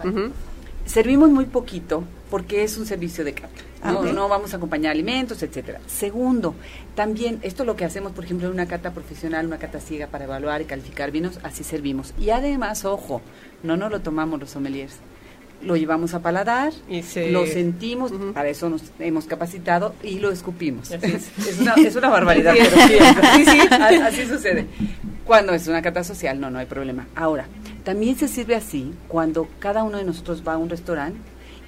servimos 0.85 1.29
muy 1.29 1.45
poquito 1.45 2.03
porque 2.29 2.63
es 2.63 2.77
un 2.77 2.85
servicio 2.85 3.23
de 3.23 3.33
cata. 3.33 3.49
No, 3.83 3.99
Ok. 3.99 4.05
no 4.13 4.27
vamos 4.27 4.53
a 4.53 4.57
acompañar 4.57 4.91
alimentos, 4.91 5.41
etcétera. 5.43 5.79
Segundo, 5.87 6.55
también 6.95 7.39
esto 7.43 7.63
es 7.63 7.67
lo 7.67 7.75
que 7.75 7.85
hacemos, 7.85 8.11
por 8.13 8.25
ejemplo, 8.25 8.47
en 8.47 8.53
una 8.53 8.67
cata 8.67 8.91
profesional, 8.91 9.45
una 9.45 9.57
cata 9.57 9.79
ciega 9.79 10.07
para 10.07 10.25
evaluar 10.25 10.61
y 10.61 10.65
calificar 10.65 11.11
vinos, 11.11 11.39
así 11.43 11.63
servimos. 11.63 12.13
Y 12.19 12.31
además, 12.31 12.83
ojo, 12.85 13.21
no 13.63 13.77
nos 13.77 13.91
lo 13.91 14.01
tomamos 14.01 14.39
los 14.39 14.49
sommeliers. 14.51 14.93
Lo 15.61 15.75
llevamos 15.75 16.13
a 16.13 16.21
paladar, 16.21 16.73
Y 16.89 17.01
se- 17.01 17.31
lo 17.31 17.45
sentimos, 17.47 18.11
para 18.33 18.49
eso 18.49 18.69
nos 18.69 18.83
hemos 18.99 19.25
capacitado 19.25 19.95
y 20.03 20.19
lo 20.19 20.31
escupimos. 20.31 20.91
Es. 20.91 21.03
Es 21.47 21.59
una, 21.59 21.73
es 21.75 21.95
una 21.95 22.09
barbaridad, 22.09 22.53
Sí. 22.53 22.59
pero 22.69 23.35
sí, 23.35 23.45
Sí, 23.45 23.95
así 24.01 24.25
sucede. 24.27 24.65
Cuando 25.25 25.53
es 25.53 25.67
una 25.67 25.81
cata 25.81 26.03
social, 26.03 26.39
no, 26.39 26.51
no 26.51 26.59
hay 26.59 26.65
problema. 26.67 27.07
Ahora, 27.15 27.47
también 27.83 28.15
se 28.17 28.27
sirve 28.27 28.55
así 28.55 28.93
cuando 29.07 29.47
cada 29.59 29.83
uno 29.83 29.97
de 29.97 30.03
nosotros 30.03 30.43
va 30.47 30.53
a 30.53 30.57
un 30.57 30.69
restaurante 30.69 31.17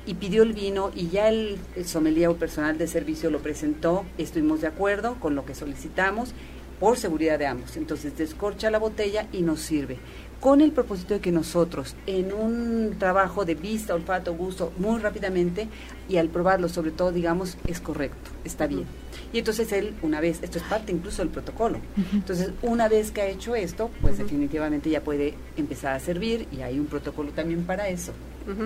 y 0.05 0.13
pidió 0.13 0.43
el 0.43 0.53
vino 0.53 0.91
y 0.95 1.09
ya 1.09 1.27
el, 1.29 1.57
el 1.75 1.85
sommelier 1.87 2.27
o 2.29 2.35
personal 2.37 2.77
de 2.77 2.87
servicio 2.87 3.29
lo 3.31 3.39
presentó, 3.39 4.05
estuvimos 4.17 4.61
de 4.61 4.67
acuerdo 4.67 5.15
con 5.19 5.33
lo 5.35 5.43
que 5.43 5.55
solicitamos 5.55 6.33
por 6.79 6.97
seguridad 6.97 7.39
de 7.39 7.47
ambos. 7.47 7.75
Entonces 7.77 8.15
descorcha 8.17 8.69
la 8.69 8.77
botella 8.77 9.25
y 9.33 9.41
nos 9.41 9.59
sirve 9.59 9.97
con 10.39 10.61
el 10.61 10.71
propósito 10.71 11.15
de 11.15 11.19
que 11.19 11.31
nosotros 11.31 11.95
en 12.05 12.31
un 12.31 12.95
trabajo 12.99 13.45
de 13.45 13.55
vista, 13.55 13.95
olfato, 13.95 14.33
gusto, 14.35 14.71
muy 14.77 14.99
rápidamente 14.99 15.67
y 16.07 16.17
al 16.17 16.29
probarlo 16.29 16.69
sobre 16.69 16.91
todo 16.91 17.11
digamos 17.11 17.57
es 17.67 17.79
correcto, 17.79 18.31
está 18.43 18.67
bien. 18.67 18.85
Y 19.33 19.39
entonces 19.39 19.71
él 19.71 19.95
una 20.01 20.21
vez, 20.21 20.41
esto 20.43 20.57
es 20.57 20.63
parte 20.63 20.91
incluso 20.91 21.21
del 21.21 21.29
protocolo, 21.29 21.79
entonces 22.13 22.51
una 22.61 22.87
vez 22.87 23.11
que 23.11 23.21
ha 23.21 23.27
hecho 23.27 23.55
esto, 23.55 23.89
pues 24.01 24.17
definitivamente 24.17 24.89
ya 24.89 25.01
puede 25.01 25.33
empezar 25.57 25.93
a 25.93 25.99
servir 25.99 26.47
y 26.51 26.61
hay 26.61 26.79
un 26.79 26.85
protocolo 26.85 27.31
también 27.31 27.63
para 27.63 27.89
eso, 27.89 28.13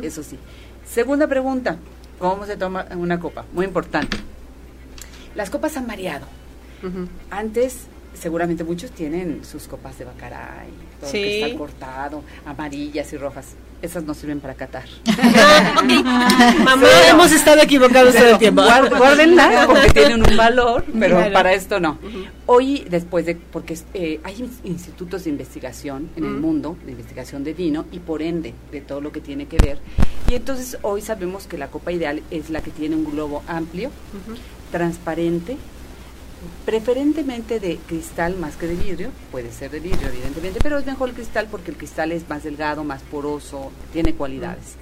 eso 0.02 0.24
sí. 0.24 0.38
Segunda 0.86 1.28
pregunta, 1.28 1.78
¿cómo 2.20 2.46
se 2.46 2.58
toma 2.58 2.86
una 2.96 3.20
copa? 3.20 3.46
Muy 3.54 3.66
importante. 3.66 4.18
Las 5.36 5.50
copas 5.50 5.78
han 5.78 5.88
variado. 5.88 6.26
Antes, 7.30 7.86
seguramente 8.14 8.64
muchos 8.64 8.92
tienen 8.92 9.46
sus 9.46 9.68
copas 9.68 9.98
de 9.98 10.06
bacará 10.06 10.66
y 10.68 10.91
todo 11.02 11.10
Sí. 11.12 11.18
que 11.18 11.44
está 11.46 11.58
cortado, 11.58 12.24
amarillas 12.46 13.12
y 13.12 13.18
rojas. 13.18 13.48
Esas 13.82 14.04
no 14.04 14.14
sirven 14.14 14.40
para 14.40 14.54
catar. 14.54 14.84
Mamá, 16.64 16.82
Cero. 16.82 17.08
hemos 17.10 17.32
estado 17.32 17.62
equivocados 17.62 18.14
todo 18.16 18.28
el 18.30 18.38
tiempo. 18.38 18.62
Guárdenla 18.62 19.64
porque 19.68 19.90
tienen 19.90 20.22
un 20.30 20.38
valor, 20.38 20.86
pero 21.00 21.18
Claro. 21.18 21.34
para 21.34 21.54
esto 21.54 21.80
no. 21.80 21.98
Hoy, 22.46 22.86
después 22.90 23.26
de, 23.26 23.36
porque 23.36 23.78
eh, 23.96 24.20
hay 24.24 24.36
ins- 24.36 24.60
institutos 24.66 25.24
de 25.24 25.32
investigación 25.32 26.10
en 26.16 26.26
el 26.26 26.32
Ujú. 26.34 26.42
mundo, 26.42 26.78
de 26.86 26.92
investigación 26.92 27.44
de 27.44 27.54
vino 27.54 27.86
y 27.92 28.00
por 28.00 28.22
ende 28.22 28.54
de 28.72 28.82
todo 28.82 29.02
lo 29.02 29.12
que 29.12 29.20
tiene 29.20 29.48
que 29.48 29.58
ver. 29.58 29.80
Y 30.30 30.36
entonces 30.36 30.78
hoy 30.84 31.02
sabemos 31.02 31.48
que 31.48 31.58
la 31.58 31.68
copa 31.68 31.92
ideal 31.92 32.22
es 32.30 32.50
la 32.52 32.62
que 32.62 32.70
tiene 32.72 32.96
un 32.96 33.06
globo 33.10 33.42
amplio, 33.48 33.90
transparente, 34.72 35.58
preferentemente 36.66 37.60
de 37.60 37.78
cristal 37.88 38.38
más 38.38 38.56
que 38.56 38.68
de 38.68 38.76
vidrio, 38.76 39.10
puede 39.32 39.52
ser 39.52 39.72
de 39.72 39.80
vidrio 39.80 40.08
evidentemente, 40.08 40.60
pero 40.62 40.78
es 40.78 40.86
mejor 40.86 41.10
el 41.10 41.16
cristal 41.16 41.48
porque 41.50 41.72
el 41.72 41.78
cristal 41.78 42.12
es 42.12 42.28
más 42.30 42.44
delgado, 42.44 42.84
más 42.84 43.02
poroso, 43.04 43.72
tiene 43.94 44.14
cualidades. 44.14 44.76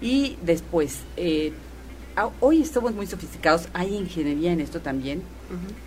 Y 0.00 0.36
después, 0.42 0.98
eh, 1.16 1.52
a- 2.16 2.30
hoy 2.40 2.60
estamos 2.62 2.94
muy 2.94 3.06
sofisticados, 3.06 3.68
hay 3.72 3.94
ingeniería 3.96 4.52
en 4.52 4.60
esto 4.60 4.80
también, 4.80 5.22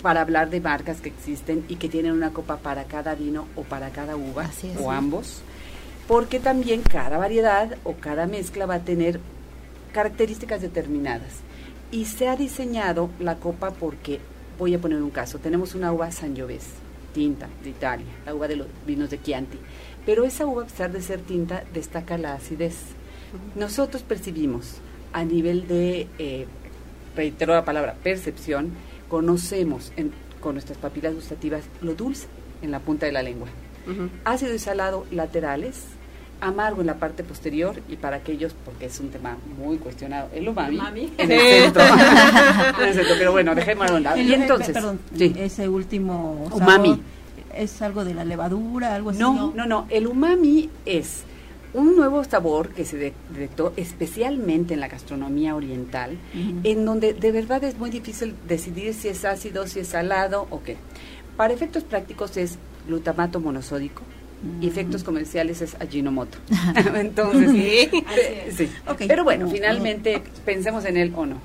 para 0.04 0.22
hablar 0.22 0.52
de 0.52 0.62
marcas 0.62 1.02
que 1.02 1.10
existen 1.10 1.66
y 1.68 1.78
que 1.78 1.90
tienen 1.90 2.12
una 2.12 2.30
copa 2.32 2.58
para 2.58 2.84
cada 2.84 3.16
vino 3.16 3.48
o 3.56 3.64
para 3.64 3.90
cada 3.90 4.16
uva, 4.16 4.44
Así 4.46 4.68
es. 4.70 4.78
o 4.80 4.92
ambos, 4.92 5.42
porque 6.08 6.40
también 6.40 6.82
cada 6.84 7.18
variedad 7.18 7.76
o 7.84 7.94
cada 7.96 8.28
mezcla 8.28 8.68
va 8.68 8.76
a 8.76 8.80
tener 8.84 9.20
características 9.92 10.62
determinadas. 10.62 11.32
Y 11.92 12.06
se 12.06 12.28
ha 12.28 12.36
diseñado 12.36 13.10
la 13.20 13.36
copa 13.38 13.72
porque, 13.72 14.20
voy 14.58 14.74
a 14.74 14.80
poner 14.80 15.01
un 15.01 15.10
caso, 15.10 15.39
tenemos 15.39 15.76
una 15.76 15.91
uva 15.91 16.12
Sangiovese, 16.12 16.70
tinta 17.14 17.47
de 17.64 17.70
Italia, 17.70 18.06
la 18.26 18.34
uva 18.36 18.47
de 18.47 18.56
los 18.58 18.68
vinos 18.86 19.10
de 19.10 19.22
Chianti, 19.22 19.58
pero 20.06 20.24
esa 20.26 20.45
uva, 20.45 20.64
a 20.64 20.66
pesar 20.66 20.91
de 20.91 21.01
ser 21.01 21.20
tinta, 21.22 21.64
destaca 21.74 22.18
la 22.18 22.34
acidez. 22.34 22.76
Nosotros 23.56 24.03
percibimos 24.03 24.76
a 25.14 25.24
nivel 25.26 25.68
de, 25.68 26.08
eh, 26.20 26.45
reitero 27.16 27.53
la 27.53 27.66
palabra, 27.66 27.95
percepción, 28.03 28.72
conocemos 29.10 29.91
en- 29.97 30.12
con 30.41 30.56
nuestras 30.56 30.78
papilas 30.78 31.14
gustativas 31.16 31.64
lo 31.82 31.95
dulce 31.95 32.28
en 32.62 32.72
la 32.72 32.80
punta 32.80 33.06
de 33.06 33.12
la 33.12 33.24
lengua 33.24 33.47
Ujú. 33.88 34.10
ácido 34.26 34.53
y 34.53 34.60
salado 34.60 35.06
laterales, 35.12 35.84
amargo 36.48 36.82
en 36.82 36.88
la 36.88 36.96
parte 36.96 37.24
posterior 37.24 37.76
y 37.89 37.96
para 37.96 38.18
aquellos, 38.18 38.54
porque 38.66 38.86
es 38.86 39.00
un 39.00 39.10
tema 39.10 39.38
muy 39.58 39.78
cuestionado, 39.78 40.30
el 40.34 40.48
umami, 40.48 41.12
en 41.18 41.32
el 41.32 41.39
centro. 41.39 41.84
En 42.82 42.88
el 42.89 42.93
centro, 42.93 43.16
pero 43.18 43.32
bueno, 43.32 43.56
dejémoslo 43.56 43.98
un 43.98 44.04
lado. 44.04 44.18
Y 44.22 44.34
entonces, 44.34 44.72
perdón, 44.74 45.00
sí. 45.18 45.34
ese 45.38 45.68
último 45.70 46.46
sabor, 46.50 46.62
Umami. 46.64 47.02
¿Es 47.56 47.82
algo 47.82 48.04
de 48.04 48.14
la 48.14 48.26
levadura, 48.26 48.96
algo 48.96 49.12
así? 49.12 49.20
No, 49.20 49.54
no, 49.56 49.66
no. 49.66 49.86
El 49.89 50.08
umami 50.08 50.70
es 50.86 51.24
un 51.74 51.96
nuevo 51.96 52.24
sabor 52.26 52.70
que 52.70 52.84
se 52.86 52.98
de- 52.98 53.14
detectó 53.32 53.72
especialmente 53.78 54.74
en 54.74 54.82
la 54.82 54.88
gastronomía 54.89 55.56
oriental, 55.56 56.18
en 56.64 56.86
donde 56.86 57.14
de 57.14 57.32
verdad 57.32 57.64
es 57.64 57.78
muy 57.78 57.89
difícil 57.89 58.36
decidir 58.48 58.93
si 58.93 59.08
es 59.08 59.24
ácido, 59.26 59.68
si 59.68 59.80
es 59.80 59.88
salado 59.88 60.48
o 60.50 60.64
qué. 60.64 60.76
Para 61.38 61.54
efectos 61.54 61.84
prácticos 61.84 62.36
es 62.38 62.58
glutamato 62.88 63.39
monosódico 63.39 64.04
y 64.62 64.68
efectos 64.68 65.04
comerciales 65.04 65.62
es 65.62 65.76
Ajinomoto. 65.80 66.38
Entonces, 66.96 67.89
Sí. 68.56 68.70
Pero 69.08 69.24
bueno, 69.24 69.46
No, 69.46 69.52
finalmente 69.52 70.22
pensemos 70.46 70.86
en 70.86 70.98
él 70.98 71.14
o 71.16 71.26
no. 71.26 71.39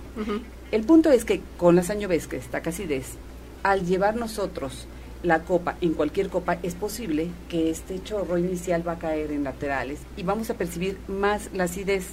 El 0.70 0.82
punto 0.84 1.11
es 1.11 1.24
que 1.24 1.40
con 1.57 1.76
la 1.76 1.82
Sangiovese, 1.82 2.28
que 2.28 2.36
está 2.36 2.59
acidez, 2.59 3.14
al 3.62 3.84
llevar 3.84 4.16
nosotros 4.16 4.86
la 5.22 5.40
copa 5.40 5.76
en 5.80 5.94
cualquier 5.94 6.28
copa, 6.28 6.59
es 6.62 6.74
posible 6.74 7.28
que 7.48 7.70
este 7.70 8.03
chorro 8.03 8.38
inicial 8.38 8.86
va 8.86 8.92
a 8.92 8.98
caer 8.98 9.32
en 9.32 9.44
laterales 9.44 10.01
y 10.16 10.22
vamos 10.22 10.48
a 10.51 10.55
percibir 10.55 10.96
más 11.09 11.51
la 11.53 11.64
acidez. 11.64 12.07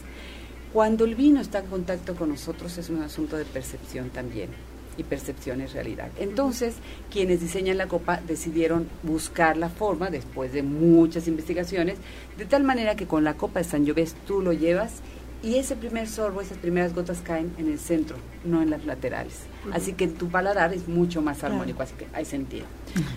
Cuando 0.74 1.06
el 1.06 1.16
vino 1.16 1.40
está 1.40 1.60
en 1.60 1.68
contacto 1.68 2.16
con 2.16 2.30
nosotros 2.30 2.78
es 2.78 2.90
un 2.90 3.02
asunto 3.02 3.38
de 3.38 3.46
percepción 3.46 4.10
también 4.10 4.50
y 4.98 5.04
percepción 5.04 5.62
es 5.62 5.74
realidad. 5.74 6.10
Entonces, 6.20 6.76
quienes 7.12 7.40
diseñan 7.40 7.78
la 7.78 7.88
copa 7.88 8.20
decidieron 8.28 8.88
buscar 9.04 9.58
la 9.58 9.70
forma, 9.70 10.10
después 10.10 10.52
de 10.52 10.64
muchas 10.64 11.28
investigaciones, 11.28 11.98
de 12.38 12.46
tal 12.46 12.64
manera 12.64 12.96
que 12.96 13.08
con 13.08 13.24
la 13.24 13.36
copa 13.36 13.60
de 13.60 13.66
Sangiovese 13.66 14.16
tú 14.26 14.42
lo 14.42 14.54
llevas 14.54 15.02
y 15.44 15.56
ese 15.56 15.76
primer 15.76 16.08
sorbo, 16.08 16.42
esas 16.42 16.58
primeras 16.58 16.96
gotas 16.96 17.22
caen 17.24 17.54
en 17.58 17.72
el 17.72 17.78
centro, 17.78 18.18
no 18.44 18.62
en 18.62 18.72
las 18.72 18.86
laterales. 18.86 19.42
Así 19.72 19.94
que 19.94 20.08
tu 20.08 20.30
paladar 20.30 20.74
es 20.74 20.88
mucho 20.88 21.22
más 21.22 21.44
armónico, 21.44 21.84
así 21.84 21.94
que 21.96 22.08
hay 22.14 22.26
sentido. 22.26 22.66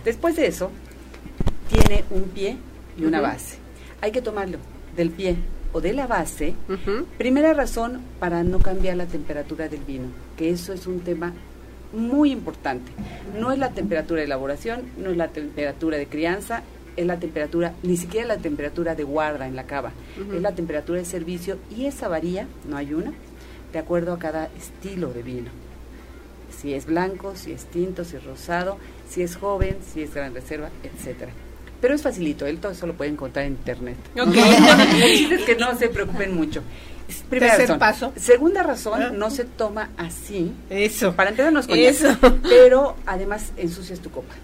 Después 0.05 0.37
de 0.37 0.47
eso, 0.47 0.71
tiene 1.71 2.05
un 2.11 2.25
pie 2.25 2.59
y 2.99 3.05
una 3.05 3.21
base. 3.21 3.57
Hay 4.03 4.13
que 4.13 4.21
tomarlo 4.21 4.59
del 4.97 5.11
pie 5.11 5.37
o 5.73 5.81
de 5.81 5.93
la 5.93 6.07
base. 6.07 6.55
Primera 7.17 7.55
razón 7.55 8.01
para 8.19 8.43
no 8.43 8.59
cambiar 8.59 8.97
la 8.97 9.07
temperatura 9.07 9.69
del 9.69 9.81
vino, 9.81 10.09
que 10.37 10.51
eso 10.51 10.73
es 10.73 10.87
un 10.87 11.01
tema 11.01 11.33
muy 11.93 12.31
importante. 12.33 12.93
No 13.39 13.53
es 13.53 13.59
la 13.59 13.71
temperatura 13.71 14.21
de 14.21 14.27
elaboración, 14.27 14.83
no 14.99 15.11
es 15.11 15.17
la 15.17 15.29
temperatura 15.29 15.97
de 15.97 16.07
crianza, 16.07 16.63
es 16.97 17.07
la 17.07 17.19
temperatura, 17.19 17.75
ni 17.83 17.97
siquiera 17.97 18.27
la 18.27 18.37
temperatura 18.37 18.95
de 18.95 19.05
guarda 19.05 19.47
en 19.47 19.57
la 19.57 19.65
cava, 19.65 19.93
es 20.35 20.43
la 20.43 20.55
temperatura 20.55 20.99
de 20.99 21.05
servicio 21.05 21.59
y 21.75 21.87
esa 21.87 22.09
varía, 22.09 22.47
no 22.69 22.77
hay 22.77 22.95
una, 22.95 23.13
de 23.73 23.79
acuerdo 23.79 24.13
a 24.13 24.19
cada 24.19 24.51
estilo 24.59 25.13
de 25.13 25.23
vino. 25.23 25.51
Si 26.51 26.75
es 26.75 26.87
blanco, 26.87 27.35
si 27.37 27.53
es 27.53 27.65
tinto, 27.67 28.05
si 28.05 28.17
es 28.17 28.25
rosado, 28.25 28.77
si 29.09 29.23
es 29.23 29.37
joven, 29.37 29.77
si 29.93 30.03
es 30.03 30.15
gran 30.15 30.35
reserva, 30.35 30.69
etcétera. 30.83 31.33
pero 31.81 31.95
es 31.95 32.03
facilito, 32.03 32.47
él 32.47 32.59
todo 32.59 32.73
eso 32.73 32.87
lo 32.87 32.95
pueden 32.95 33.15
encontrar 33.15 33.47
en 33.47 33.53
internet. 33.53 33.97
Es 34.15 35.45
que 35.45 35.57
no 35.57 35.75
se 35.79 35.89
preocupen 35.89 36.35
mucho. 36.35 36.63
Primera 37.29 37.57
razón. 37.57 37.79
Paso. 37.79 38.13
Segunda 38.17 38.63
razón, 38.63 39.03
ah. 39.03 39.11
no 39.11 39.31
se 39.31 39.45
toma 39.45 39.91
así. 39.97 40.53
Eso. 40.69 41.15
Para 41.15 41.31
entendernos 41.31 41.67
con 41.67 41.79
eso. 41.79 42.17
Pero 42.43 42.97
además 43.07 43.53
ensucias 43.57 44.01
tu 44.01 44.11
copa. 44.11 44.35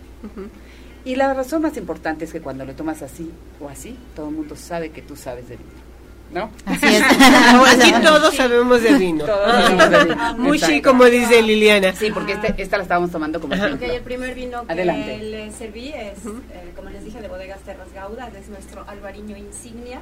Y 1.04 1.14
la 1.14 1.32
razón 1.34 1.62
más 1.62 1.76
importante 1.76 2.24
es 2.24 2.32
que 2.32 2.40
cuando 2.40 2.64
lo 2.64 2.74
tomas 2.74 3.02
así 3.02 3.30
o 3.60 3.68
así, 3.68 3.96
todo 4.14 4.28
el 4.28 4.34
mundo 4.34 4.56
sabe 4.56 4.90
que 4.90 5.02
tú 5.02 5.14
sabes 5.14 5.48
de 5.48 5.56
vino. 5.56 5.85
¿No? 6.30 6.50
Así 6.64 6.86
es. 6.86 7.02
Aquí 7.82 7.92
todos 8.02 8.34
sabemos 8.34 8.82
de 8.82 8.94
vino. 8.94 9.24
Todos 9.24 9.54
sabemos 9.54 9.90
de 9.90 10.04
vino. 10.04 10.34
Muy 10.38 10.60
chico, 10.60 10.90
como 10.90 11.04
dice 11.04 11.42
Liliana. 11.42 11.92
Sí, 11.94 12.10
porque 12.12 12.32
este, 12.32 12.54
esta 12.60 12.76
la 12.76 12.82
estábamos 12.82 13.10
tomando 13.10 13.40
como 13.40 13.54
ejemplo. 13.54 13.86
el 13.86 14.02
primer 14.02 14.34
vino 14.34 14.66
que 14.66 14.74
le 14.74 15.52
serví 15.52 15.88
es, 15.88 16.18
eh, 16.26 16.72
como 16.74 16.90
les 16.90 17.04
dije, 17.04 17.20
de 17.20 17.28
Bodegas 17.28 17.60
Terras 17.60 17.92
Gauda, 17.94 18.28
es 18.38 18.48
nuestro 18.48 18.84
albariño 18.88 19.36
insignia. 19.36 20.00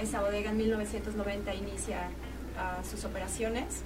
Esa 0.00 0.20
bodega 0.20 0.50
en 0.50 0.56
1990 0.58 1.54
inicia 1.54 2.08
uh, 2.56 2.88
sus 2.88 3.04
operaciones. 3.04 3.82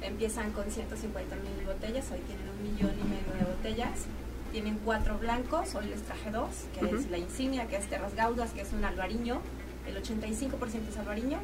Empiezan 0.00 0.52
con 0.52 0.70
150 0.70 1.36
mil 1.36 1.66
botellas, 1.66 2.06
hoy 2.12 2.20
tienen 2.20 2.48
un 2.48 2.62
millón 2.62 2.92
y 2.92 3.08
medio 3.08 3.32
de 3.34 3.52
botellas. 3.52 4.06
Tienen 4.52 4.78
cuatro 4.82 5.18
blancos, 5.18 5.74
hoy 5.74 5.86
les 5.88 6.02
traje 6.02 6.30
dos, 6.30 6.48
que 6.78 6.86
es 6.86 7.10
la 7.10 7.18
insignia, 7.18 7.66
que 7.66 7.76
es 7.76 7.86
Terras 7.86 8.14
Gaudas, 8.14 8.52
que 8.52 8.62
es 8.62 8.72
un 8.72 8.82
albariño 8.82 9.42
el 9.88 10.02
85% 10.02 10.88
es 10.88 10.96
albariño, 10.98 11.38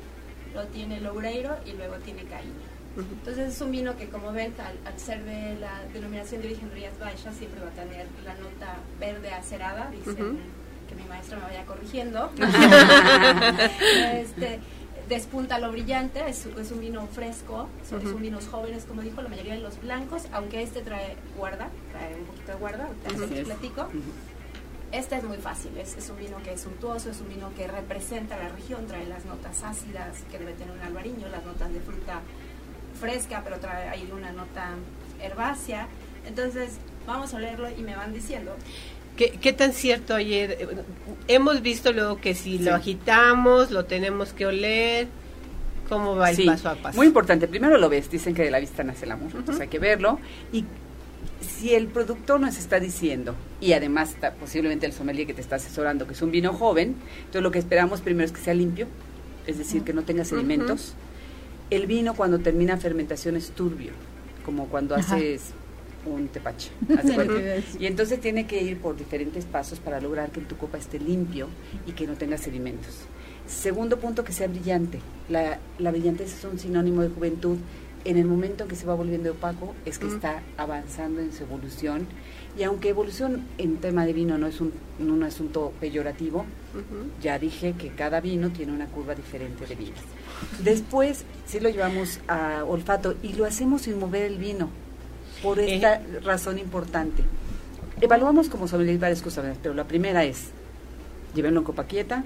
lo 0.55 0.65
tiene 0.67 1.01
Loureiro 1.01 1.57
y 1.67 1.73
luego 1.73 1.97
tiene 1.97 2.25
Caíña. 2.25 2.53
Entonces 2.97 3.55
es 3.55 3.61
un 3.61 3.73
vino 3.73 3.97
que 3.97 4.09
como 4.09 4.33
ven, 4.33 4.55
al, 4.59 4.99
ser 4.99 5.25
de 5.25 5.57
la 5.59 5.83
denominación 5.93 6.43
de 6.43 6.49
origen 6.49 6.71
Rías 6.73 6.97
Baixas, 7.01 7.35
siempre 7.35 7.61
va 7.61 7.69
a 7.69 7.73
tener 7.73 8.07
la 8.25 8.35
nota 8.35 8.77
verde 9.01 9.33
acerada, 9.33 9.91
dicen 9.91 10.39
que 10.89 10.95
mi 10.95 11.03
maestra 11.05 11.39
me 11.39 11.45
vaya 11.45 11.65
corrigiendo. 11.65 12.31
este, 14.15 14.61
despunta 15.09 15.59
lo 15.59 15.73
brillante, 15.73 16.23
es, 16.29 16.47
un 16.47 16.81
vino 16.81 17.07
fresco, 17.09 17.69
son, 17.89 18.21
vinos 18.21 18.47
jóvenes, 18.47 18.85
como 18.85 19.03
dijo, 19.03 19.23
la 19.23 19.29
mayoría 19.29 19.55
de 19.55 19.61
los 19.61 19.81
blancos, 19.81 20.23
aunque 20.33 20.63
este 20.63 20.81
trae 20.83 21.17
guarda, 21.37 21.69
trae 21.91 22.15
un 22.15 22.27
poquito 22.27 22.53
de 22.53 22.59
guarda, 22.59 22.89
te 23.07 23.45
platico. 23.45 23.89
Este 24.95 25.17
es 25.17 25.25
muy 25.25 25.39
fácil, 25.39 25.73
es, 25.77 26.09
un 26.09 26.17
vino 26.17 26.41
que 26.45 26.53
es 26.53 26.61
suntuoso, 26.61 27.11
es 27.11 27.21
un 27.21 27.29
vino 27.29 27.53
que 27.57 27.67
representa 27.67 28.37
la 28.37 28.49
región, 28.51 28.87
trae 28.87 29.05
las 29.07 29.25
notas 29.25 29.65
ácidas 29.65 30.23
que 30.31 30.39
debe 30.39 30.53
tener 30.53 30.73
un 30.73 30.81
albariño, 30.81 31.27
las 31.31 31.45
notas 31.45 31.73
de 31.73 31.81
fruta 31.81 32.21
fresca, 33.01 33.41
pero 33.43 33.59
trae 33.59 33.89
ahí 33.89 34.09
una 34.15 34.31
nota 34.31 34.71
herbácea. 35.21 35.89
Entonces, 36.29 36.79
vamos 37.09 37.35
a 37.35 37.41
leerlo 37.41 37.69
y 37.77 37.83
me 37.83 37.97
van 37.97 38.15
diciendo. 38.15 38.55
¿Qué, 39.17 39.53
tan 39.53 39.73
cierto 39.73 40.15
ayer? 40.15 40.69
Hemos 41.27 41.61
visto 41.61 41.93
luego 41.93 42.21
que 42.21 42.37
si 42.37 42.61
lo 42.61 42.73
agitamos, 42.73 43.73
lo 43.73 43.87
tenemos 43.87 44.33
que 44.33 44.47
oler. 44.47 45.09
¿Cómo 45.89 46.15
va 46.15 46.31
el 46.31 46.47
paso 46.47 46.69
a 46.69 46.77
paso? 46.77 46.97
Muy 46.97 47.09
importante. 47.09 47.49
Primero 47.49 47.79
lo 47.79 47.89
ves, 47.89 48.09
dicen 48.09 48.33
que 48.33 48.43
de 48.43 48.51
la 48.53 48.61
vista 48.61 48.85
nace 48.85 49.07
el 49.07 49.11
amor. 49.11 49.33
Entonces 49.35 49.61
hay 49.61 49.69
que 49.69 49.81
verlo. 49.81 50.21
Y 50.53 50.65
si 51.45 51.75
el 51.75 51.87
productor 51.89 52.41
nos 52.41 52.57
está 52.57 52.81
diciendo, 52.81 53.35
y 53.61 53.73
además 53.73 54.11
está 54.11 54.35
posiblemente 54.35 54.87
el 54.87 54.93
sommelier 54.93 55.27
que 55.27 55.35
te 55.35 55.41
está 55.41 55.57
asesorando, 55.57 56.07
que 56.07 56.15
es 56.15 56.23
un 56.23 56.31
vino 56.31 56.53
joven, 56.53 56.97
entonces 57.19 57.43
lo 57.43 57.51
que 57.51 57.59
esperamos 57.59 58.01
primero 58.01 58.27
es 58.27 58.33
que 58.33 58.41
sea 58.41 58.55
limpio, 58.55 58.87
es 59.47 59.59
decir, 59.59 59.83
que 59.83 59.93
no 59.93 60.03
tenga 60.03 60.25
sedimentos. 60.25 60.95
El 61.71 61.87
vino 61.87 62.15
cuando 62.15 62.39
termina 62.39 62.77
fermentación 62.77 63.37
es 63.37 63.51
turbio, 63.51 63.93
como 64.45 64.67
cuando 64.67 64.95
haces 64.95 65.53
un 66.07 66.29
tepache. 66.29 66.71
y 67.79 67.87
entonces 67.87 68.21
tiene 68.21 68.47
que 68.47 68.63
ir 68.63 68.79
por 68.79 68.97
diferentes 68.97 69.45
pasos 69.45 69.81
para 69.81 70.01
lograr 70.01 70.31
que 70.31 70.41
tu 70.41 70.57
copa 70.57 70.79
esté 70.79 70.99
limpio 70.99 71.49
y 71.87 71.93
que 71.93 72.07
no 72.07 72.15
tenga 72.15 72.39
sedimentos. 72.39 72.95
Segundo 73.47 73.99
punto, 73.99 74.25
que 74.25 74.33
sea 74.33 74.49
brillante. 74.49 75.01
La, 75.29 75.59
la 75.79 75.91
brillantez 75.91 76.39
es 76.39 76.45
un 76.45 76.59
sinónimo 76.59 77.03
de 77.03 77.09
juventud 77.09 77.59
en 78.05 78.17
el 78.17 78.27
momento 78.27 78.65
en 78.65 78.69
que 78.69 78.77
se 78.77 78.87
va 78.87 78.95
volviendo 78.95 79.33
opaco 79.33 79.75
es 79.85 79.99
que 79.99 80.07
está 80.07 80.43
avanzando 80.57 81.21
en 81.21 81.33
su 81.33 81.45
evolución 81.45 82.07
y 82.59 82.63
aunque 82.63 82.91
evolución 82.91 83.45
en 83.59 83.79
tema 83.79 84.07
de 84.07 84.13
vino 84.13 84.39
no 84.39 84.47
es 84.47 84.61
un, 84.61 84.73
un 85.01 85.23
asunto 85.23 85.73
peyorativo, 85.81 86.45
ya 87.23 87.39
dije 87.39 87.75
que 87.79 87.89
cada 87.89 88.21
vino 88.21 88.51
tiene 88.51 88.73
una 88.73 88.87
curva 88.87 89.15
diferente 89.15 89.67
de 89.67 89.75
vida. 89.75 89.95
Después 90.63 91.25
sí 91.47 91.61
lo 91.61 91.69
llevamos 91.69 92.21
a 92.29 92.65
olfato 92.65 93.15
y 93.23 93.33
lo 93.33 93.45
hacemos 93.45 93.83
sin 93.83 93.99
mover 93.99 94.23
el 94.23 94.39
vino 94.39 94.69
por 95.43 95.59
eh. 95.59 95.75
esta 95.75 96.01
razón 96.23 96.59
importante. 96.59 97.25
Evaluamos 98.01 98.49
como 98.49 98.69
sommelier 98.69 98.99
varias 98.99 99.23
cosas, 99.23 99.57
pero 99.63 99.75
la 99.75 99.85
primera 99.85 100.25
es 100.25 100.51
llévenlo 101.35 101.61
en 101.61 101.67
copa 101.67 101.85
quieta, 101.85 102.25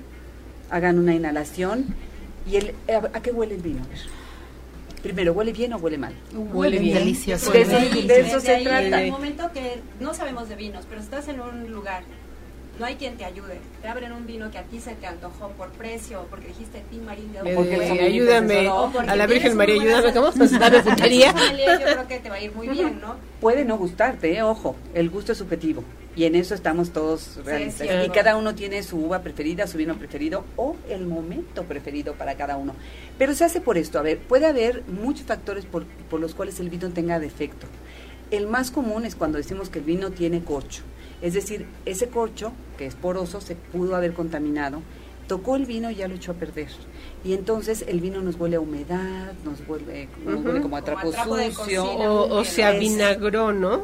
hagan 0.70 0.98
una 0.98 1.14
inhalación 1.14 1.86
y 2.50 2.56
el, 2.56 2.74
¿a, 2.88 3.20
qué 3.20 3.32
huele 3.32 3.54
el 3.54 3.62
vino? 3.62 3.80
Primero, 5.08 5.32
¿huele 5.32 5.54
bien 5.54 5.72
o 5.72 5.78
huele 5.78 5.96
mal? 5.96 6.12
Huele, 6.34 6.78
bien. 6.78 6.98
Delicioso. 6.98 7.50
De, 7.50 7.62
eso 7.62 8.40
se 8.40 8.58
trata. 8.58 8.82
En 8.82 8.94
el 9.06 9.10
momento 9.10 9.50
que 9.54 9.80
no 10.00 10.12
sabemos 10.12 10.50
de 10.50 10.54
vinos, 10.54 10.84
pero 10.86 11.00
estás 11.00 11.28
en 11.28 11.40
un 11.40 11.72
lugar, 11.72 12.02
no 12.78 12.84
hay 12.84 12.96
quien 12.96 13.16
te 13.16 13.24
ayude. 13.24 13.58
Te 13.80 13.88
abren 13.88 14.12
un 14.12 14.26
vino 14.26 14.50
que 14.50 14.58
a 14.58 14.64
ti 14.64 14.80
se 14.80 14.94
te 14.96 15.06
antojó 15.06 15.48
por 15.52 15.70
precio, 15.70 16.26
porque 16.28 16.48
dijiste 16.48 16.84
Tim 16.90 17.06
Marín 17.06 17.32
de 17.32 17.54
porque 17.54 17.76
ayúdame 17.76 18.68
a 18.68 19.16
la 19.16 19.26
Virgen 19.26 19.56
María, 19.56 19.80
ayúdame, 19.80 20.12
¿cómo? 20.12 20.30
Dame 20.30 20.82
puntería. 20.82 21.32
Yo 21.32 21.84
creo 21.84 22.06
que 22.06 22.18
te 22.18 22.28
va 22.28 22.34
a 22.34 22.40
ir 22.42 22.54
muy 22.54 22.68
bien, 22.68 23.00
¿no? 23.00 23.14
Puede 23.40 23.64
no 23.64 23.78
gustarte, 23.78 24.36
¿eh? 24.36 24.42
ojo, 24.42 24.76
el 24.92 25.08
gusto 25.08 25.32
es 25.32 25.38
subjetivo 25.38 25.84
y 26.18 26.24
en 26.24 26.34
eso 26.34 26.56
estamos 26.56 26.90
todos 26.90 27.38
realistas. 27.44 27.86
y 28.04 28.10
cada 28.10 28.36
uno 28.36 28.56
tiene 28.56 28.82
su 28.82 28.98
uva 28.98 29.22
preferida, 29.22 29.68
su 29.68 29.78
vino 29.78 29.96
preferido 29.96 30.44
o 30.56 30.74
el 30.88 31.06
momento 31.06 31.62
preferido 31.62 32.14
para 32.14 32.36
cada 32.36 32.56
uno. 32.56 32.74
Pero 33.18 33.36
se 33.36 33.44
hace 33.44 33.60
por 33.60 33.78
esto, 33.78 34.00
a 34.00 34.02
ver, 34.02 34.18
puede 34.18 34.46
haber 34.46 34.82
muchos 34.88 35.26
factores 35.26 35.64
por, 35.64 35.84
por 36.10 36.18
los 36.18 36.34
cuales 36.34 36.58
el 36.58 36.70
vino 36.70 36.90
tenga 36.90 37.20
defecto. 37.20 37.68
El 38.32 38.48
más 38.48 38.72
común 38.72 39.04
es 39.04 39.14
cuando 39.14 39.38
decimos 39.38 39.70
que 39.70 39.78
el 39.78 39.84
vino 39.84 40.10
tiene 40.10 40.42
corcho. 40.42 40.82
Es 41.22 41.34
decir, 41.34 41.66
ese 41.86 42.08
corcho, 42.08 42.52
que 42.76 42.86
es 42.86 42.96
poroso, 42.96 43.40
se 43.40 43.54
pudo 43.54 43.94
haber 43.94 44.12
contaminado, 44.12 44.82
tocó 45.28 45.54
el 45.54 45.66
vino 45.66 45.88
y 45.88 45.94
ya 45.94 46.08
lo 46.08 46.16
echó 46.16 46.32
a 46.32 46.34
perder 46.34 46.66
y 47.24 47.32
entonces 47.32 47.84
el 47.88 48.00
vino 48.00 48.20
nos 48.20 48.38
huele 48.38 48.56
a 48.56 48.60
humedad, 48.60 49.32
nos 49.44 49.66
vuelve 49.66 50.08
como 50.62 50.76
a 50.76 50.82
trapo, 50.82 51.12
sucio. 51.12 51.84
o, 51.84 52.44
se 52.44 52.64
avinagró, 52.64 53.52
¿no? 53.52 53.82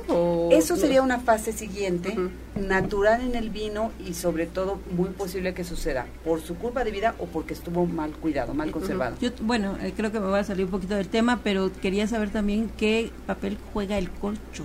Eso 0.51 0.77
sería 0.77 1.03
una 1.03 1.19
fase 1.19 1.53
siguiente, 1.53 2.17
natural 2.55 3.21
en 3.23 3.35
el 3.35 3.51
vino 3.51 3.91
y 4.07 4.15
sobre 4.15 4.47
todo 4.47 4.79
muy 4.97 5.11
posible 5.11 5.53
que 5.55 5.65
suceda 5.65 6.07
por 6.25 6.41
su 6.41 6.55
culpa 6.57 6.85
de 6.85 6.93
vida 6.93 7.15
o 7.19 7.27
porque 7.27 7.55
estuvo 7.55 7.87
mal 7.87 8.13
cuidado, 8.13 8.55
mal 8.55 8.71
conservado. 8.71 9.17
Yo, 9.21 9.31
bueno, 9.43 9.77
eh, 9.83 9.93
creo 9.97 10.13
que 10.13 10.21
me 10.21 10.27
va 10.27 10.39
a 10.39 10.45
salir 10.45 10.67
un 10.67 10.71
poquito 10.71 10.95
del 10.95 11.09
tema, 11.09 11.41
pero 11.43 11.71
quería 11.83 12.07
saber 12.07 12.31
también 12.31 12.71
qué 12.77 13.11
papel 13.27 13.59
juega 13.73 13.99
el 13.99 14.11
corcho. 14.11 14.65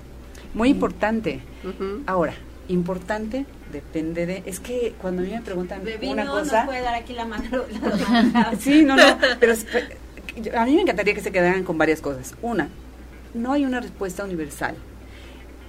Muy 0.53 0.69
importante. 0.69 1.41
Ahora, 2.05 2.33
importante 2.67 3.45
depende 3.71 4.25
de 4.25 4.43
es 4.45 4.59
que 4.59 4.93
cuando 5.01 5.21
a 5.21 5.25
mí 5.25 5.31
me 5.31 5.41
preguntan 5.41 5.81
una 6.01 6.25
cosa 6.25 6.61
no 6.61 6.65
puede 6.67 6.81
dar 6.81 6.95
aquí 6.95 7.13
la 7.13 7.25
mano 7.25 7.63
sí 8.59 8.83
no 8.83 8.95
no 8.95 9.17
pero 9.39 9.53
a 10.55 10.65
mí 10.65 10.75
me 10.75 10.81
encantaría 10.81 11.13
que 11.13 11.21
se 11.21 11.31
quedaran 11.31 11.63
con 11.63 11.77
varias 11.77 12.01
cosas. 12.01 12.35
Una 12.41 12.69
no 13.33 13.53
hay 13.53 13.65
una 13.65 13.79
respuesta 13.79 14.23
universal. 14.23 14.75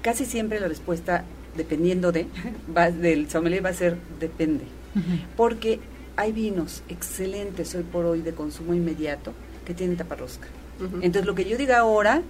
Casi 0.03 0.24
siempre 0.24 0.61
la 0.61 0.68
respuesta 0.68 1.24
dependiendo 1.57 2.12
de 2.12 2.26
va, 2.76 2.90
del 2.90 3.30
sommelier 3.30 3.64
va 3.64 3.70
a 3.70 3.74
ser 3.74 3.96
depende. 4.18 4.64
Porque 5.36 5.78
hay 6.16 6.32
vinos 6.32 6.82
excelentes 6.88 7.74
hoy 7.74 7.84
por 7.84 8.05
hoy 8.07 8.22
de 8.22 8.32
consumo 8.32 8.74
inmediato 8.74 9.32
que 9.64 9.72
tienen 9.72 9.96
taparrosca 9.96 10.48
entonces 11.03 11.26
lo 11.26 11.34
que 11.34 11.44
yo 11.44 11.57
diga 11.57 11.78
ahora 11.78 12.22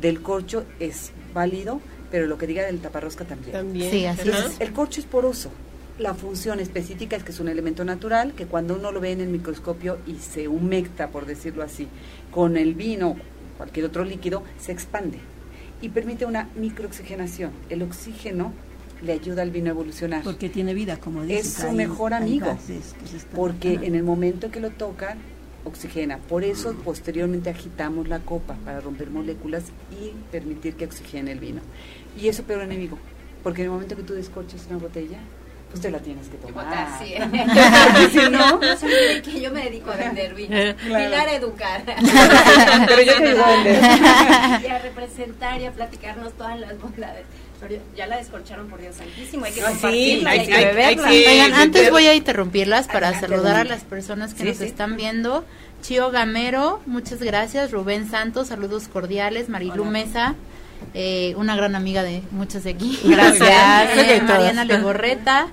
del 0.00 0.22
corcho 0.22 0.64
es 0.78 1.12
válido 1.34 1.80
pero 2.10 2.26
lo 2.26 2.38
que 2.38 2.46
diga 2.46 2.64
del 2.64 2.80
taparrosca 2.80 3.24
también. 3.24 3.52
También. 3.52 3.90
Sí, 3.90 4.06
así 4.06 4.28
es. 4.28 4.60
El 4.60 4.72
corcho 4.72 5.00
es 5.00 5.06
poroso. 5.06 5.50
La 5.98 6.14
función 6.14 6.60
específica 6.60 7.16
es 7.16 7.24
que 7.24 7.32
es 7.32 7.40
un 7.40 7.48
elemento 7.48 7.84
natural 7.84 8.34
que 8.34 8.46
cuando 8.46 8.74
uno 8.74 8.92
lo 8.92 9.00
ve 9.00 9.12
en 9.12 9.22
el 9.22 9.28
microscopio 9.28 9.98
y 10.06 10.16
se 10.16 10.46
humecta, 10.46 11.08
por 11.08 11.24
decirlo 11.24 11.62
así, 11.62 11.88
con 12.30 12.56
el 12.56 12.74
vino, 12.74 13.16
cualquier 13.56 13.86
otro 13.86 14.04
líquido, 14.04 14.42
se 14.58 14.72
expande 14.72 15.18
y 15.80 15.88
permite 15.88 16.26
una 16.26 16.50
microoxigenación. 16.56 17.50
El 17.70 17.82
oxígeno 17.82 18.52
le 19.02 19.12
ayuda 19.12 19.42
al 19.42 19.50
vino 19.50 19.68
a 19.68 19.70
evolucionar. 19.70 20.22
Porque 20.22 20.48
tiene 20.48 20.74
vida, 20.74 20.98
como 20.98 21.22
dice. 21.22 21.40
Es 21.40 21.52
su 21.52 21.72
mejor 21.72 22.14
amigo. 22.14 22.58
porque 23.34 23.74
en 23.82 23.94
el 23.94 24.02
momento 24.02 24.50
que 24.50 24.60
lo 24.60 24.70
tocan, 24.70 25.18
oxigena. 25.66 26.18
Por 26.18 26.44
eso 26.44 26.74
posteriormente 26.84 27.50
agitamos 27.50 28.08
la 28.08 28.20
copa 28.20 28.54
para 28.64 28.80
romper 28.80 29.10
moléculas 29.10 29.64
y 29.90 30.12
permitir 30.30 30.74
que 30.74 30.86
oxigene 30.86 31.32
el 31.32 31.40
vino. 31.40 31.60
Y 32.20 32.28
eso 32.28 32.44
peor 32.44 32.62
enemigo, 32.62 32.98
porque 33.42 33.62
en 33.62 33.66
el 33.66 33.72
momento 33.72 33.96
que 33.96 34.02
tú 34.02 34.14
descorchas 34.14 34.66
una 34.68 34.78
botella, 34.78 35.18
pues 35.70 35.82
te 35.82 35.90
la 35.90 35.98
tienes 35.98 36.28
que 36.28 36.36
tomar. 36.38 36.88
Sí. 36.98 37.14
si 38.12 38.30
no, 38.30 38.60
que 39.22 39.40
yo 39.40 39.50
me 39.50 39.64
dedico 39.64 39.90
a 39.90 39.96
vender 39.96 40.34
vino. 40.34 40.56
Pilar 40.76 41.28
a 41.28 41.34
educar. 41.34 41.82
Pero 42.86 43.02
yo 43.02 43.18
te 43.18 43.28
digo 43.28 43.44
a 43.44 43.50
vender. 43.50 43.82
y 44.62 44.66
a 44.66 44.78
representar 44.78 45.60
y 45.60 45.66
a 45.66 45.72
platicarnos 45.72 46.32
todas 46.34 46.58
las 46.60 46.80
bondades. 46.80 47.24
Ya 47.96 48.06
la 48.06 48.18
descorcharon 48.18 48.68
por 48.68 48.80
Dios 48.80 48.96
santísimo, 48.96 49.44
hay 49.44 49.52
que 49.52 49.62
compartirla, 49.62 50.30
hay, 50.30 50.46
que 50.46 50.56
beberla. 50.56 51.60
antes 51.60 51.90
voy 51.90 52.06
a 52.06 52.14
interrumpirlas 52.14 52.86
para 52.86 53.18
saludar 53.18 53.56
a 53.56 53.64
las 53.64 53.84
personas 53.84 54.34
que 54.34 54.44
nos 54.44 54.60
están 54.60 54.96
viendo. 54.96 55.44
Chio 55.82 56.10
Gamero, 56.10 56.80
muchas 56.86 57.20
gracias. 57.20 57.70
Rubén 57.70 58.10
Santos, 58.10 58.48
saludos 58.48 58.88
cordiales. 58.88 59.48
Marilu 59.48 59.84
Mesa, 59.84 60.34
eh, 60.94 61.34
una 61.36 61.54
gran 61.56 61.76
amiga 61.76 62.02
de 62.02 62.22
muchos 62.30 62.64
de 62.64 62.70
aquí. 62.70 62.98
Gracias. 63.04 63.90
Eh, 63.96 64.20
Mariana 64.22 64.64
Legorreta. 64.64 65.48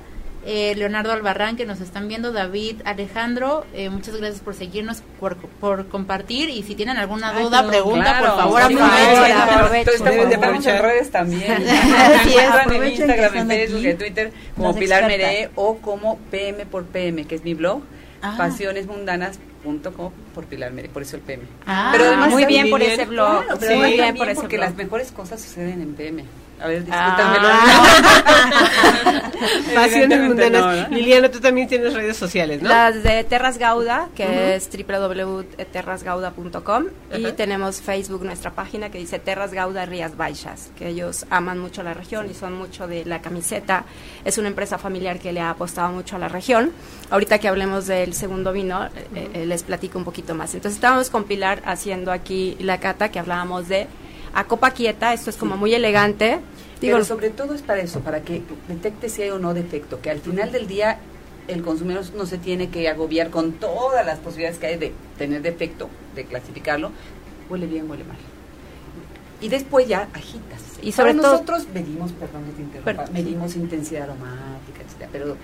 Eh, 0.45 0.73
Leonardo 0.75 1.13
Albarrán 1.13 1.55
que 1.55 1.65
nos 1.65 1.79
están 1.79 2.09
viendo, 2.09 2.33
David 2.33 2.81
Alejandro, 2.83 3.65
eh, 3.73 3.89
muchas 3.89 4.17
gracias 4.17 4.41
por 4.41 4.55
seguirnos, 4.55 5.01
por, 5.17 5.37
por, 5.37 5.87
compartir 5.87 6.49
y 6.49 6.63
si 6.63 6.75
tienen 6.75 6.97
alguna 6.97 7.31
duda, 7.31 7.65
pregunta, 7.65 8.19
por 8.19 8.27
favor, 8.27 8.61
aprovechen. 8.61 9.37
aprovechen. 9.37 9.93
Estamos 10.31 10.65
en 10.65 10.81
redes 10.81 11.11
también. 11.11 11.65
sí, 12.25 12.35
en 12.35 12.87
Instagram, 12.87 13.37
en 13.37 13.47
Facebook, 13.47 13.85
en 13.85 13.97
Twitter, 13.97 14.31
como 14.57 14.75
Pilar 14.75 15.07
Meré 15.07 15.49
o 15.55 15.77
como 15.77 16.17
PM 16.29 16.65
por 16.65 16.83
PM, 16.87 17.25
que 17.25 17.35
es 17.35 17.43
mi 17.45 17.53
blog, 17.53 17.81
ah. 18.21 18.35
pasionesmundanas.com 18.37 20.11
por 20.35 20.45
Pilar 20.45 20.73
Meré, 20.73 20.89
por 20.89 21.03
eso 21.03 21.15
el 21.15 21.21
PM. 21.21 21.43
Ah, 21.65 21.91
pero 21.93 22.03
además 22.03 22.31
muy 22.31 22.43
bien 22.43 22.69
por 22.69 22.81
ese 22.81 23.05
blog, 23.05 23.45
muy 23.61 23.93
bien 23.93 24.17
por 24.17 24.27
ese 24.27 24.41
porque 24.41 24.57
las 24.57 24.75
mejores 24.75 25.13
cosas 25.13 25.41
suceden 25.41 25.81
en 25.81 25.95
PM. 25.95 26.25
A 26.63 26.67
ver, 26.67 26.85
discúltamelo. 26.85 27.47
Ah. 27.51 29.29
Pasiones 29.75 30.21
mundanas. 30.21 30.89
Liliana, 30.91 31.29
tú 31.29 31.41
también 31.41 31.67
tienes 31.67 31.93
redes 31.93 32.15
sociales, 32.15 32.61
¿no? 32.61 32.69
Las 32.69 33.03
de 33.03 33.25
Terras 33.25 33.57
Gauda, 33.57 34.07
que 34.15 34.55
es 34.55 34.69
www.terrasgauda.com 34.71 36.85
y 37.17 37.33
tenemos 37.33 37.81
Facebook, 37.81 38.23
nuestra 38.23 38.51
página 38.51 38.89
que 38.89 38.97
dice 38.97 39.19
Terras 39.19 39.51
Gauda 39.51 39.85
Rías 39.85 40.15
Baixas, 40.15 40.71
que 40.77 40.87
ellos 40.87 41.25
aman 41.29 41.59
mucho 41.59 41.83
la 41.83 41.93
región 41.93 42.31
y 42.31 42.33
son 42.33 42.53
mucho 42.53 42.87
de 42.87 43.03
la 43.03 43.21
camiseta. 43.21 43.83
Es 44.23 44.37
una 44.37 44.47
empresa 44.47 44.77
familiar 44.77 45.19
que 45.19 45.33
le 45.33 45.41
ha 45.41 45.49
apostado 45.49 45.91
mucho 45.91 46.15
a 46.15 46.19
la 46.19 46.29
región. 46.29 46.71
Ahorita 47.09 47.39
que 47.39 47.49
hablemos 47.49 47.87
del 47.87 48.13
segundo 48.13 48.53
vino, 48.53 48.85
eh, 48.85 48.89
eh, 49.33 49.45
les 49.45 49.63
platico 49.63 49.97
un 49.97 50.05
poquito 50.05 50.33
más. 50.33 50.55
Entonces, 50.55 50.77
estábamos 50.77 51.09
con 51.09 51.25
Pilar 51.25 51.61
haciendo 51.65 52.13
aquí 52.13 52.55
la 52.61 52.79
cata 52.79 53.11
que 53.11 53.19
hablábamos 53.19 53.67
de 53.67 53.89
a 54.33 54.45
copa 54.45 54.71
quieta, 54.71 55.13
esto 55.13 55.29
es 55.29 55.37
como 55.37 55.57
muy 55.57 55.73
elegante. 55.73 56.39
Digo, 56.83 56.95
Pero 56.95 57.05
sobre 57.05 57.29
todo 57.29 57.53
es 57.53 57.61
para 57.61 57.79
eso, 57.79 58.01
para 58.01 58.23
que 58.23 58.41
detecte 58.67 59.07
si 59.07 59.21
hay 59.21 59.29
o 59.29 59.39
no 59.39 59.53
defecto, 59.53 60.01
que 60.01 60.09
al 60.09 60.19
final 60.19 60.51
del 60.51 60.67
día 60.67 60.99
el 61.47 61.63
consumidor 61.63 62.03
no 62.13 62.25
se 62.25 62.37
tiene 62.37 62.67
que 62.71 62.89
agobiar 62.89 63.29
con 63.29 63.53
todas 63.53 64.05
las 64.05 64.19
posibilidades 64.19 64.57
que 64.57 64.67
hay 64.67 64.75
de 64.77 64.91
tener 65.17 65.41
defecto, 65.41 65.89
de 66.13 66.25
clasificarlo, 66.25 66.91
huele 67.49 67.67
bien, 67.67 67.89
huele 67.89 68.03
mal. 68.03 68.17
Y 69.39 69.47
después 69.47 69.87
ya 69.87 70.09
agitas. 70.13 70.61
Y 70.81 70.91
sobre 70.91 71.13
todo 71.13 71.31
nosotros 71.31 71.67
medimos, 71.73 72.11
perdón 72.11 72.43
te 72.73 73.11
medimos 73.13 73.55
intensidad 73.55 74.03
aromática, 74.03 74.81
etcétera, 74.85 75.09
pero 75.13 75.37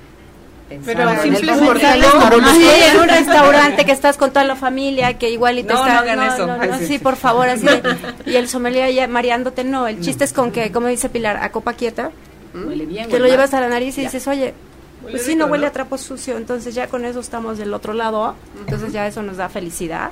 pero 0.85 1.21
simples 1.21 1.61
mortales 1.61 2.11
sí, 2.53 2.67
en 2.91 2.99
un 3.01 3.09
restaurante 3.09 3.85
que 3.85 3.91
estás 3.91 4.17
con 4.17 4.29
toda 4.29 4.45
la 4.45 4.55
familia 4.55 5.17
que 5.17 5.29
igual 5.29 5.59
y 5.59 5.63
te 5.63 5.73
no, 5.73 5.85
está 5.85 6.15
no, 6.15 6.23
eso. 6.23 6.47
No, 6.47 6.77
sí, 6.79 6.99
por 6.99 7.15
favor 7.15 7.49
así 7.49 7.67
y 8.25 8.35
el 8.35 8.47
sommelier 8.47 8.93
ya 8.93 9.07
mareándote 9.07 9.63
no 9.63 9.87
el 9.87 10.01
chiste 10.01 10.23
es 10.23 10.33
con 10.33 10.51
que 10.51 10.71
como 10.71 10.87
dice 10.87 11.09
Pilar 11.09 11.37
a 11.37 11.51
copa 11.51 11.73
quieta 11.73 12.11
huele 12.53 12.85
bien 12.85 13.09
te 13.09 13.19
lo 13.19 13.27
llevas 13.27 13.53
a 13.53 13.61
la 13.61 13.69
nariz 13.69 13.97
y 13.97 14.01
dices 14.01 14.27
oye 14.27 14.53
pues 15.01 15.25
sí 15.25 15.35
no 15.35 15.47
huele 15.47 15.65
a 15.65 15.71
trapo 15.71 15.97
sucio 15.97 16.37
entonces 16.37 16.75
ya 16.75 16.87
con 16.87 17.05
eso 17.05 17.19
estamos 17.19 17.57
del 17.57 17.73
otro 17.73 17.93
lado 17.93 18.35
entonces 18.59 18.93
ya 18.93 19.07
eso 19.07 19.23
nos 19.23 19.37
da 19.37 19.49
felicidad 19.49 20.11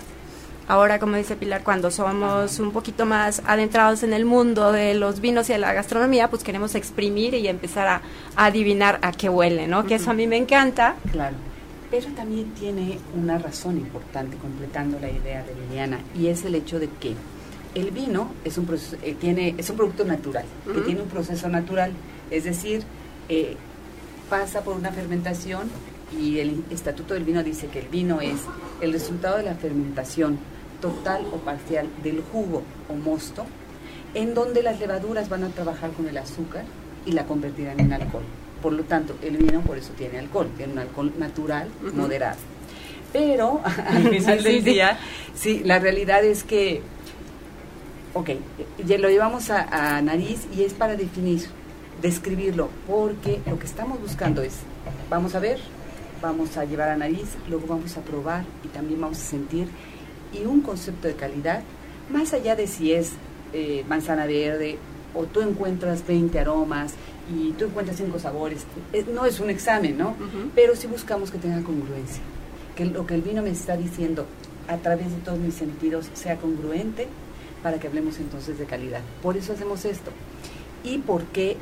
Ahora, 0.69 0.99
como 0.99 1.15
dice 1.15 1.37
Pilar, 1.37 1.63
cuando 1.63 1.91
somos 1.91 2.59
un 2.59 2.71
poquito 2.71 3.05
más 3.05 3.41
adentrados 3.45 4.03
en 4.03 4.11
el 4.11 4.25
mundo 4.25 4.73
de 4.73 4.95
los 4.95 5.21
vinos 5.21 5.49
y 5.49 5.53
de 5.53 5.59
la 5.59 5.71
gastronomía, 5.71 6.29
pues 6.29 6.43
queremos 6.43 6.75
exprimir 6.75 7.33
y 7.35 7.47
empezar 7.47 7.87
a, 7.87 8.01
adivinar 8.35 8.99
a 9.01 9.13
qué 9.13 9.29
huele, 9.29 9.67
¿no? 9.67 9.85
Que 9.85 9.95
eso 9.95 10.11
a 10.11 10.13
mí 10.13 10.27
me 10.27 10.35
encanta. 10.35 10.95
Claro. 11.09 11.37
Pero 11.89 12.07
también 12.07 12.51
tiene 12.51 12.99
una 13.15 13.37
razón 13.37 13.77
importante, 13.77 14.35
completando 14.35 14.99
la 14.99 15.09
idea 15.09 15.41
de 15.41 15.55
Liliana, 15.55 15.99
y 16.13 16.27
es 16.27 16.43
el 16.43 16.53
hecho 16.55 16.79
de 16.79 16.89
que 16.99 17.15
el 17.73 17.91
vino 17.91 18.31
es 18.43 18.57
un, 18.57 18.65
proceso, 18.65 18.97
eh, 19.03 19.15
tiene, 19.17 19.55
es 19.57 19.69
un 19.69 19.77
producto 19.77 20.03
natural, 20.03 20.43
que 20.65 20.81
tiene 20.81 21.01
un 21.01 21.07
proceso 21.07 21.47
natural, 21.47 21.93
es 22.29 22.43
decir, 22.43 22.83
eh, 23.29 23.55
pasa 24.29 24.61
por 24.63 24.75
una 24.75 24.91
fermentación 24.91 25.69
y 26.19 26.39
el 26.39 26.63
estatuto 26.71 27.13
del 27.13 27.23
vino 27.23 27.41
dice 27.41 27.67
que 27.67 27.79
el 27.79 27.87
vino 27.87 28.19
es 28.19 28.39
el 28.81 28.91
resultado 28.91 29.37
de 29.37 29.43
la 29.43 29.55
fermentación 29.55 30.39
total 30.81 31.25
o 31.31 31.37
parcial 31.37 31.87
del 32.03 32.21
jugo 32.31 32.63
o 32.89 32.93
mosto, 32.93 33.45
en 34.13 34.33
donde 34.33 34.63
las 34.63 34.79
levaduras 34.79 35.29
van 35.29 35.43
a 35.43 35.49
trabajar 35.49 35.91
con 35.91 36.07
el 36.07 36.17
azúcar 36.17 36.63
y 37.05 37.11
la 37.11 37.25
convertirán 37.25 37.79
en 37.79 37.93
alcohol. 37.93 38.23
Por 38.61 38.73
lo 38.73 38.83
tanto, 38.83 39.15
el 39.21 39.37
vino 39.37 39.61
por 39.61 39.77
eso 39.77 39.93
tiene 39.97 40.19
alcohol, 40.19 40.49
tiene 40.57 40.73
un 40.73 40.79
alcohol 40.79 41.13
natural, 41.17 41.69
moderado. 41.93 42.37
Pero 43.13 43.61
al 43.87 44.09
final 44.09 44.43
del 44.43 44.63
día, 44.63 44.97
sí, 45.35 45.61
la 45.63 45.79
realidad 45.79 46.23
es 46.23 46.43
que, 46.43 46.81
ok, 48.13 48.31
ya 48.85 48.97
lo 48.97 49.09
llevamos 49.09 49.49
a, 49.49 49.97
a 49.97 50.01
nariz 50.01 50.47
y 50.55 50.63
es 50.63 50.73
para 50.73 50.95
definir, 50.95 51.43
describirlo, 52.01 52.69
porque 52.87 53.41
lo 53.45 53.59
que 53.59 53.65
estamos 53.65 54.01
buscando 54.01 54.41
es, 54.41 54.55
vamos 55.09 55.35
a 55.35 55.39
ver, 55.39 55.59
vamos 56.21 56.57
a 56.57 56.65
llevar 56.65 56.89
a 56.89 56.97
nariz, 56.97 57.37
luego 57.49 57.67
vamos 57.67 57.95
a 57.97 58.01
probar 58.01 58.43
y 58.63 58.67
también 58.69 58.99
vamos 58.99 59.19
a 59.19 59.21
sentir 59.21 59.67
y 60.33 60.45
un 60.45 60.61
concepto 60.61 61.07
de 61.07 61.15
calidad, 61.15 61.61
más 62.11 62.33
allá 62.33 62.55
de 62.55 62.67
si 62.67 62.93
es 62.93 63.11
eh, 63.53 63.83
manzana 63.87 64.25
verde 64.25 64.77
o 65.13 65.25
tú 65.25 65.41
encuentras 65.41 66.05
20 66.05 66.39
aromas 66.39 66.93
y 67.33 67.51
tú 67.53 67.65
encuentras 67.65 67.97
cinco 67.97 68.19
sabores, 68.19 68.65
eh, 68.93 69.05
no 69.13 69.25
es 69.25 69.39
un 69.39 69.49
examen, 69.49 69.97
¿no? 69.97 70.15
Pero 70.55 70.75
sí 70.75 70.87
buscamos 70.87 71.31
que 71.31 71.37
tenga 71.37 71.61
congruencia, 71.61 72.21
que 72.75 72.85
lo 72.85 73.05
que 73.05 73.15
el 73.15 73.21
vino 73.21 73.41
me 73.41 73.49
está 73.49 73.75
diciendo 73.75 74.25
a 74.67 74.77
través 74.77 75.11
de 75.11 75.17
todos 75.17 75.39
mis 75.39 75.55
sentidos 75.55 76.09
sea 76.13 76.37
congruente 76.37 77.07
para 77.63 77.79
que 77.79 77.87
hablemos 77.87 78.19
entonces 78.19 78.57
de 78.59 78.65
calidad. 78.65 79.01
Por 79.21 79.37
eso 79.37 79.53
hacemos 79.53 79.85
esto. 79.85 80.11
Y 80.83 80.99
porque 80.99 81.57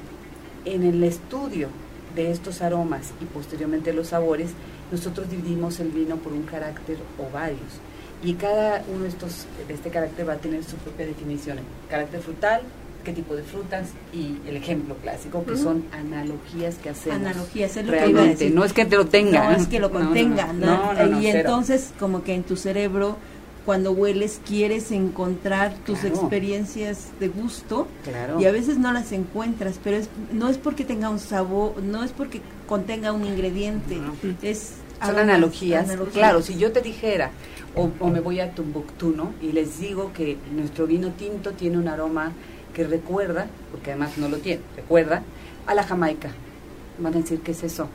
en 0.65 0.83
el 0.83 1.03
estudio 1.03 1.69
de 2.15 2.31
estos 2.31 2.61
aromas 2.61 3.11
y 3.21 3.25
posteriormente 3.25 3.93
los 3.93 4.07
sabores, 4.07 4.51
nosotros 4.91 5.29
dividimos 5.29 5.79
el 5.79 5.89
vino 5.89 6.17
por 6.17 6.33
un 6.33 6.43
carácter 6.43 6.97
o 7.17 7.31
varios 7.31 7.79
y 8.23 8.33
cada 8.33 8.83
uno 8.93 9.03
de 9.03 9.09
estos 9.09 9.45
de 9.67 9.73
este 9.73 9.89
carácter 9.89 10.27
va 10.27 10.33
a 10.33 10.37
tener 10.37 10.63
su 10.63 10.75
propia 10.77 11.05
definición. 11.05 11.59
Carácter 11.89 12.21
frutal 12.21 12.61
qué 13.05 13.13
tipo 13.13 13.35
de 13.35 13.43
frutas 13.43 13.89
y 14.11 14.37
el 14.49 14.57
ejemplo 14.57 14.95
clásico 14.95 15.45
que 15.45 15.55
son 15.55 15.85
analogías 15.93 16.75
que 16.75 16.89
hacemos 16.89 17.19
analogías 17.19 17.77
es 17.77 17.85
lo 17.85 17.91
realmente. 17.91 18.49
no 18.49 18.65
es 18.65 18.73
que 18.73 18.83
te 18.83 18.97
lo 18.97 19.05
tenga. 19.05 19.51
No 19.51 19.55
es 19.55 19.67
que 19.67 19.79
lo 19.79 19.91
contenga 19.99 20.51
no, 20.51 21.21
y 21.21 21.27
entonces 21.27 21.93
como 21.97 22.23
que 22.23 22.33
en 22.33 22.43
tu 22.43 22.57
cerebro 22.57 23.17
cuando 23.65 23.91
hueles 23.93 24.41
quieres 24.45 24.91
encontrar 24.91 25.73
tus 25.85 26.03
experiencias 26.03 27.07
de 27.19 27.29
gusto 27.29 27.87
claro. 28.03 28.39
y 28.39 28.45
a 28.45 28.51
veces 28.51 28.77
no 28.77 28.93
las 28.93 29.11
encuentras, 29.11 29.79
pero 29.83 29.97
es, 29.97 30.07
no 30.31 30.49
es 30.49 30.57
porque 30.57 30.85
tenga 30.85 31.09
un 31.09 31.17
sabor, 31.17 31.81
no 31.81 32.03
es 32.03 32.11
porque 32.11 32.41
contenga 32.67 33.11
un 33.11 33.25
ingrediente, 33.25 33.99
es 34.43 34.73
son 35.05 35.19
analogías. 35.19 35.87
Claro, 36.13 36.41
si 36.41 36.57
yo 36.57 36.71
te 36.71 36.81
dijera, 36.81 37.31
o, 37.75 38.09
me 38.09 38.19
voy 38.19 38.39
a 38.39 38.51
Tumbuktu, 38.51 39.11
¿no? 39.11 39.33
Y 39.41 39.51
les 39.51 39.79
digo 39.79 40.11
que 40.13 40.37
nuestro 40.55 40.87
vino 40.87 41.09
tinto 41.11 41.51
tiene 41.51 41.77
un 41.77 41.87
aroma 41.87 42.31
que 42.73 42.85
recuerda, 42.85 43.47
porque 43.71 43.91
además 43.91 44.17
no 44.17 44.29
lo 44.29 44.37
tiene, 44.37 44.61
recuerda 44.75 45.23
a 45.65 45.73
la 45.73 45.83
Jamaica. 45.83 46.29
Van 46.99 47.13
a 47.13 47.17
decir, 47.17 47.41
¿qué 47.41 47.51
es 47.51 47.63
eso? 47.63 47.87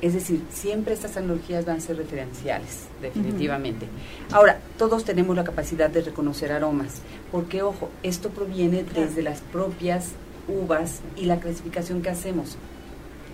Es 0.00 0.12
decir, 0.12 0.42
siempre 0.50 0.92
estas 0.92 1.16
analogías 1.16 1.64
van 1.64 1.78
a 1.78 1.80
ser 1.80 1.96
referenciales, 1.96 2.86
definitivamente. 3.00 3.86
Ahora, 4.32 4.58
todos 4.76 5.04
tenemos 5.04 5.34
la 5.36 5.44
capacidad 5.44 5.88
de 5.88 6.02
reconocer 6.02 6.52
aromas, 6.52 7.00
porque, 7.32 7.62
ojo, 7.62 7.90
esto 8.02 8.30
proviene 8.30 8.84
desde 8.94 9.22
las 9.22 9.40
propias 9.40 10.10
uvas 10.46 11.00
y 11.16 11.24
la 11.24 11.40
clasificación 11.40 12.02
que 12.02 12.10
hacemos, 12.10 12.56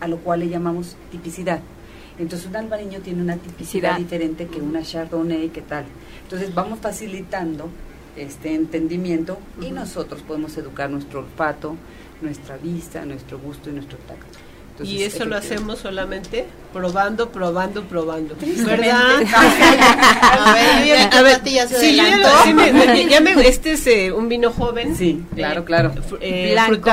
a 0.00 0.06
lo 0.06 0.18
cual 0.18 0.40
le 0.40 0.48
llamamos 0.48 0.96
tipicidad. 1.10 1.60
Entonces 2.20 2.48
un 2.48 2.56
albariño 2.56 3.00
tiene 3.00 3.22
una 3.22 3.36
tipicidad 3.36 3.96
diferente 3.96 4.46
que 4.46 4.60
una 4.60 4.82
chardonnay, 4.82 5.48
¿qué 5.48 5.62
tal? 5.62 5.86
Entonces 6.22 6.54
vamos 6.54 6.78
facilitando 6.78 7.70
este 8.14 8.54
entendimiento 8.54 9.38
y 9.60 9.70
nosotros 9.70 10.20
podemos 10.20 10.54
educar 10.58 10.90
nuestro 10.90 11.20
olfato, 11.20 11.76
nuestra 12.20 12.58
vista, 12.58 13.06
nuestro 13.06 13.38
gusto 13.38 13.70
y 13.70 13.72
nuestro 13.72 13.96
tacto 13.98 14.49
y 14.82 15.02
eso 15.02 15.24
lo 15.24 15.36
hacemos 15.36 15.78
solamente 15.78 16.46
probando, 16.72 17.30
probando, 17.30 17.82
probando. 17.84 18.36
¿Verdad? 18.64 19.22
a 21.12 21.22
ver, 21.22 21.42
ya 21.44 21.66
se 21.66 21.80
sí, 21.80 21.96
ya 23.10 23.20
me, 23.20 23.32
este 23.46 23.72
es 23.72 23.86
eh, 23.86 24.12
un 24.12 24.28
vino 24.28 24.50
joven. 24.50 24.96
Sí, 24.96 25.24
claro, 25.34 25.64
claro. 25.64 25.92
Eh, 26.20 26.52
Blanco, 26.52 26.90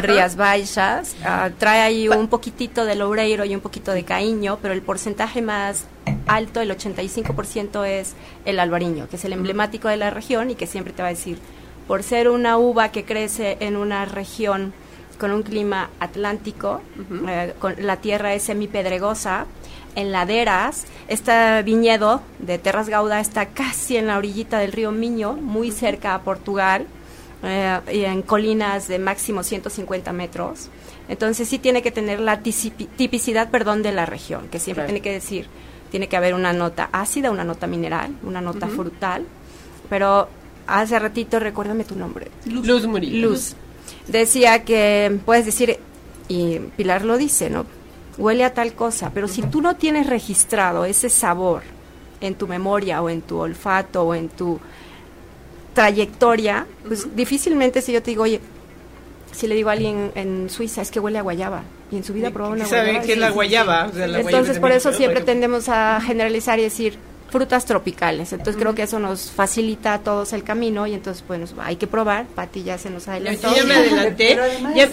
Rías 0.00 0.36
Baixas. 0.36 1.16
Ah, 1.24 1.50
trae 1.58 1.80
ahí 1.80 2.08
un 2.08 2.28
poquitito 2.28 2.84
de 2.84 2.94
loureiro 2.94 3.44
y 3.44 3.54
un 3.54 3.60
poquito 3.60 3.92
de 3.92 4.04
caíño, 4.04 4.58
pero 4.62 4.74
el 4.74 4.82
porcentaje 4.82 5.42
más 5.42 5.84
alto, 6.26 6.60
el 6.60 6.70
85% 6.70 7.86
es 7.86 8.14
el 8.44 8.58
albariño, 8.58 9.08
que 9.08 9.16
es 9.16 9.24
el 9.24 9.32
emblemático 9.32 9.88
de 9.88 9.96
la 9.96 10.10
región 10.10 10.50
y 10.50 10.54
que 10.54 10.66
siempre 10.66 10.92
te 10.92 11.02
va 11.02 11.08
a 11.08 11.12
decir, 11.12 11.38
por 11.86 12.02
ser 12.02 12.28
una 12.28 12.58
uva 12.58 12.90
que 12.90 13.04
crece 13.04 13.56
en 13.60 13.76
una 13.76 14.04
región 14.04 14.72
con 15.18 15.32
un 15.32 15.42
clima 15.42 15.90
atlántico, 16.00 16.80
eh, 17.28 17.54
con, 17.58 17.74
la 17.78 17.96
tierra 17.96 18.34
es 18.34 18.44
semipedregosa, 18.44 19.46
en 19.94 20.12
laderas. 20.12 20.84
Este 21.08 21.62
viñedo 21.62 22.22
de 22.38 22.58
Terras 22.58 22.88
Gauda 22.88 23.20
está 23.20 23.46
casi 23.46 23.96
en 23.96 24.06
la 24.06 24.18
orillita 24.18 24.58
del 24.58 24.72
río 24.72 24.92
Miño, 24.92 25.32
muy 25.32 25.72
cerca 25.72 26.14
a 26.14 26.22
Portugal, 26.22 26.86
eh, 27.42 27.80
y 27.92 28.04
en 28.04 28.22
colinas 28.22 28.88
de 28.88 28.98
máximo 28.98 29.42
150 29.42 30.12
metros. 30.12 30.68
Entonces 31.08 31.48
sí 31.48 31.58
tiene 31.58 31.82
que 31.82 31.90
tener 31.90 32.20
la 32.20 32.40
tipicidad, 32.40 33.50
perdón, 33.50 33.82
de 33.82 33.92
la 33.92 34.06
región, 34.06 34.48
que 34.48 34.58
siempre 34.58 34.84
tiene 34.84 35.00
que 35.00 35.12
decir, 35.12 35.46
tiene 35.90 36.08
que 36.08 36.16
haber 36.16 36.34
una 36.34 36.52
nota 36.52 36.88
ácida, 36.92 37.30
una 37.30 37.44
nota 37.44 37.66
mineral, 37.66 38.16
una 38.22 38.40
nota 38.40 38.66
frutal, 38.66 39.24
pero 39.88 40.28
hace 40.66 40.98
ratito, 40.98 41.38
recuérdame 41.38 41.84
tu 41.84 41.94
nombre. 41.94 42.28
Luz, 42.46 42.66
Luz. 43.22 43.56
Decía 44.08 44.64
que 44.64 45.18
puedes 45.24 45.44
decir, 45.46 45.78
y 46.28 46.58
Pilar 46.76 47.04
lo 47.04 47.16
dice, 47.16 47.50
¿no? 47.50 47.66
Huele 48.18 48.44
a 48.44 48.54
tal 48.54 48.72
cosa, 48.72 49.10
pero 49.12 49.28
si 49.28 49.42
tú 49.42 49.60
no 49.60 49.76
tienes 49.76 50.06
registrado 50.06 50.84
ese 50.84 51.08
sabor 51.08 51.62
en 52.20 52.34
tu 52.34 52.48
memoria 52.48 53.02
o 53.02 53.10
en 53.10 53.20
tu 53.20 53.38
olfato 53.38 54.04
o 54.04 54.14
en 54.14 54.28
tu 54.28 54.58
trayectoria, 55.74 56.66
pues 56.86 57.14
difícilmente 57.14 57.82
si 57.82 57.92
yo 57.92 58.02
te 58.02 58.12
digo, 58.12 58.22
oye, 58.22 58.40
si 59.32 59.46
le 59.46 59.54
digo 59.54 59.68
a 59.68 59.72
alguien 59.72 60.12
en 60.14 60.48
Suiza 60.48 60.80
es 60.80 60.90
que 60.90 60.98
huele 60.98 61.18
a 61.18 61.22
guayaba 61.22 61.62
y 61.90 61.96
en 61.96 62.04
su 62.04 62.14
vida 62.14 62.30
probó 62.30 62.52
una 62.52 62.64
guayaba. 62.64 62.86
¿Sabe 62.86 63.06
qué 63.06 63.12
es 63.12 63.18
la 63.18 63.30
guayaba? 63.30 63.90
Entonces 63.94 64.58
por 64.58 64.72
eso 64.72 64.92
siempre 64.92 65.20
tendemos 65.20 65.68
a 65.68 66.00
generalizar 66.00 66.58
y 66.58 66.62
decir, 66.62 66.98
frutas 67.30 67.64
tropicales. 67.64 68.32
Entonces 68.32 68.56
creo 68.60 68.74
que 68.74 68.82
eso 68.82 68.98
nos 68.98 69.30
facilita 69.30 69.94
a 69.94 69.98
todos 70.00 70.32
el 70.32 70.42
camino 70.42 70.86
y 70.86 70.94
entonces 70.94 71.24
pues 71.26 71.54
hay 71.58 71.76
que 71.76 71.86
probar. 71.86 72.26
Pati 72.26 72.62
ya 72.62 72.78
se 72.78 72.90
nos 72.90 73.08
adelantó. 73.08 73.54
ya 73.54 73.64
me 73.64 73.74
adelanté. 73.74 74.38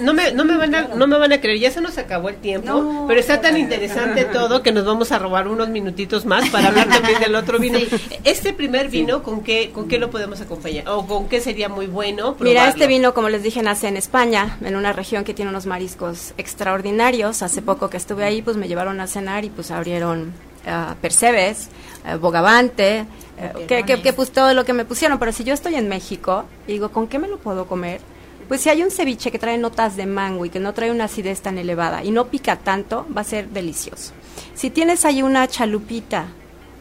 no, 0.01 0.13
me, 0.13 0.31
no, 0.31 0.45
me 0.45 0.57
van 0.57 0.75
a, 0.75 0.87
no 0.95 1.07
me 1.07 1.17
van 1.17 1.33
a 1.33 1.41
creer, 1.41 1.59
ya 1.59 1.71
se 1.71 1.81
nos 1.81 1.97
acabó 1.97 2.29
el 2.29 2.37
tiempo, 2.37 3.05
pero 3.07 3.19
está 3.19 3.41
tan 3.41 3.57
interesante 3.57 4.25
todo 4.25 4.63
que 4.63 4.71
nos 4.71 4.85
vamos 4.85 5.11
a 5.11 5.19
robar 5.19 5.47
unos 5.47 5.69
minutitos 5.69 6.25
más 6.25 6.49
para 6.49 6.69
hablar 6.69 6.89
también 6.89 7.19
del 7.19 7.35
otro 7.35 7.59
vino. 7.59 7.79
Este 8.23 8.53
primer 8.53 8.89
vino, 8.89 9.23
¿con 9.23 9.41
qué, 9.41 9.71
¿con 9.73 9.87
qué 9.87 9.97
lo 9.97 10.09
podemos 10.09 10.41
acompañar? 10.41 10.87
¿O 10.89 11.05
con 11.05 11.27
qué 11.27 11.41
sería 11.41 11.69
muy 11.69 11.87
bueno 11.87 12.35
Mira, 12.39 12.67
este 12.67 12.87
vino, 12.87 13.13
como 13.13 13.29
les 13.29 13.43
dije, 13.43 13.61
nace 13.61 13.87
en 13.87 13.97
España, 13.97 14.57
en 14.61 14.75
una 14.75 14.93
región 14.93 15.23
que 15.23 15.33
tiene 15.33 15.49
unos 15.49 15.65
mariscos 15.65 16.33
extraordinarios. 16.37 17.41
Hace 17.41 17.61
poco 17.61 17.89
que 17.89 17.97
estuve 17.97 18.23
ahí, 18.23 18.41
pues 18.41 18.57
me 18.57 18.67
llevaron 18.67 18.99
a 18.99 19.07
cenar 19.07 19.45
y 19.45 19.49
pues 19.49 19.71
abrieron 19.71 20.33
uh, 20.65 20.95
Percebes, 21.01 21.69
uh, 22.05 22.17
Bogavante, 22.17 23.05
uh, 23.37 23.65
que, 23.67 23.83
que, 23.83 24.13
pues 24.13 24.31
todo 24.31 24.53
lo 24.53 24.65
que 24.65 24.73
me 24.73 24.85
pusieron. 24.85 25.19
Pero 25.19 25.31
si 25.31 25.43
yo 25.43 25.53
estoy 25.53 25.75
en 25.75 25.87
México, 25.87 26.45
digo, 26.67 26.89
¿con 26.89 27.07
qué 27.07 27.19
me 27.19 27.27
lo 27.27 27.37
puedo 27.37 27.67
comer? 27.67 28.01
Pues 28.47 28.61
si 28.61 28.69
hay 28.69 28.83
un 28.83 28.91
ceviche 28.91 29.31
que 29.31 29.39
trae 29.39 29.57
notas 29.57 29.95
de 29.95 30.05
mango 30.05 30.45
y 30.45 30.49
que 30.49 30.59
no 30.59 30.73
trae 30.73 30.91
una 30.91 31.05
acidez 31.05 31.41
tan 31.41 31.57
elevada 31.57 32.03
y 32.03 32.11
no 32.11 32.27
pica 32.27 32.57
tanto, 32.57 33.07
va 33.15 33.21
a 33.21 33.25
ser 33.25 33.49
delicioso. 33.49 34.13
Si 34.53 34.69
tienes 34.69 35.05
ahí 35.05 35.23
una 35.23 35.47
chalupita, 35.47 36.25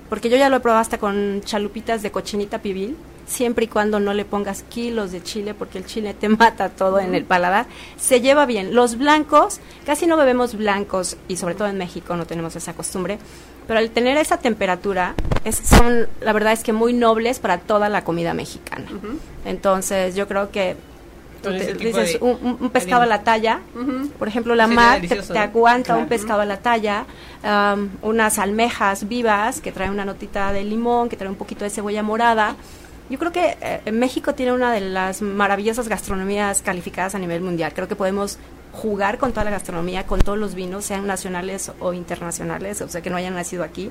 porque 0.09 0.29
yo 0.29 0.37
ya 0.37 0.49
lo 0.49 0.57
he 0.57 0.61
probado 0.61 0.83
hasta 0.83 0.99
con 0.99 1.41
chalupitas 1.45 2.03
de 2.03 2.11
cochinita 2.11 2.59
pibil, 2.61 2.97
siempre 3.27 3.65
y 3.65 3.69
cuando 3.69 4.01
no 4.01 4.13
le 4.13 4.25
pongas 4.25 4.63
kilos 4.65 5.13
de 5.13 5.23
chile, 5.23 5.55
porque 5.55 5.79
el 5.79 5.87
chile 5.87 6.15
te 6.15 6.29
mata 6.29 6.69
todo 6.69 6.99
en 7.01 7.15
el 7.15 7.25
paladar, 7.25 7.67
se 7.97 8.21
lleva 8.21 8.47
bien. 8.47 8.75
Los 8.75 8.99
blancos, 8.99 9.61
casi 9.87 10.07
no 10.07 10.17
bebemos 10.17 10.55
blancos, 10.55 11.17
y 11.29 11.37
sobre 11.37 11.55
todo 11.55 11.69
en 11.69 11.79
México 11.79 12.17
no 12.17 12.27
tenemos 12.27 12.57
esa 12.57 12.75
costumbre, 12.75 13.19
pero 13.67 13.79
al 13.79 13.91
tener 13.91 14.17
esa 14.17 14.39
temperatura, 14.39 15.15
es, 15.45 15.57
son, 15.57 16.07
la 16.21 16.33
verdad 16.33 16.53
es 16.53 16.63
que 16.63 16.73
muy 16.73 16.93
nobles 16.93 17.39
para 17.39 17.59
toda 17.59 17.89
la 17.89 18.05
comida 18.05 18.35
mexicana. 18.35 18.87
Entonces, 19.45 20.15
yo 20.15 20.29
creo 20.29 20.51
que 20.51 20.77
dices 21.79 22.19
un, 22.21 22.71
pescado 22.71 23.03
a 23.03 23.07
la 23.07 23.23
talla, 23.25 23.61
por 24.19 24.29
ejemplo, 24.29 24.55
la 24.55 24.67
mar 24.67 25.01
te, 25.01 25.39
aguanta 25.39 25.97
un 25.97 26.07
pescado 26.07 26.41
a 26.41 26.45
la 26.45 26.59
talla, 26.59 27.07
unas 28.03 28.39
almejas 28.39 29.09
vivas 29.09 29.61
que 29.61 29.73
traen 29.73 29.91
una 29.91 30.05
notita 30.05 30.53
de 30.53 30.65
limón, 30.65 31.09
que 31.09 31.17
trae 31.17 31.29
un 31.29 31.37
poquito 31.37 31.65
de 31.65 31.71
cebolla 31.71 32.03
morada. 32.03 32.57
Yo 33.11 33.19
creo 33.19 33.33
que 33.33 33.59
eh, 33.61 33.93
México 33.93 34.35
tiene 34.35 34.53
una 34.53 34.73
de 34.73 34.81
las 34.81 35.21
maravillosas 35.21 35.87
gastronomías 35.87 36.63
calificadas 36.63 37.15
a 37.15 37.19
nivel 37.19 37.43
mundial. 37.43 37.73
Creo 37.75 37.87
que 37.87 37.97
podemos 37.97 38.39
jugar 38.73 39.19
con 39.19 39.33
toda 39.33 39.45
la 39.45 39.51
gastronomía, 39.51 40.07
con 40.07 40.21
todos 40.21 40.39
los 40.39 40.55
vinos, 40.55 40.85
sean 40.85 41.07
nacionales 41.07 41.71
o 41.79 41.93
internacionales, 41.93 42.81
o 42.81 42.89
sea, 42.89 43.03
que 43.03 43.11
no 43.11 43.17
hayan 43.17 43.35
nacido 43.35 43.63
aquí. 43.63 43.91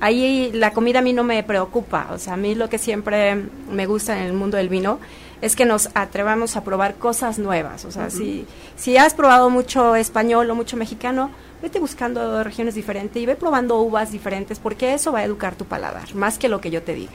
Ahí 0.00 0.50
la 0.52 0.72
comida 0.72 1.00
a 1.00 1.02
mí 1.02 1.12
no 1.12 1.24
me 1.24 1.42
preocupa, 1.42 2.08
o 2.12 2.18
sea, 2.18 2.34
a 2.34 2.36
mí 2.36 2.54
lo 2.54 2.68
que 2.68 2.78
siempre 2.78 3.34
me 3.70 3.86
gusta 3.86 4.16
en 4.16 4.26
el 4.26 4.32
mundo 4.32 4.56
del 4.56 4.68
vino 4.68 5.00
es 5.40 5.56
que 5.56 5.64
nos 5.64 5.90
atrevamos 5.94 6.56
a 6.56 6.64
probar 6.64 6.96
cosas 6.96 7.38
nuevas, 7.38 7.84
o 7.84 7.90
sea, 7.90 8.10
si, 8.10 8.44
si 8.76 8.96
has 8.96 9.14
probado 9.14 9.50
mucho 9.50 9.94
español 9.96 10.50
o 10.50 10.54
mucho 10.54 10.76
mexicano, 10.76 11.30
vete 11.62 11.80
buscando 11.80 12.42
regiones 12.44 12.74
diferentes 12.74 13.20
y 13.20 13.26
ve 13.26 13.34
probando 13.36 13.80
uvas 13.80 14.12
diferentes, 14.12 14.58
porque 14.58 14.94
eso 14.94 15.12
va 15.12 15.20
a 15.20 15.24
educar 15.24 15.56
tu 15.56 15.64
paladar, 15.64 16.14
más 16.14 16.38
que 16.38 16.48
lo 16.48 16.60
que 16.60 16.70
yo 16.70 16.82
te 16.82 16.94
diga 16.94 17.12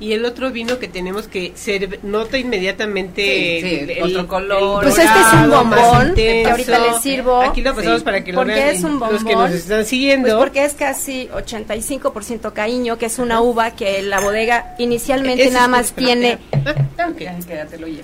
y 0.00 0.14
el 0.14 0.24
otro 0.24 0.50
vino 0.50 0.78
que 0.78 0.88
tenemos 0.88 1.28
que 1.28 1.52
se 1.54 2.00
nota 2.02 2.38
inmediatamente 2.38 3.98
el, 3.98 4.02
otro 4.02 4.26
color. 4.26 4.82
pues 4.82 4.98
este 4.98 5.20
es 5.20 5.32
un 5.34 5.50
bombón 5.50 6.14
que 6.14 6.46
ahorita 6.46 6.78
les 6.78 7.02
sirvo. 7.02 7.42
Aquí 7.42 7.60
lo 7.60 7.74
pasamos 7.74 8.02
para 8.02 8.24
que 8.24 8.32
lo 8.32 8.44
vean 8.44 8.68
es 8.70 8.82
un 8.82 8.98
bombón, 8.98 9.12
los 9.12 9.24
que 9.24 9.34
nos 9.34 9.50
están 9.50 9.84
siguiendo. 9.84 10.28
Pues 10.28 10.36
porque 10.38 10.64
es 10.64 10.72
casi 10.72 11.28
85% 11.28 12.52
caíño, 12.54 12.96
que 12.96 13.06
es 13.06 13.18
una 13.18 13.42
uva 13.42 13.72
que 13.72 14.02
la 14.02 14.20
bodega 14.20 14.74
inicialmente 14.78 15.50
nada 15.50 15.68
más 15.68 15.92
tiene 15.92 16.38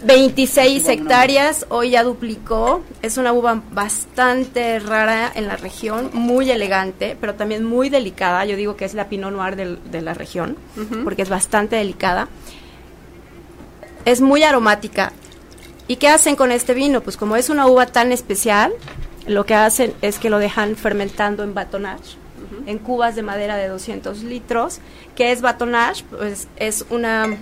26 0.04 0.88
hectáreas, 0.88 1.66
hoy 1.70 1.90
ya 1.90 2.02
duplicó. 2.02 2.82
Es 3.00 3.16
una 3.16 3.32
uva 3.32 3.62
bastante 3.72 4.78
rara 4.80 5.32
en 5.34 5.46
la 5.46 5.56
región, 5.56 6.10
muy 6.12 6.50
elegante, 6.50 7.16
pero 7.18 7.34
también 7.34 7.64
muy 7.64 7.88
delicada. 7.88 8.44
Yo 8.44 8.56
digo 8.56 8.76
que 8.76 8.84
es 8.84 8.92
la 8.92 9.08
Pinot 9.08 9.32
Noir 9.32 9.56
de 9.56 10.02
la 10.02 10.12
región, 10.12 10.56
porque 11.04 11.22
es 11.22 11.30
bastante 11.30 11.76
delicada. 11.76 11.85
Es 14.04 14.20
muy 14.20 14.42
aromática. 14.42 15.12
¿Y 15.88 15.96
qué 15.96 16.08
hacen 16.08 16.36
con 16.36 16.52
este 16.52 16.74
vino? 16.74 17.00
Pues 17.00 17.16
como 17.16 17.36
es 17.36 17.48
una 17.48 17.66
uva 17.66 17.86
tan 17.86 18.12
especial, 18.12 18.72
lo 19.26 19.46
que 19.46 19.54
hacen 19.54 19.94
es 20.02 20.18
que 20.18 20.30
lo 20.30 20.38
dejan 20.38 20.76
fermentando 20.76 21.42
en 21.42 21.54
batonage, 21.54 22.16
en 22.66 22.78
cubas 22.78 23.14
de 23.14 23.22
madera 23.22 23.56
de 23.56 23.68
200 23.68 24.22
litros. 24.22 24.80
que 25.14 25.32
es 25.32 25.40
batonage? 25.40 26.04
Pues 26.10 26.48
es 26.56 26.84
una, 26.90 27.36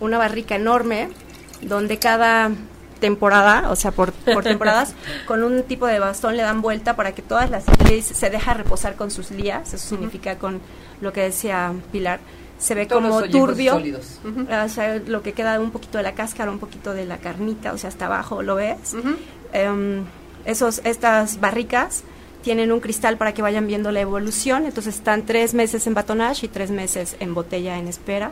una 0.00 0.18
barrica 0.18 0.56
enorme 0.56 1.10
donde 1.60 1.98
cada 1.98 2.50
temporada, 3.02 3.70
o 3.70 3.76
sea, 3.76 3.90
por, 3.90 4.12
por 4.12 4.44
temporadas, 4.44 4.94
con 5.26 5.42
un 5.42 5.64
tipo 5.64 5.86
de 5.86 5.98
bastón 5.98 6.36
le 6.36 6.42
dan 6.42 6.62
vuelta 6.62 6.94
para 6.94 7.12
que 7.12 7.20
todas 7.20 7.50
las 7.50 7.64
se 7.64 8.30
deja 8.30 8.54
reposar 8.54 8.94
con 8.94 9.10
sus 9.10 9.32
lías, 9.32 9.74
eso 9.74 9.88
significa 9.88 10.38
con 10.38 10.60
lo 11.00 11.12
que 11.12 11.22
decía 11.22 11.72
Pilar, 11.90 12.20
se 12.62 12.76
ve 12.76 12.86
como 12.86 13.22
turbio, 13.24 13.76
o 13.76 14.68
sea, 14.68 15.02
lo 15.04 15.22
que 15.22 15.32
queda 15.32 15.58
un 15.58 15.72
poquito 15.72 15.98
de 15.98 16.04
la 16.04 16.14
cáscara, 16.14 16.50
un 16.50 16.60
poquito 16.60 16.94
de 16.94 17.04
la 17.04 17.18
carnita, 17.18 17.72
o 17.72 17.78
sea, 17.78 17.88
hasta 17.88 18.06
abajo 18.06 18.42
lo 18.42 18.54
ves. 18.54 18.94
Em, 19.52 20.04
esos, 20.44 20.80
estas 20.84 21.40
barricas 21.40 22.04
tienen 22.42 22.70
un 22.70 22.78
cristal 22.78 23.16
para 23.16 23.34
que 23.34 23.42
vayan 23.42 23.66
viendo 23.66 23.90
la 23.90 24.00
evolución, 24.00 24.64
entonces 24.64 24.94
están 24.94 25.26
tres 25.26 25.54
meses 25.54 25.88
en 25.88 25.94
batonage 25.94 26.46
y 26.46 26.48
tres 26.48 26.70
meses 26.70 27.16
en 27.18 27.34
botella 27.34 27.78
en 27.78 27.88
espera 27.88 28.30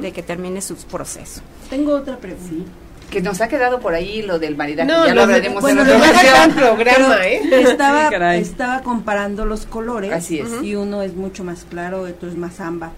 de 0.00 0.10
que 0.10 0.24
termine 0.24 0.60
su 0.60 0.74
proceso. 0.74 1.40
Tengo 1.70 1.94
otra 1.94 2.16
pregunta. 2.16 2.68
Que 3.10 3.22
nos 3.22 3.40
ha 3.40 3.48
quedado 3.48 3.78
por 3.78 3.94
ahí 3.94 4.22
lo 4.22 4.40
del 4.40 4.56
maridaje, 4.56 4.90
no, 4.92 5.06
ya 5.06 5.14
lo 5.14 5.22
hablaremos 5.22 5.64
en 5.66 5.78
otra 5.78 6.48
programa, 6.54 7.26
¿eh? 7.26 7.40
Estaba, 7.62 8.34
estaba 8.36 8.82
comparando 8.82 9.46
los 9.46 9.66
colores. 9.66 10.12
Así 10.12 10.40
es. 10.40 10.62
Y 10.62 10.74
uno 10.74 11.00
es 11.00 11.14
mucho 11.14 11.42
más 11.44 11.64
claro, 11.70 12.02
otro 12.02 12.28
es 12.28 12.36
más 12.36 12.60
ámbar. 12.60 12.90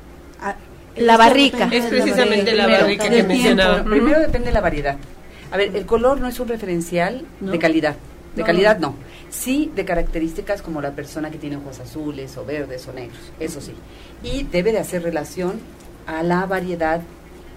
La 1.00 1.16
barrica. 1.16 1.68
Es 1.72 1.86
precisamente 1.86 2.52
la 2.54 2.66
barrica 2.66 3.08
que 3.08 3.22
mencionaba. 3.22 3.82
Primero 3.82 4.20
depende 4.20 4.48
de 4.48 4.52
la 4.52 4.60
variedad. 4.60 4.96
A 5.50 5.56
ver, 5.56 5.74
el 5.74 5.86
color 5.86 6.20
no 6.20 6.28
es 6.28 6.38
un 6.38 6.48
referencial 6.48 7.26
de 7.40 7.58
calidad. 7.58 7.96
De 8.36 8.44
calidad 8.44 8.78
no. 8.78 8.94
Sí 9.30 9.72
de 9.74 9.84
características 9.84 10.62
como 10.62 10.80
la 10.80 10.92
persona 10.92 11.30
que 11.30 11.38
tiene 11.38 11.56
ojos 11.56 11.80
azules 11.80 12.36
o 12.36 12.44
verdes 12.44 12.86
o 12.86 12.92
negros, 12.92 13.18
eso 13.40 13.60
sí. 13.60 13.72
Y 14.22 14.44
debe 14.44 14.72
de 14.72 14.78
hacer 14.78 15.02
relación 15.02 15.60
a 16.06 16.22
la 16.22 16.46
variedad, 16.46 17.00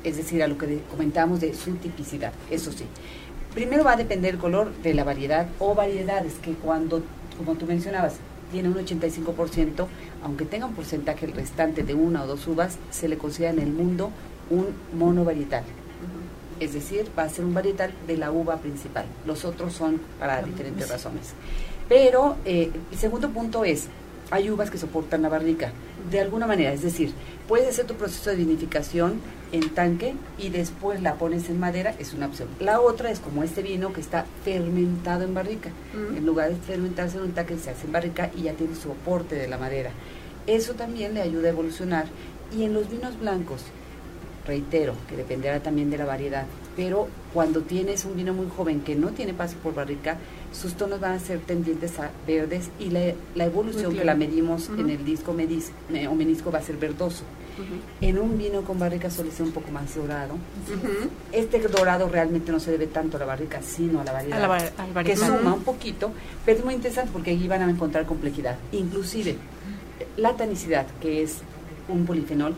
es 0.04 0.18
decir, 0.18 0.42
a 0.42 0.48
lo 0.48 0.58
que 0.58 0.80
comentábamos 0.90 1.42
de 1.42 1.54
su 1.54 1.76
tipicidad, 1.76 2.32
eso 2.50 2.72
sí. 2.72 2.86
Primero 3.54 3.84
va 3.84 3.94
a 3.94 3.98
depender 3.98 4.36
el 4.36 4.40
color 4.40 4.74
de 4.82 4.94
la 4.94 5.04
variedad 5.04 5.48
o 5.60 5.76
variedades 5.76 6.34
que 6.36 6.54
cuando, 6.54 7.04
como 7.38 7.56
tú 7.56 7.66
mencionabas, 7.66 8.16
tiene 8.54 8.70
un 8.70 8.76
85%, 8.76 9.88
aunque 10.24 10.46
tenga 10.46 10.68
un 10.68 10.76
porcentaje 10.76 11.26
restante 11.26 11.82
de 11.82 11.96
una 11.96 12.24
o 12.24 12.28
dos 12.28 12.48
uvas, 12.48 12.78
se 12.92 13.08
le 13.10 13.18
considera 13.18 13.52
en 13.52 13.60
el 13.60 13.72
mundo 13.72 14.12
un 14.52 14.68
monovarietal. 14.96 15.64
Es 16.60 16.74
decir, 16.74 17.08
va 17.18 17.24
a 17.24 17.30
ser 17.30 17.46
un 17.46 17.56
varietal 17.56 17.92
de 18.06 18.16
la 18.16 18.32
uva 18.32 18.58
principal. 18.58 19.06
Los 19.26 19.44
otros 19.44 19.74
son 19.74 20.00
para 20.20 20.44
diferentes 20.44 20.88
razones. 20.88 21.34
Pero 21.90 22.36
eh, 22.46 22.70
el 22.92 22.98
segundo 22.98 23.32
punto 23.32 23.66
es, 23.66 23.88
hay 24.34 24.50
uvas 24.50 24.72
que 24.72 24.80
soportan 24.80 25.22
la 25.22 25.30
barrica, 25.30 25.72
de 26.10 26.20
alguna 26.20 26.48
manera, 26.48 26.74
es 26.74 26.82
decir, 26.82 27.14
puedes 27.48 27.70
hacer 27.70 27.86
tu 27.86 27.94
proceso 27.94 28.32
de 28.32 28.38
vinificación 28.38 29.22
en 29.52 29.70
tanque 29.70 30.16
y 30.40 30.50
después 30.50 31.04
la 31.04 31.16
pones 31.20 31.52
en 31.52 31.60
madera, 31.60 31.94
es 32.00 32.16
una 32.16 32.26
opción. 32.26 32.48
La 32.60 32.82
otra 32.82 33.12
es 33.12 33.20
como 33.20 33.44
este 33.44 33.62
vino 33.62 33.94
que 33.94 34.02
está 34.02 34.26
fermentado 34.44 35.24
en 35.24 35.36
barrica. 35.36 35.70
En 35.94 36.26
lugar 36.26 36.50
de 36.50 36.56
fermentarse 36.56 37.18
en 37.18 37.26
un 37.26 37.34
tanque, 37.34 37.60
se 37.60 37.70
hace 37.70 37.86
en 37.86 37.92
barrica 37.92 38.32
y 38.36 38.44
ya 38.44 38.54
tiene 38.54 38.74
soporte 38.74 39.36
de 39.36 39.48
la 39.48 39.60
madera. 39.60 39.92
Eso 40.48 40.74
también 40.74 41.14
le 41.14 41.22
ayuda 41.22 41.50
a 41.50 41.52
evolucionar. 41.52 42.08
Y 42.58 42.64
en 42.64 42.74
los 42.74 42.90
vinos 42.90 43.20
blancos, 43.20 43.62
reitero, 44.48 44.96
que 45.08 45.16
dependerá 45.16 45.60
también 45.60 45.92
de 45.92 46.00
la 46.00 46.06
variedad, 46.06 46.48
pero 46.76 47.08
cuando 47.34 47.62
tienes 47.62 48.06
un 48.06 48.16
vino 48.16 48.34
muy 48.34 48.48
joven 48.56 48.82
que 48.82 48.96
no 48.96 49.10
tiene 49.10 49.34
paso 49.34 49.56
por 49.58 49.74
barrica, 49.74 50.18
sus 50.52 50.74
tonos 50.74 51.00
van 51.00 51.14
a 51.14 51.20
ser 51.20 51.40
tendientes 51.40 52.00
a 52.00 52.12
verdes 52.28 52.70
y 52.80 52.90
la, 52.90 53.14
la 53.36 53.46
evolución 53.46 53.96
que 53.96 54.06
la 54.06 54.16
medimos 54.16 54.70
en 54.78 54.90
el 54.90 55.04
disco 55.04 55.34
medis, 55.34 55.72
o 56.10 56.16
menisco 56.16 56.52
va 56.52 56.60
a 56.60 56.64
ser 56.64 56.78
verdoso. 56.78 57.24
En 58.02 58.18
un 58.18 58.38
vino 58.38 58.64
con 58.64 58.80
barrica 58.80 59.12
suele 59.12 59.32
ser 59.32 59.46
un 59.46 59.52
poco 59.52 59.72
más 59.72 59.94
dorado. 59.96 60.36
Este 61.32 61.60
dorado 61.60 62.10
realmente 62.10 62.52
no 62.52 62.60
se 62.60 62.72
debe 62.72 62.88
tanto 62.88 63.18
a 63.18 63.20
la 63.20 63.26
barrica, 63.28 63.62
sino 63.62 64.02
a 64.02 64.04
la 64.04 64.12
variedad, 64.12 64.74
que 65.04 65.16
suma 65.16 65.54
un 65.54 65.64
poquito, 65.64 66.12
pero 66.46 66.60
es 66.60 66.66
muy 66.66 66.74
interesante 66.74 67.12
porque 67.14 67.32
allí 67.32 67.48
van 67.48 67.62
a 67.62 67.70
encontrar 67.70 68.06
complejidad. 68.06 68.58
Inclusive, 68.72 69.38
la 70.18 70.36
tanicidad, 70.36 70.88
que 71.00 71.22
es 71.22 71.38
un 71.88 72.06
polifenol, 72.06 72.56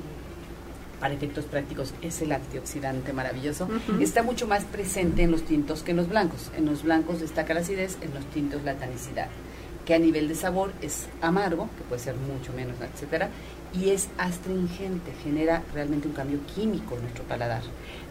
para 1.06 1.14
efectos 1.14 1.46
prácticos 1.46 1.94
es 2.02 2.20
el 2.24 2.32
antioxidante 2.32 3.14
maravilloso, 3.14 3.70
está 4.02 4.24
mucho 4.24 4.48
más 4.48 4.66
presente 4.66 5.22
en 5.22 5.30
los 5.30 5.44
tintos 5.44 5.84
que 5.84 5.92
en 5.92 5.98
los 5.98 6.10
blancos. 6.10 6.50
En 6.58 6.66
los 6.66 6.82
blancos 6.82 7.20
destaca 7.20 7.54
la 7.54 7.60
acidez, 7.60 8.00
en 8.02 8.12
los 8.12 8.26
tintos 8.32 8.64
la 8.64 8.74
tanicidad, 8.74 9.28
que 9.86 9.94
a 9.94 10.00
nivel 10.00 10.28
de 10.28 10.34
sabor 10.34 10.72
es 10.82 11.06
amargo, 11.22 11.70
que 11.78 11.84
puede 11.84 12.02
ser 12.02 12.16
mucho 12.16 12.54
menos, 12.54 12.78
etcétera, 12.82 13.30
y 13.72 13.92
es 13.92 14.08
astringente, 14.18 15.12
genera 15.24 15.62
realmente 15.76 16.08
un 16.08 16.16
cambio 16.16 16.40
químico 16.56 16.96
en 16.96 17.04
nuestro 17.04 17.24
paladar. 17.26 17.62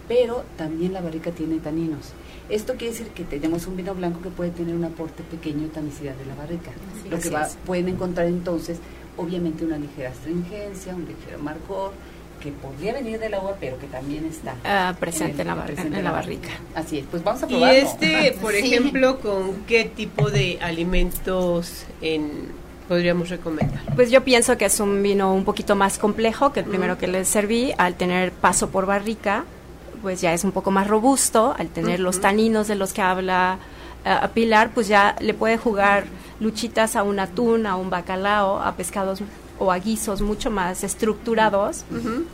Pero 0.07 0.45
también 0.57 0.93
la 0.93 1.01
barrica 1.01 1.33
tiene 1.33 1.59
taninos. 1.59 2.13
Esto 2.49 2.75
quiere 2.75 2.93
decir 2.93 3.09
que 3.09 3.25
tenemos 3.25 3.67
un 3.67 3.77
vino 3.77 3.93
blanco 3.97 4.21
que 4.23 4.31
puede 4.31 4.53
tener 4.53 4.77
un 4.77 4.85
aporte 4.85 5.25
pequeño 5.25 5.63
de 5.63 5.71
tanicidad 5.71 6.15
de 6.15 6.27
la 6.27 6.37
barrica. 6.37 6.71
lo 7.11 7.19
que 7.19 7.33
pueden 7.67 7.89
encontrar 7.89 8.29
entonces, 8.29 8.79
obviamente, 9.17 9.65
una 9.65 9.79
ligera 9.79 10.11
astringencia, 10.11 10.95
un 10.95 11.07
ligero 11.07 11.41
amargor, 11.41 11.91
que 12.45 12.53
podría 12.53 12.93
venir 12.93 13.19
del 13.19 13.33
agua, 13.33 13.57
pero 13.59 13.79
que 13.79 13.87
también 13.87 14.27
está 14.27 14.55
ah, 14.67 14.95
presente, 15.01 15.41
en, 15.41 15.49
la, 15.49 15.55
barrica. 16.11 16.51
Así 16.75 16.99
es, 16.99 17.07
pues 17.11 17.25
vamos 17.25 17.43
a 17.43 17.47
probarlo. 17.47 17.75
Y 17.75 17.79
este, 17.79 18.37
por 18.39 18.55
ejemplo, 18.55 19.19
¿con 19.19 19.65
qué 19.67 19.87
tipo 19.87 20.29
de 20.29 20.59
alimentos 20.61 21.87
en, 22.03 22.49
podríamos 22.87 23.31
recomendar? 23.31 23.81
Pues 23.97 24.11
yo 24.11 24.23
pienso 24.25 24.59
que 24.59 24.67
es 24.67 24.79
un 24.79 25.03
vino 25.03 25.33
un 25.33 25.45
poquito 25.45 25.75
más 25.75 25.97
complejo 25.97 26.53
que 26.53 26.61
el 26.61 26.67
primero 26.67 26.99
que 26.99 27.07
les 27.07 27.29
serví, 27.29 27.73
al 27.79 27.95
tener 27.95 28.31
paso 28.31 28.69
por 28.69 28.85
barrica, 28.85 29.47
pues 30.03 30.21
ya 30.21 30.35
es 30.35 30.45
un 30.45 30.53
poco 30.53 30.71
más 30.71 30.87
robusto, 30.87 31.55
al 31.59 31.69
tener 31.69 31.99
los 31.99 32.21
taninos 32.21 32.69
de 32.69 32.75
los 32.75 32.93
que 32.93 33.01
habla 33.01 33.59
uh, 34.05 34.29
Pilar, 34.35 34.69
pues 34.75 34.87
ya 34.87 35.17
le 35.19 35.33
puede 35.33 35.57
jugar 35.57 36.05
luchitas 36.41 36.95
a 36.95 37.05
un 37.05 37.21
atún, 37.21 37.67
a 37.67 37.77
un 37.77 37.89
bacalao, 37.89 38.61
a 38.61 38.77
pescados 38.77 39.23
o 39.59 39.71
a 39.71 39.79
guisos 39.79 40.21
mucho 40.21 40.51
más 40.51 40.85
estructurados 40.85 41.85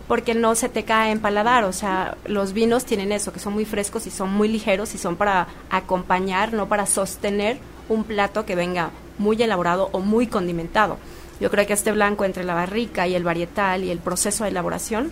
porque 0.09 0.35
no 0.35 0.55
se 0.55 0.69
te 0.69 0.85
cae 0.85 1.11
en 1.11 1.21
paladar, 1.21 1.65
o 1.65 1.73
sea, 1.73 2.17
los 2.27 2.53
vinos 2.53 2.85
tienen 2.85 3.13
eso, 3.13 3.33
que 3.33 3.41
son 3.41 3.53
muy 3.53 3.65
frescos 3.65 4.07
y 4.07 4.11
son 4.11 4.33
muy 4.33 4.49
ligeros 4.49 4.95
y 4.95 4.99
son 4.99 5.17
para 5.17 5.49
acompañar, 5.71 6.53
no 6.53 6.69
para 6.69 6.87
sostener 6.87 7.59
un 7.89 8.05
plato 8.05 8.47
que 8.47 8.55
venga 8.55 8.91
muy 9.19 9.41
elaborado 9.43 9.91
o 9.93 10.01
muy 10.01 10.27
condimentado. 10.27 10.99
Yo 11.41 11.51
creo 11.51 11.67
que 11.67 11.73
este 11.73 11.93
blanco 11.93 12.25
entre 12.25 12.45
la 12.45 12.55
barrica 12.55 13.07
y 13.07 13.15
el 13.15 13.25
varietal 13.25 13.85
y 13.85 13.91
el 13.91 13.99
proceso 13.99 14.45
de 14.45 14.51
elaboración 14.51 15.11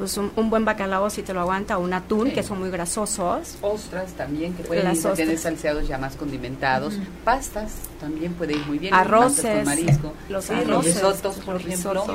pues 0.00 0.16
un, 0.16 0.48
buen 0.48 0.64
bacalao 0.64 1.10
si 1.10 1.22
te 1.22 1.34
lo 1.34 1.40
aguanta, 1.40 1.76
un 1.76 1.92
atún, 1.92 2.30
que 2.30 2.42
son 2.42 2.58
muy 2.58 2.70
grasosos. 2.70 3.58
Ostras 3.60 4.12
también, 4.12 4.54
que 4.54 4.62
pueden 4.62 4.98
tener 5.14 5.36
salseados 5.36 5.86
ya 5.86 5.98
más 5.98 6.16
condimentados. 6.16 6.94
Pastas 7.22 7.72
también 8.00 8.32
puede 8.32 8.54
ir 8.54 8.66
muy 8.66 8.78
bien. 8.78 8.94
Arroces. 8.94 9.62
marisco. 9.66 10.14
Los 10.30 10.48
risotos, 10.48 11.36
por 11.40 11.56
ejemplo. 11.56 12.06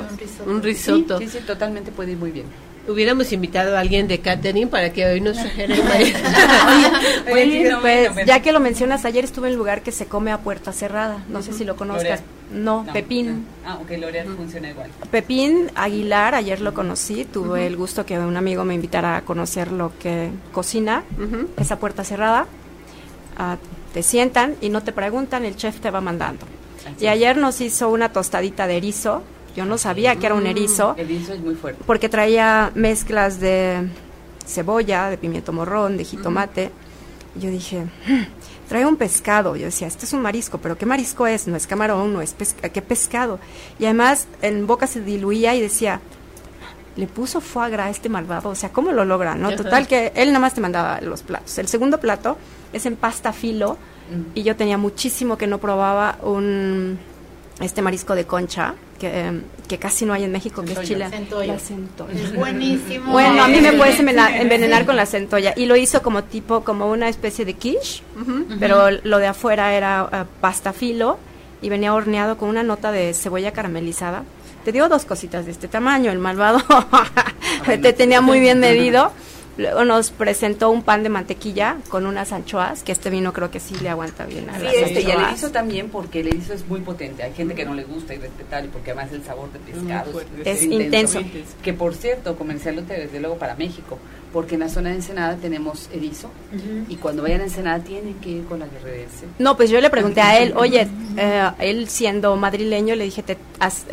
Un 0.46 0.64
risotto. 0.64 1.18
Sí, 1.20 1.28
sí, 1.28 1.38
totalmente 1.46 1.92
puede 1.92 2.10
ir 2.10 2.18
muy 2.18 2.32
bien. 2.32 2.46
Hubiéramos 2.88 3.32
invitado 3.32 3.76
a 3.76 3.80
alguien 3.80 4.08
de 4.08 4.18
catering 4.20 4.68
para 4.68 4.92
que 4.92 5.06
hoy 5.06 5.20
nos 5.20 5.36
trajera 5.40 5.76
el 5.76 5.82
pues, 7.80 8.26
ya 8.26 8.40
que 8.40 8.52
lo 8.52 8.60
mencionas, 8.60 9.04
ayer 9.04 9.24
estuve 9.24 9.48
en 9.48 9.54
un 9.54 9.58
lugar 9.58 9.82
que 9.82 9.92
se 9.92 10.06
come 10.06 10.32
a 10.32 10.38
puerta 10.38 10.72
cerrada. 10.72 11.24
No 11.28 11.42
sé 11.42 11.52
si 11.52 11.64
lo 11.64 11.76
conozcas. 11.76 12.22
No, 12.52 12.86
Pepín. 12.92 13.46
Ah, 13.64 13.78
ok, 13.82 13.90
L'Oreal 13.98 14.28
funciona 14.36 14.70
igual. 14.70 14.90
Pepín 15.10 15.70
Aguilar, 15.74 16.34
ayer 16.34 16.60
lo 16.60 16.74
conocí. 16.74 17.24
Tuve 17.24 17.66
el 17.66 17.76
gusto 17.76 18.06
que 18.06 18.18
un 18.18 18.36
amigo 18.36 18.64
me 18.64 18.74
invitara 18.74 19.16
a 19.16 19.22
conocer 19.22 19.72
lo 19.72 19.92
que 19.98 20.30
cocina. 20.52 21.02
Esa 21.56 21.78
puerta 21.78 22.04
cerrada. 22.04 22.46
Ah, 23.36 23.56
te 23.92 24.02
sientan 24.02 24.56
y 24.60 24.68
no 24.68 24.82
te 24.82 24.92
preguntan, 24.92 25.44
el 25.44 25.56
chef 25.56 25.80
te 25.80 25.90
va 25.90 26.00
mandando. 26.00 26.46
y 27.00 27.06
ayer 27.06 27.36
nos 27.36 27.60
hizo 27.60 27.88
una 27.90 28.12
tostadita 28.12 28.66
de 28.66 28.76
erizo 28.76 29.22
yo 29.56 29.64
no 29.64 29.78
sabía 29.78 30.16
que 30.16 30.26
era 30.26 30.34
un 30.34 30.44
mm, 30.44 30.48
erizo. 30.48 30.94
erizo 30.98 31.32
es 31.32 31.40
muy 31.40 31.54
fuerte. 31.54 31.82
Porque 31.86 32.10
traía 32.10 32.70
mezclas 32.74 33.40
de 33.40 33.88
cebolla, 34.46 35.08
de 35.08 35.16
pimiento 35.16 35.50
morrón, 35.52 35.96
de 35.96 36.04
jitomate. 36.04 36.70
Yo 37.40 37.50
dije, 37.50 37.86
hmm, 38.06 38.22
trae 38.68 38.86
un 38.86 38.96
pescado. 38.96 39.56
Yo 39.56 39.66
decía, 39.66 39.86
este 39.86 40.06
es 40.06 40.12
un 40.12 40.22
marisco, 40.22 40.58
pero 40.58 40.76
¿qué 40.76 40.86
marisco 40.86 41.26
es? 41.26 41.46
No 41.46 41.56
es 41.56 41.66
camarón, 41.66 42.12
no 42.12 42.20
es 42.20 42.34
pescado. 42.34 42.72
¿Qué 42.72 42.82
pescado? 42.82 43.38
Y 43.78 43.84
además 43.84 44.26
en 44.42 44.66
boca 44.66 44.86
se 44.86 45.00
diluía 45.00 45.54
y 45.54 45.60
decía, 45.60 46.00
le 46.96 47.06
puso 47.06 47.40
foie 47.40 47.70
gras 47.70 47.86
a 47.86 47.90
este 47.90 48.08
malvado. 48.08 48.50
O 48.50 48.54
sea, 48.54 48.70
¿cómo 48.70 48.92
lo 48.92 49.04
logra? 49.04 49.34
no 49.34 49.54
Total 49.54 49.86
que 49.86 50.12
él 50.14 50.28
nada 50.28 50.40
más 50.40 50.54
te 50.54 50.60
mandaba 50.60 51.00
los 51.00 51.22
platos. 51.22 51.58
El 51.58 51.68
segundo 51.68 52.00
plato 52.00 52.36
es 52.72 52.86
en 52.86 52.96
pasta 52.96 53.32
filo. 53.32 53.76
Y 54.34 54.44
yo 54.44 54.54
tenía 54.54 54.78
muchísimo 54.78 55.36
que 55.36 55.48
no 55.48 55.58
probaba 55.58 56.16
un 56.22 56.96
este 57.60 57.82
marisco 57.82 58.14
de 58.14 58.26
concha 58.26 58.74
que, 58.98 59.40
que, 59.68 59.78
casi 59.78 60.04
no 60.04 60.12
hay 60.12 60.24
en 60.24 60.32
México, 60.32 60.62
que 60.62 60.72
es 60.72 60.82
chile. 60.82 61.00
La 61.00 61.10
centolla. 61.10 61.54
Es 61.54 62.34
buenísimo. 62.34 63.12
Bueno, 63.12 63.42
a 63.42 63.48
mí 63.48 63.60
me 63.60 63.72
puedes 63.72 63.98
envenenar 64.00 64.86
con 64.86 64.96
la 64.96 65.06
centolla. 65.06 65.52
Y 65.56 65.66
lo 65.66 65.76
hizo 65.76 66.02
como 66.02 66.24
tipo, 66.24 66.64
como 66.64 66.90
una 66.90 67.08
especie 67.08 67.44
de 67.44 67.54
quiche, 67.54 68.02
pero 68.58 68.90
lo 68.90 69.18
de 69.18 69.26
afuera 69.26 69.74
era 69.74 70.04
uh, 70.04 70.40
pasta 70.40 70.72
filo 70.72 71.18
y 71.62 71.68
venía 71.68 71.94
horneado 71.94 72.36
con 72.36 72.48
una 72.48 72.62
nota 72.62 72.92
de 72.92 73.14
cebolla 73.14 73.52
caramelizada. 73.52 74.24
Te 74.64 74.72
dio 74.72 74.88
dos 74.88 75.04
cositas 75.04 75.46
de 75.46 75.52
este 75.52 75.68
tamaño, 75.68 76.10
el 76.10 76.18
malvado 76.18 76.60
te 77.66 77.92
tenía 77.92 78.20
muy 78.20 78.40
bien 78.40 78.58
medido. 78.58 79.12
Luego 79.58 79.84
nos 79.84 80.10
presentó 80.10 80.70
un 80.70 80.82
pan 80.82 81.02
de 81.02 81.08
mantequilla 81.08 81.78
con 81.88 82.06
unas 82.06 82.32
anchoas, 82.32 82.82
que 82.82 82.92
este 82.92 83.08
vino 83.08 83.32
creo 83.32 83.50
que 83.50 83.58
sí 83.58 83.74
le 83.80 83.88
aguanta 83.88 84.26
bien 84.26 84.50
a 84.50 84.58
sí, 84.58 84.66
este, 84.66 85.00
y 85.00 85.10
el 85.10 85.20
erizo 85.20 85.50
también, 85.50 85.88
porque 85.88 86.20
el 86.20 86.28
erizo 86.28 86.52
es 86.52 86.66
muy 86.68 86.80
potente. 86.80 87.22
Hay 87.22 87.32
gente 87.32 87.54
que 87.54 87.64
no 87.64 87.74
le 87.74 87.84
gusta 87.84 88.14
y 88.14 88.18
respetar, 88.18 88.64
y 88.64 88.68
porque 88.68 88.90
además 88.90 89.12
el 89.12 89.24
sabor 89.24 89.50
de 89.52 89.58
pescado 89.60 90.20
es, 90.44 90.62
intenso. 90.62 91.20
Que 91.62 91.72
por 91.72 91.94
cierto, 91.94 92.36
comercialote 92.36 92.94
desde 92.94 93.18
luego 93.18 93.36
para 93.38 93.54
México, 93.54 93.98
porque 94.30 94.54
en 94.54 94.60
la 94.60 94.68
zona 94.68 94.90
de 94.90 94.96
Ensenada 94.96 95.36
tenemos 95.36 95.88
erizo, 95.90 96.30
y 96.88 96.96
cuando 96.96 97.22
vayan 97.22 97.40
a 97.40 97.44
Ensenada 97.44 97.82
tienen 97.82 98.14
que 98.14 98.30
ir 98.30 98.44
con 98.44 98.58
la 98.58 98.66
guerrerense. 98.66 99.24
No, 99.38 99.56
pues 99.56 99.70
yo 99.70 99.80
le 99.80 99.88
pregunté 99.88 100.20
a 100.20 100.38
él, 100.38 100.52
oye, 100.54 100.86
eh, 101.16 101.50
él 101.60 101.88
siendo 101.88 102.36
madrileño, 102.36 102.94
le 102.94 103.04
dije, 103.04 103.22
te, 103.22 103.38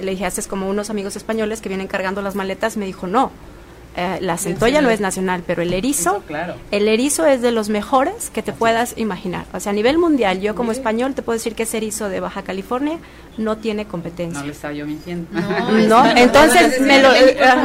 le 0.01 0.11
dije, 0.11 0.25
haces 0.25 0.47
como 0.47 0.69
unos 0.69 0.89
amigos 0.89 1.15
españoles 1.15 1.61
que 1.61 1.69
vienen 1.69 1.87
cargando 1.87 2.21
las 2.21 2.35
maletas, 2.35 2.75
me 2.75 2.85
dijo, 2.85 3.07
no 3.07 3.31
eh, 3.95 4.17
la 4.21 4.37
centolla 4.37 4.81
no 4.81 4.89
es 4.89 4.99
nacional, 4.99 5.43
pero 5.45 5.61
el 5.61 5.71
erizo, 5.71 6.23
el 6.71 6.87
erizo 6.87 7.25
es 7.27 7.41
de 7.41 7.51
los 7.51 7.69
mejores 7.69 8.31
que 8.31 8.41
te 8.41 8.51
puedas 8.51 8.95
imaginar. 8.97 9.45
O 9.53 9.59
sea, 9.59 9.71
a 9.71 9.75
nivel 9.75 9.97
mundial, 9.99 10.41
yo 10.41 10.55
como 10.55 10.71
español 10.71 11.13
te 11.13 11.21
puedo 11.21 11.37
decir 11.37 11.53
que 11.53 11.63
ese 11.63 11.77
erizo 11.77 12.09
de 12.09 12.19
Baja 12.19 12.41
California 12.41 12.97
no 13.37 13.57
tiene 13.57 13.85
competencia. 13.85 14.39
No 14.39 14.45
le 14.47 14.51
estaba 14.51 14.73
yo 14.73 14.85
mintiendo. 14.87 15.27
No, 15.87 16.05
entonces 16.17 16.81
me 16.81 17.01
lo... 17.01 17.09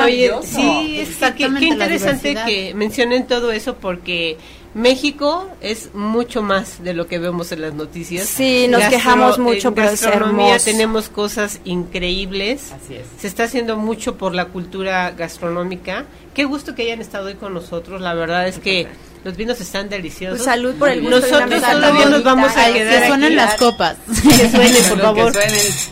oye, 0.05 0.33
sí, 0.43 1.07
qué 1.37 1.66
interesante 1.66 2.37
que 2.47 2.74
mencionen 2.74 3.26
todo 3.26 3.51
eso 3.51 3.76
porque 3.76 4.37
México 4.79 5.51
es 5.61 5.93
mucho 5.93 6.41
más 6.41 6.85
de 6.85 6.95
lo 6.95 7.09
que 7.09 7.18
vemos 7.18 7.51
en 7.51 7.62
las 7.62 7.74
noticias. 7.74 8.29
Sí, 8.29 8.68
nos 8.68 8.85
quejamos 8.85 9.39
mucho, 9.39 9.74
pero 9.74 9.91
es 9.91 10.03
hermoso. 10.05 10.64
tenemos 10.64 11.09
cosas 11.09 11.61
increíbles. 11.64 12.72
Así 12.72 12.95
es. 12.95 13.05
Se 13.20 13.26
está 13.26 13.45
haciendo 13.45 13.76
mucho 13.76 14.16
por 14.16 14.37
la 14.37 14.47
cultura 14.47 15.11
gastronómica. 15.11 16.05
Qué 16.33 16.45
gusto 16.45 16.76
que 16.76 16.83
hayan 16.83 17.01
estado 17.01 17.26
hoy 17.26 17.35
con 17.35 17.55
nosotros. 17.55 18.01
La 18.01 18.14
verdad 18.14 18.47
es 18.47 18.61
que 18.61 18.87
los 19.24 19.37
vinos 19.37 19.61
están 19.61 19.89
deliciosos. 19.89 20.39
Pues 20.39 20.45
salud 20.45 20.74
por 20.76 20.91
el 20.91 21.01
gusto 21.01 21.20
Nosotros 21.20 21.61
todavía 21.61 22.07
nos 22.07 22.22
vamos 22.22 22.57
a 22.57 22.72
quedar. 22.72 23.01
Que 23.01 23.07
suenen 23.09 23.35
las 23.35 23.57
copas. 23.57 23.97
Que 24.07 24.49
suenen, 24.49 24.85
por 24.89 25.01
favor. 25.01 25.33
Que 25.33 25.41
suenen 25.41 25.89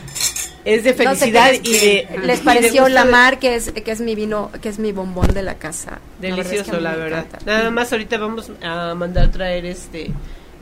es 0.67 0.85
de 0.85 0.93
felicidad 0.95 1.53
y 1.63 1.73
de 1.73 2.09
les 2.25 2.41
pareció 2.41 2.89
la 2.89 3.05
mar 3.05 3.39
que 3.39 3.55
es 3.55 3.71
que 3.73 3.91
es 3.91 4.01
mi 4.01 4.15
vino 4.15 4.51
que 4.61 4.69
es 4.69 4.79
mi 4.79 4.93
bombón 4.93 5.33
de 5.33 5.43
la 5.43 5.55
casa 5.55 6.01
delicioso 6.21 6.79
la 6.81 6.97
verdad, 6.97 7.25
nada 7.47 7.71
más 7.71 7.93
ahorita 7.93 8.19
vamos 8.19 8.51
a 8.63 8.95
mandar 8.95 9.31
traer 9.31 9.65
este 9.65 10.11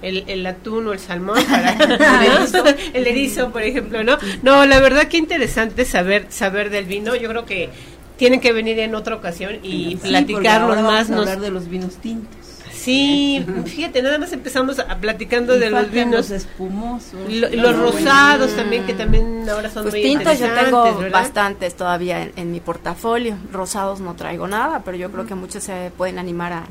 el, 0.02 0.24
el 0.26 0.46
atún 0.46 0.86
o 0.86 0.92
el 0.92 0.98
salmón 0.98 1.42
para 1.44 1.72
el 2.92 3.06
erizo, 3.06 3.50
por 3.50 3.62
ejemplo, 3.62 4.04
¿no? 4.04 4.18
No, 4.42 4.66
la 4.66 4.78
verdad 4.78 5.08
que 5.08 5.16
interesante 5.16 5.86
saber 5.86 6.26
saber 6.28 6.68
del 6.68 6.84
vino. 6.84 7.16
Yo 7.16 7.30
creo 7.30 7.46
que 7.46 7.70
tienen 8.18 8.40
que 8.40 8.52
venir 8.52 8.78
en 8.80 8.94
otra 8.94 9.14
ocasión 9.14 9.58
y 9.62 9.96
platicarnos 9.96 10.82
más. 10.82 11.08
Vamos 11.08 11.26
a 11.26 11.32
hablar 11.32 11.40
de 11.40 11.50
los 11.50 11.68
vinos 11.68 11.96
tintos. 11.96 12.43
Sí, 12.84 13.44
fíjate, 13.64 14.02
nada 14.02 14.18
más 14.18 14.32
empezamos 14.32 14.78
a, 14.78 14.98
platicando 14.98 15.58
de 15.58 15.70
los 15.70 15.90
vinos. 15.90 16.30
espumosos, 16.30 17.14
los 17.28 17.78
rosados 17.78 18.54
también 18.54 18.84
que 18.84 18.92
también 18.92 19.48
ahora 19.48 19.70
son 19.70 19.84
pues 19.84 19.94
muy 19.94 20.02
tintos 20.02 20.38
yo 20.38 20.52
tengo 20.52 21.02
bastantes 21.10 21.74
todavía 21.74 22.28
en, 22.36 22.52
mi 22.52 22.60
portafolio. 22.60 23.36
Rosados 23.50 24.00
no 24.00 24.14
traigo 24.14 24.46
nada, 24.46 24.82
pero 24.84 24.96
yo 24.96 25.10
creo 25.10 25.26
que 25.26 25.34
muchos 25.34 25.64
se 25.64 25.90
pueden 25.96 26.18
animar 26.18 26.52
a, 26.52 26.64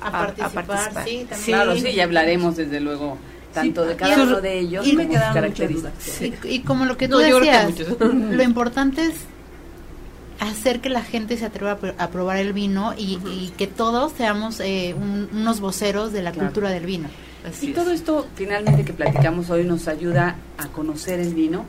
a, 0.00 0.10
participar, 0.10 1.04
Sí, 1.04 1.26
Claro, 1.44 1.76
sí, 1.76 1.88
y 1.88 2.00
hablaremos 2.00 2.56
desde 2.56 2.80
luego 2.80 3.18
tanto 3.52 3.84
de 3.84 3.96
cada 3.96 4.22
uno 4.22 4.40
de 4.40 4.58
ellos 4.58 4.86
y, 4.86 4.96
como 4.96 5.12
características. 5.12 6.22
Y, 6.44 6.60
como 6.60 6.84
lo 6.84 6.96
que 6.96 7.08
tú 7.08 7.18
decías, 7.18 7.72
lo 7.98 8.42
importante 8.42 9.06
es 9.06 9.14
hacer 10.40 10.80
que 10.80 10.88
la 10.88 11.02
gente 11.02 11.36
se 11.36 11.44
atreva 11.44 11.78
a, 11.98 12.08
probar 12.08 12.38
el 12.38 12.52
vino 12.52 12.94
y, 12.96 13.52
que 13.56 13.66
todos 13.66 14.12
seamos 14.12 14.60
eh, 14.60 14.94
unos 15.32 15.60
voceros 15.60 16.12
de 16.12 16.22
la 16.22 16.32
cultura 16.32 16.70
del 16.70 16.86
vino. 16.86 17.08
y 17.60 17.68
todo 17.68 17.92
esto 17.92 18.26
finalmente 18.34 18.84
que 18.84 18.92
platicamos 18.92 19.50
hoy 19.50 19.64
nos 19.64 19.86
ayuda 19.86 20.36
a 20.56 20.68
conocer 20.68 21.20
el 21.20 21.34
vino, 21.34 21.66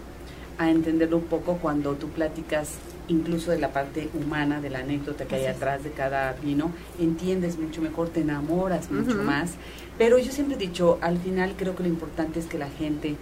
a 0.58 0.70
entenderlo 0.70 1.18
un 1.18 1.26
poco 1.26 1.58
cuando 1.58 1.96
tú 1.96 2.10
platicas 2.10 2.70
incluso 3.10 3.52
de 3.52 3.60
la 3.60 3.74
parte 3.74 4.10
humana, 4.14 4.62
de 4.62 4.70
la 4.70 4.80
anécdota 4.80 5.26
que 5.26 5.36
hay 5.36 5.48
atrás 5.48 5.84
de 5.84 5.92
cada 5.92 6.32
vino, 6.34 6.72
entiendes 6.98 7.60
mucho 7.60 7.82
mejor, 7.82 8.08
te 8.08 8.22
enamoras 8.22 8.90
mucho 8.90 9.18
más. 9.18 9.52
Pero 9.98 10.18
yo 10.18 10.32
siempre 10.32 10.56
he 10.56 10.60
dicho, 10.60 10.98
al 11.02 11.18
final 11.18 11.56
creo 11.58 11.76
que 11.76 11.84
lo 11.84 11.90
importante 11.90 12.40
es 12.40 12.46
que 12.46 12.58
la 12.58 12.70
gente 12.70 13.18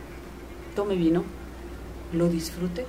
tome 0.76 0.96
vino, 0.96 1.24
lo 2.14 2.30
disfrute 2.30 2.86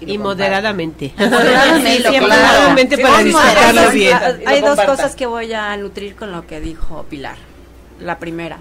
y, 0.00 0.18
moderadamente. 0.18 1.12
Moderadamente, 1.18 2.98
para 2.98 3.22
disfrutarlo 3.22 3.90
bien. 3.92 4.16
Hay 4.46 4.60
dos 4.60 4.80
cosas 4.80 5.14
que 5.14 5.26
voy 5.26 5.52
a 5.52 5.76
nutrir 5.76 6.16
con 6.16 6.32
lo 6.32 6.46
que 6.46 6.60
dijo 6.60 7.04
Pilar. 7.08 7.36
La 8.00 8.18
primera, 8.18 8.58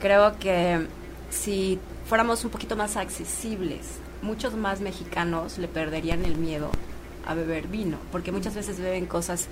creo 0.00 0.38
que 0.38 0.86
si 1.30 1.78
fuéramos 2.08 2.44
un 2.44 2.50
poquito 2.50 2.76
más 2.76 2.96
accesibles, 2.96 3.98
muchos 4.22 4.54
más 4.54 4.80
mexicanos 4.80 5.58
le 5.58 5.68
perderían 5.68 6.24
el 6.24 6.36
miedo 6.36 6.70
a 7.26 7.34
beber 7.34 7.68
vino, 7.68 7.98
porque 8.12 8.32
muchas 8.32 8.54
veces 8.54 8.80
beben 8.80 9.06
cosas 9.06 9.48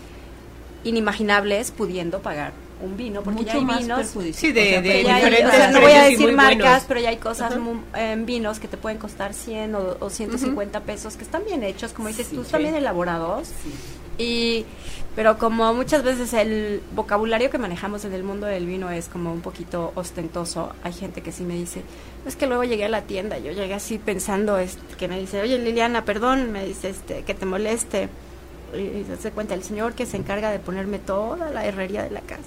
inimaginables 0.85 1.70
pudiendo 1.70 2.20
pagar 2.20 2.53
un 2.81 2.97
vino, 2.97 3.22
porque 3.22 3.45
ya 3.45 3.55
hay 3.55 3.64
vinos. 3.64 4.07
Sí, 4.33 4.53
de, 4.53 4.81
diferentes. 4.83 5.70
no 5.72 5.81
voy 5.81 5.93
a 5.93 6.05
decir 6.05 6.33
marcas, 6.33 6.85
pero 6.87 7.01
ya 7.01 7.11
hay 7.11 7.16
cosas 7.16 7.55
en 7.95 8.27
vinos 8.27 8.59
que 8.59 8.68
te 8.68 8.77
pueden 8.77 8.99
costar 8.99 9.35
100 9.35 9.75
o, 10.01 10.11
150 10.11 10.81
pesos, 10.81 11.16
que 11.16 11.25
están 11.25 11.45
bien 11.45 11.62
hechos, 11.62 11.93
como 11.93 12.09
dices 12.09 12.29
tú, 12.31 12.43
están 12.43 12.62
bien 12.62 12.75
elaborados. 12.75 13.51
Y, 14.16 14.64
pero 15.16 15.39
como 15.39 15.75
muchas 15.75 16.05
veces 16.05 16.33
el 16.35 16.81
vocabulario 16.95 17.51
que 17.51 17.59
manejamos 17.59 18.05
en 18.05 18.12
el 18.12 18.22
mundo 18.22 18.47
del 18.47 18.66
vino 18.66 18.91
es 18.91 19.09
como 19.09 19.33
un 19.33 19.41
poquito 19.41 19.93
ostentoso, 19.97 20.72
hay 20.85 20.93
gente 20.93 21.20
que 21.20 21.33
sí 21.33 21.43
me 21.43 21.55
dice, 21.55 21.83
es 22.25 22.37
que 22.37 22.47
luego 22.47 22.62
llegué 22.62 22.85
a 22.85 22.89
la 22.89 23.03
tienda, 23.03 23.39
yo 23.39 23.51
llegué 23.51 23.75
así 23.75 23.99
pensando, 23.99 24.59
este, 24.59 24.97
que 24.97 25.09
me 25.09 25.18
dice, 25.18 25.41
oye 25.41 25.59
Liliana, 25.59 26.05
perdón, 26.05 26.53
me 26.53 26.64
dice, 26.64 26.91
este, 26.91 27.22
que 27.22 27.35
te 27.35 27.47
moleste. 27.47 28.09
Y 28.75 29.05
se 29.20 29.31
cuenta, 29.31 29.55
el 29.55 29.62
señor 29.62 29.95
que 29.95 30.05
se 30.05 30.16
encarga 30.16 30.51
de 30.51 30.59
ponerme 30.59 30.99
toda 30.99 31.51
la 31.51 31.64
herrería 31.64 32.03
de 32.03 32.11
la 32.11 32.20
casa 32.22 32.43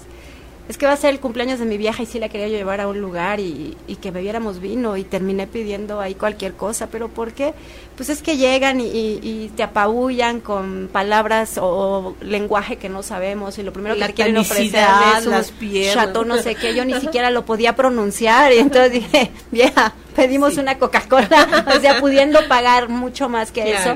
es 0.69 0.77
que 0.77 0.85
va 0.85 0.93
a 0.93 0.97
ser 0.97 1.11
el 1.11 1.19
cumpleaños 1.19 1.59
de 1.59 1.65
mi 1.65 1.77
vieja 1.77 2.03
y 2.03 2.05
sí 2.05 2.19
la 2.19 2.27
quería 2.27 2.49
llevar 2.49 2.81
a 2.81 2.87
un 2.87 2.99
lugar 2.99 3.39
y, 3.39 3.77
que 4.01 4.11
bebiéramos 4.11 4.59
vino 4.59 4.97
y 4.97 5.03
terminé 5.03 5.47
pidiendo 5.47 6.01
ahí 6.01 6.13
cualquier 6.13 6.53
cosa, 6.53 6.87
pero 6.87 7.07
¿por 7.07 7.31
qué? 7.31 7.53
Pues 7.95 8.09
es 8.09 8.21
que 8.21 8.37
llegan 8.37 8.79
y, 8.81 9.51
te 9.55 9.63
apabullan 9.63 10.41
con 10.41 10.89
palabras 10.91 11.57
o, 11.61 12.15
lenguaje 12.21 12.75
que 12.75 12.89
no 12.89 13.01
sabemos 13.01 13.57
y 13.57 13.63
lo 13.63 13.71
primero 13.71 13.95
que 13.95 14.13
quieren 14.13 14.37
ofrecer 14.37 14.85
es 15.17 15.25
un 15.25 15.93
chato 15.93 16.25
no 16.25 16.37
sé 16.37 16.55
qué, 16.55 16.75
yo 16.75 16.83
ni 16.85 16.93
siquiera 17.01 17.31
lo 17.31 17.45
podía 17.45 17.75
pronunciar 17.75 18.51
y 18.51 18.57
entonces 18.57 18.91
dije, 18.91 19.31
vieja, 19.51 19.93
pedimos 20.15 20.57
una 20.57 20.77
Coca-Cola, 20.77 21.65
o 21.75 21.79
sea, 21.79 21.99
pudiendo 21.99 22.45
pagar 22.47 22.89
mucho 22.89 23.29
más 23.29 23.51
que 23.51 23.71
eso, 23.71 23.95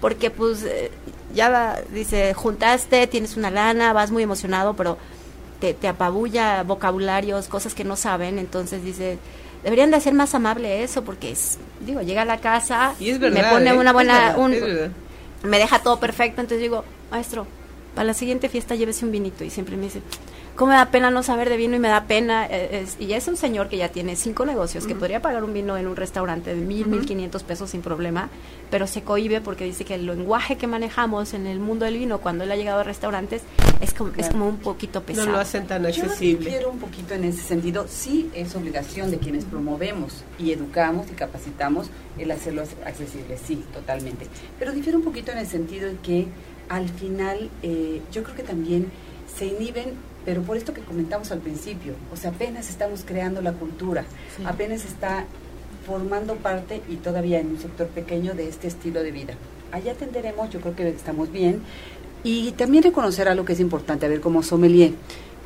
porque 0.00 0.30
pues 0.30 0.62
eh, 0.62 0.90
ya 1.34 1.82
dice, 1.92 2.32
juntaste, 2.34 3.06
tienes 3.06 3.36
una 3.36 3.50
lana, 3.50 3.92
vas 3.92 4.10
muy 4.10 4.22
emocionado, 4.22 4.74
pero 4.74 4.98
te, 5.72 5.88
apabulla 5.88 6.62
vocabularios, 6.64 7.46
cosas 7.46 7.74
que 7.74 7.84
no 7.84 7.94
saben, 7.96 8.38
entonces 8.38 8.82
dice, 8.82 9.18
deberían 9.62 9.90
de 9.90 9.96
hacer 9.96 10.12
más 10.14 10.34
amable 10.34 10.82
eso, 10.82 11.04
porque 11.04 11.30
es, 11.30 11.58
digo, 11.86 12.02
llega 12.02 12.22
a 12.22 12.24
la 12.24 12.38
casa, 12.38 12.94
y 12.98 13.12
me 13.12 13.44
pone 13.44 13.70
¿eh? 13.70 13.78
una 13.78 13.92
buena, 13.92 14.36
me 15.44 15.58
deja 15.58 15.78
todo 15.80 16.00
perfecto, 16.00 16.40
entonces 16.40 16.60
digo, 16.60 16.84
maestro, 17.10 17.46
para 17.94 18.06
la 18.06 18.14
siguiente 18.14 18.48
fiesta 18.48 18.74
llévese 18.74 19.04
un 19.04 19.12
vinito, 19.12 19.44
y 19.44 19.50
siempre 19.50 19.76
me 19.76 19.84
dice, 19.84 20.02
cómo 20.56 20.70
me 20.70 20.76
da 20.76 20.90
pena 20.90 21.10
no 21.10 21.22
saber 21.22 21.48
de 21.48 21.56
vino 21.56 21.76
y 21.76 21.78
me 21.78 21.88
da 21.88 22.04
pena. 22.04 22.46
Eh, 22.50 22.86
y 22.98 23.12
es 23.12 23.28
un 23.28 23.36
señor 23.36 23.68
que 23.68 23.76
ya 23.76 23.88
tiene 23.88 24.16
cinco 24.16 24.44
negocios, 24.44 24.86
que 24.86 24.94
podría 24.94 25.20
pagar 25.22 25.44
un 25.44 25.52
vino 25.52 25.76
en 25.76 25.86
un 25.86 25.96
restaurante 25.96 26.54
de 26.54 26.60
mil, 26.60 26.86
mil 26.86 27.06
quinientos 27.06 27.42
pesos 27.42 27.70
sin 27.70 27.82
problema, 27.82 28.28
pero 28.70 28.86
se 28.86 29.02
cohibe 29.02 29.40
porque 29.40 29.64
dice 29.64 29.84
que 29.84 29.94
el 29.94 30.06
lenguaje 30.06 30.56
que 30.56 30.66
manejamos 30.66 31.34
en 31.34 31.46
el 31.46 31.58
mundo 31.58 31.84
del 31.84 31.98
vino 31.98 32.18
cuando 32.18 32.44
él 32.44 32.52
ha 32.52 32.56
llegado 32.56 32.80
a 32.80 32.84
restaurantes 32.84 33.42
es 33.80 33.94
como, 33.94 34.12
es 34.16 34.28
como 34.28 34.48
un 34.48 34.58
poquito 34.58 35.02
pesado. 35.02 35.26
No 35.26 35.32
lo 35.32 35.38
hacen 35.40 35.66
tan 35.66 35.86
accesible. 35.86 36.44
Yo 36.44 36.50
quiero 36.50 36.70
un 36.70 36.78
poquito 36.78 37.14
en 37.14 37.24
ese 37.24 37.42
sentido. 37.42 37.86
Sí 37.88 38.30
es 38.34 38.54
obligación 38.54 39.10
de 39.10 39.18
quienes 39.18 39.44
promovemos 39.44 40.24
y 40.38 40.52
educamos 40.52 41.10
y 41.10 41.14
capacitamos 41.14 41.88
el 42.18 42.30
hacerlo 42.30 42.62
accesible, 42.84 43.38
sí, 43.42 43.64
totalmente. 43.72 44.26
Pero 44.58 44.72
difiere 44.72 44.96
un 44.96 45.04
poquito 45.04 45.32
en 45.32 45.38
el 45.38 45.46
sentido 45.46 45.88
en 45.88 45.96
que 45.98 46.26
al 46.68 46.88
final 46.88 47.50
eh, 47.62 48.00
yo 48.12 48.22
creo 48.22 48.36
que 48.36 48.42
también 48.42 48.90
se 49.34 49.46
inhiben 49.46 49.94
pero 50.24 50.42
por 50.42 50.56
esto 50.56 50.72
que 50.72 50.82
comentamos 50.82 51.32
al 51.32 51.40
principio, 51.40 51.94
o 52.12 52.16
sea, 52.16 52.30
apenas 52.30 52.68
estamos 52.68 53.02
creando 53.04 53.42
la 53.42 53.52
cultura, 53.52 54.04
apenas 54.44 54.84
está 54.84 55.26
formando 55.86 56.36
parte 56.36 56.80
y 56.88 56.96
todavía 56.96 57.40
en 57.40 57.48
un 57.48 57.58
sector 57.58 57.88
pequeño 57.88 58.34
de 58.34 58.48
este 58.48 58.68
estilo 58.68 59.02
de 59.02 59.10
vida. 59.10 59.34
Allá 59.72 59.92
atenderemos, 59.92 60.50
yo 60.50 60.60
creo 60.60 60.76
que 60.76 60.88
estamos 60.88 61.32
bien. 61.32 61.62
Y 62.24 62.52
también 62.52 62.84
reconocer 62.84 63.28
algo 63.28 63.44
que 63.44 63.54
es 63.54 63.60
importante, 63.60 64.06
a 64.06 64.08
ver, 64.08 64.20
como 64.20 64.44
sommelier, 64.44 64.92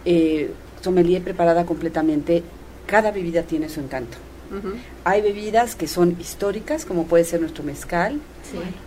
eh, 0.04 0.50
sommelier 0.82 1.22
preparada 1.22 1.64
completamente, 1.64 2.42
cada 2.86 3.12
bebida 3.12 3.42
tiene 3.42 3.68
su 3.68 3.80
encanto. 3.80 4.18
Hay 5.04 5.22
bebidas 5.22 5.74
que 5.74 5.88
son 5.88 6.16
históricas, 6.20 6.84
como 6.84 7.06
puede 7.06 7.24
ser 7.24 7.40
nuestro 7.40 7.64
mezcal, 7.64 8.20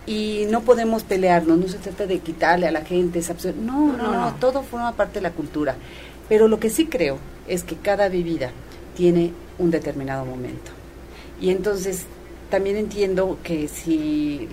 y 0.06 0.46
no 0.50 0.62
podemos 0.62 1.02
pelearnos, 1.02 1.58
no 1.58 1.68
se 1.68 1.78
trata 1.78 2.06
de 2.06 2.18
quitarle 2.18 2.66
a 2.66 2.70
la 2.70 2.82
gente 2.82 3.18
esa 3.18 3.34
no, 3.60 3.96
no, 3.96 4.12
no, 4.12 4.34
todo 4.34 4.62
forma 4.62 4.92
parte 4.92 5.14
de 5.14 5.22
la 5.22 5.32
cultura. 5.32 5.76
Pero 6.28 6.48
lo 6.48 6.60
que 6.60 6.70
sí 6.70 6.86
creo 6.86 7.18
es 7.48 7.64
que 7.64 7.76
cada 7.76 8.08
bebida 8.08 8.50
tiene 8.96 9.32
un 9.58 9.70
determinado 9.70 10.24
momento. 10.24 10.70
Y 11.40 11.50
entonces 11.50 12.04
también 12.50 12.76
entiendo 12.76 13.38
que 13.42 13.68
si 13.68 14.48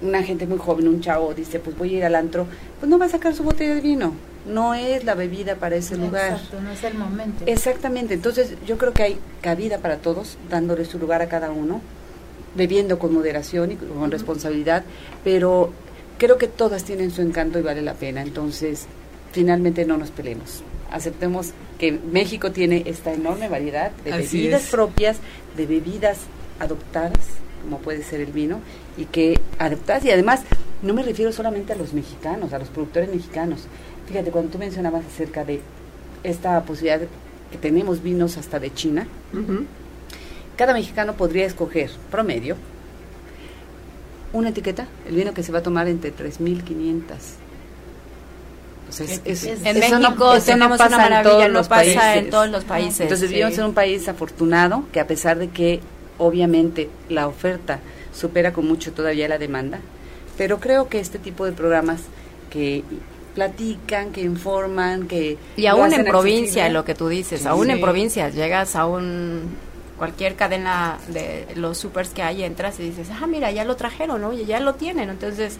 una 0.00 0.22
gente 0.22 0.46
muy 0.46 0.58
joven, 0.58 0.88
un 0.88 1.00
chavo, 1.00 1.32
dice, 1.34 1.58
pues 1.58 1.76
voy 1.76 1.94
a 1.94 1.98
ir 1.98 2.04
al 2.04 2.14
antro, 2.14 2.46
pues 2.80 2.90
no 2.90 2.98
va 2.98 3.06
a 3.06 3.08
sacar 3.08 3.34
su 3.34 3.42
botella 3.44 3.74
de 3.74 3.80
vino. 3.80 4.14
No 4.46 4.74
es 4.74 5.04
la 5.04 5.14
bebida 5.14 5.54
para 5.54 5.76
ese 5.76 5.96
lugar. 5.96 6.32
Exacto, 6.32 6.60
no 6.60 6.70
es 6.70 6.82
el 6.82 6.94
momento. 6.94 7.44
Exactamente. 7.46 8.14
Entonces 8.14 8.54
yo 8.66 8.76
creo 8.76 8.92
que 8.92 9.02
hay 9.04 9.18
cabida 9.40 9.78
para 9.78 9.98
todos, 9.98 10.36
dándole 10.50 10.84
su 10.84 10.98
lugar 10.98 11.22
a 11.22 11.28
cada 11.28 11.50
uno 11.52 11.80
bebiendo 12.54 12.98
con 12.98 13.14
moderación 13.14 13.72
y 13.72 13.76
con 13.76 14.10
responsabilidad, 14.10 14.84
pero 15.24 15.72
creo 16.18 16.38
que 16.38 16.48
todas 16.48 16.84
tienen 16.84 17.10
su 17.10 17.22
encanto 17.22 17.58
y 17.58 17.62
vale 17.62 17.82
la 17.82 17.94
pena. 17.94 18.22
Entonces, 18.22 18.86
finalmente 19.32 19.84
no 19.84 19.96
nos 19.96 20.10
peleemos. 20.10 20.62
Aceptemos 20.90 21.52
que 21.78 21.92
México 21.92 22.52
tiene 22.52 22.82
esta 22.86 23.12
enorme 23.12 23.48
variedad 23.48 23.90
de 24.04 24.12
bebidas 24.12 24.68
propias, 24.70 25.16
de 25.56 25.66
bebidas 25.66 26.18
adoptadas, 26.60 27.18
como 27.64 27.78
puede 27.78 28.02
ser 28.02 28.20
el 28.20 28.32
vino, 28.32 28.60
y 28.96 29.06
que 29.06 29.40
adaptadas, 29.58 30.04
y 30.04 30.10
además 30.10 30.42
no 30.82 30.94
me 30.94 31.02
refiero 31.02 31.32
solamente 31.32 31.72
a 31.72 31.76
los 31.76 31.92
mexicanos, 31.94 32.52
a 32.52 32.58
los 32.58 32.68
productores 32.68 33.08
mexicanos. 33.08 33.66
Fíjate, 34.06 34.30
cuando 34.30 34.50
tú 34.50 34.58
mencionabas 34.58 35.06
acerca 35.06 35.44
de 35.44 35.60
esta 36.22 36.62
posibilidad 36.64 37.00
que 37.50 37.58
tenemos 37.58 38.02
vinos 38.02 38.36
hasta 38.36 38.60
de 38.60 38.72
China, 38.74 39.06
cada 40.56 40.72
mexicano 40.72 41.14
podría 41.14 41.46
escoger, 41.46 41.90
promedio, 42.10 42.56
una 44.32 44.50
etiqueta, 44.50 44.86
el 45.06 45.14
vino 45.14 45.34
que 45.34 45.42
se 45.42 45.52
va 45.52 45.58
a 45.58 45.62
tomar 45.62 45.88
entre 45.88 46.14
3.500. 46.14 47.02
Pues 48.86 49.20
es, 49.24 49.44
en 49.44 49.78
México 49.78 50.40
tenemos 50.44 50.78
una 50.80 50.96
maravilla, 50.96 51.48
no 51.48 51.62
pasa 51.64 52.16
en 52.16 52.30
todos 52.30 52.48
los 52.50 52.64
países. 52.64 53.00
Entonces 53.00 53.30
vivimos 53.30 53.56
en 53.58 53.64
un 53.64 53.74
país 53.74 54.06
afortunado 54.08 54.84
que 54.92 55.00
a 55.00 55.06
pesar 55.06 55.38
de 55.38 55.48
que 55.48 55.80
obviamente 56.18 56.90
la 57.08 57.26
oferta 57.26 57.80
supera 58.12 58.52
con 58.52 58.66
mucho 58.66 58.92
todavía 58.92 59.28
la 59.28 59.38
demanda, 59.38 59.80
pero 60.36 60.60
creo 60.60 60.88
que 60.88 60.98
este 61.00 61.18
tipo 61.18 61.46
de 61.46 61.52
programas 61.52 62.02
que 62.50 62.84
platican, 63.34 64.12
que 64.12 64.20
informan, 64.20 65.08
que... 65.08 65.38
Y 65.56 65.66
aún 65.66 65.92
en 65.92 66.04
provincia, 66.04 66.68
lo 66.68 66.84
que 66.84 66.94
tú 66.94 67.08
dices, 67.08 67.46
aún 67.46 67.70
en 67.70 67.80
provincia, 67.80 68.28
llegas 68.28 68.76
a 68.76 68.84
un 68.86 69.56
cualquier 70.02 70.34
cadena 70.34 70.98
de 71.06 71.46
los 71.54 71.78
supers 71.78 72.08
que 72.08 72.24
hay, 72.24 72.42
entras 72.42 72.80
y 72.80 72.82
dices, 72.82 73.06
ah, 73.12 73.28
mira, 73.28 73.52
ya 73.52 73.64
lo 73.64 73.76
trajeron, 73.76 74.24
oye, 74.24 74.44
ya 74.44 74.58
lo 74.58 74.74
tienen. 74.74 75.10
Entonces, 75.10 75.58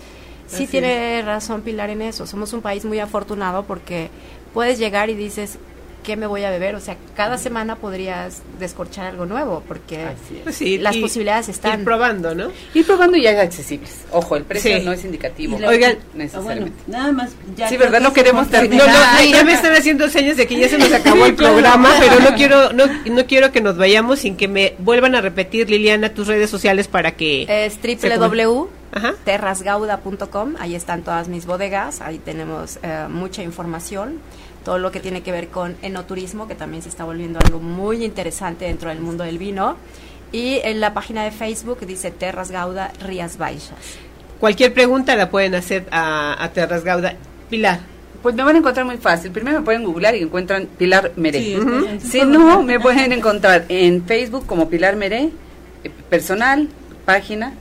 sí 0.49 0.66
tiene 0.66 1.22
razón 1.22 1.62
Pilar 1.62 1.90
en 1.90 2.03
eso. 2.03 2.26
Somos 2.26 2.53
un 2.53 2.61
país 2.61 2.84
muy 2.84 2.99
afortunado 2.99 3.62
porque 3.62 4.11
puedes 4.53 4.80
llegar 4.80 5.11
y 5.11 5.14
dices, 5.14 5.61
¿qué 6.03 6.16
me 6.16 6.26
voy 6.26 6.44
a 6.44 6.50
beber? 6.50 6.74
O 6.74 6.80
sea, 6.80 6.96
cada 7.16 7.38
semana 7.38 7.76
podrías 7.76 8.42
descorchar 8.59 9.07
algo 9.07 9.24
nuevo, 9.26 9.62
porque 9.66 10.07
pues 10.42 10.61
las 10.80 10.96
posibilidades 10.96 11.48
están. 11.48 11.80
Ir 11.80 11.84
probando, 11.84 12.34
¿no? 12.34 12.50
Ir 12.74 12.86
probando 12.86 13.16
y 13.16 13.22
ya 13.22 13.40
accesibles. 13.40 14.03
Ojo, 14.11 14.36
el 14.36 14.44
precio 14.44 14.78
no 14.80 14.92
es 14.92 15.05
indicativo. 15.05 15.57
Oigan, 15.57 15.98
necesariamente. 16.14 16.76
Ah, 16.80 16.84
nada 16.88 17.12
más. 17.12 17.30
Ya 17.57 17.68
sí, 17.68 17.76
¿verdad? 17.76 18.00
No 18.00 18.12
queremos 18.12 18.48
terminar. 18.48 18.88
No, 18.88 19.24
ya 19.24 19.44
me 19.44 19.53
están 19.53 19.74
haciendo 19.74 20.09
señas 20.09 20.36
de 20.36 20.46
que 20.46 20.59
ya 20.59 20.68
se 20.68 20.78
nos 20.78 20.92
acabó 20.92 21.26
el 21.26 21.34
programa, 21.34 21.90
pero 21.98 22.20
no 22.20 22.34
quiero, 22.36 22.72
no, 22.72 22.86
no 22.86 23.26
quiero 23.26 23.50
que 23.53 23.61
nos 23.61 23.76
vayamos 23.76 24.20
sin 24.20 24.36
que 24.36 24.48
me 24.48 24.74
vuelvan 24.78 25.14
a 25.14 25.20
repetir, 25.20 25.68
Liliana, 25.70 26.14
tus 26.14 26.26
redes 26.26 26.50
sociales 26.50 26.88
para 26.88 27.12
que... 27.12 27.46
Es 27.48 27.78
www.terrasgauda.com, 27.82 30.55
ahí 30.59 30.74
están 30.74 31.03
todas 31.03 31.28
mis 31.28 31.44
bodegas, 31.46 32.00
ahí 32.00 32.18
tenemos 32.18 32.80
eh, 32.82 33.07
mucha 33.09 33.42
información 33.42 34.20
todo 34.65 34.79
lo 34.79 34.91
que 34.91 35.01
tiene 35.01 35.23
que 35.23 35.33
ver 35.33 35.49
con 35.49 35.77
enoturismo, 35.83 36.49
que 36.49 36.55
también 36.55 36.83
se 36.83 36.89
está 36.89 37.05
volviendo 37.05 37.39
algo 37.45 37.61
muy 37.61 38.05
interesante 38.05 38.67
dentro 38.67 38.89
del 38.89 39.01
mundo 39.01 39.25
del 39.25 39.39
vino. 39.39 39.77
Y 40.33 40.61
en 40.65 40.81
la 40.81 40.95
página 40.95 41.25
de 41.25 41.31
Facebook 41.31 41.81
dice 41.87 42.11
Terras 42.11 42.51
Gauda 42.51 42.93
Rías 43.01 43.37
Baixas. 43.37 43.99
Cualquier 44.41 44.73
pregunta 44.73 45.15
la 45.15 45.31
pueden 45.31 45.55
hacer 45.55 45.87
a, 45.91 46.51
Terras 46.55 46.85
Gauda. 46.85 47.15
Pilar. 47.51 47.81
Pues 48.23 48.35
me 48.35 48.43
van 48.43 48.57
a 48.57 48.59
encontrar 48.59 48.87
muy 48.87 48.97
fácil. 48.97 49.31
Primero 49.31 49.59
me 49.59 49.65
pueden 49.65 49.85
googlear 49.85 50.15
y 50.15 50.23
encuentran 50.23 50.67
Pilar 50.67 51.13
Meré. 51.17 51.59
Si 52.01 52.23
no, 52.23 52.63
me 52.63 52.81
pueden 52.81 53.13
encontrar 53.13 53.67
en 53.69 54.05
Facebook 54.05 54.47
como 54.47 54.69
Pilar 54.69 54.97
Meré, 54.97 55.31
eh, 55.85 55.91
personal, 56.09 56.69
página, 57.05 57.53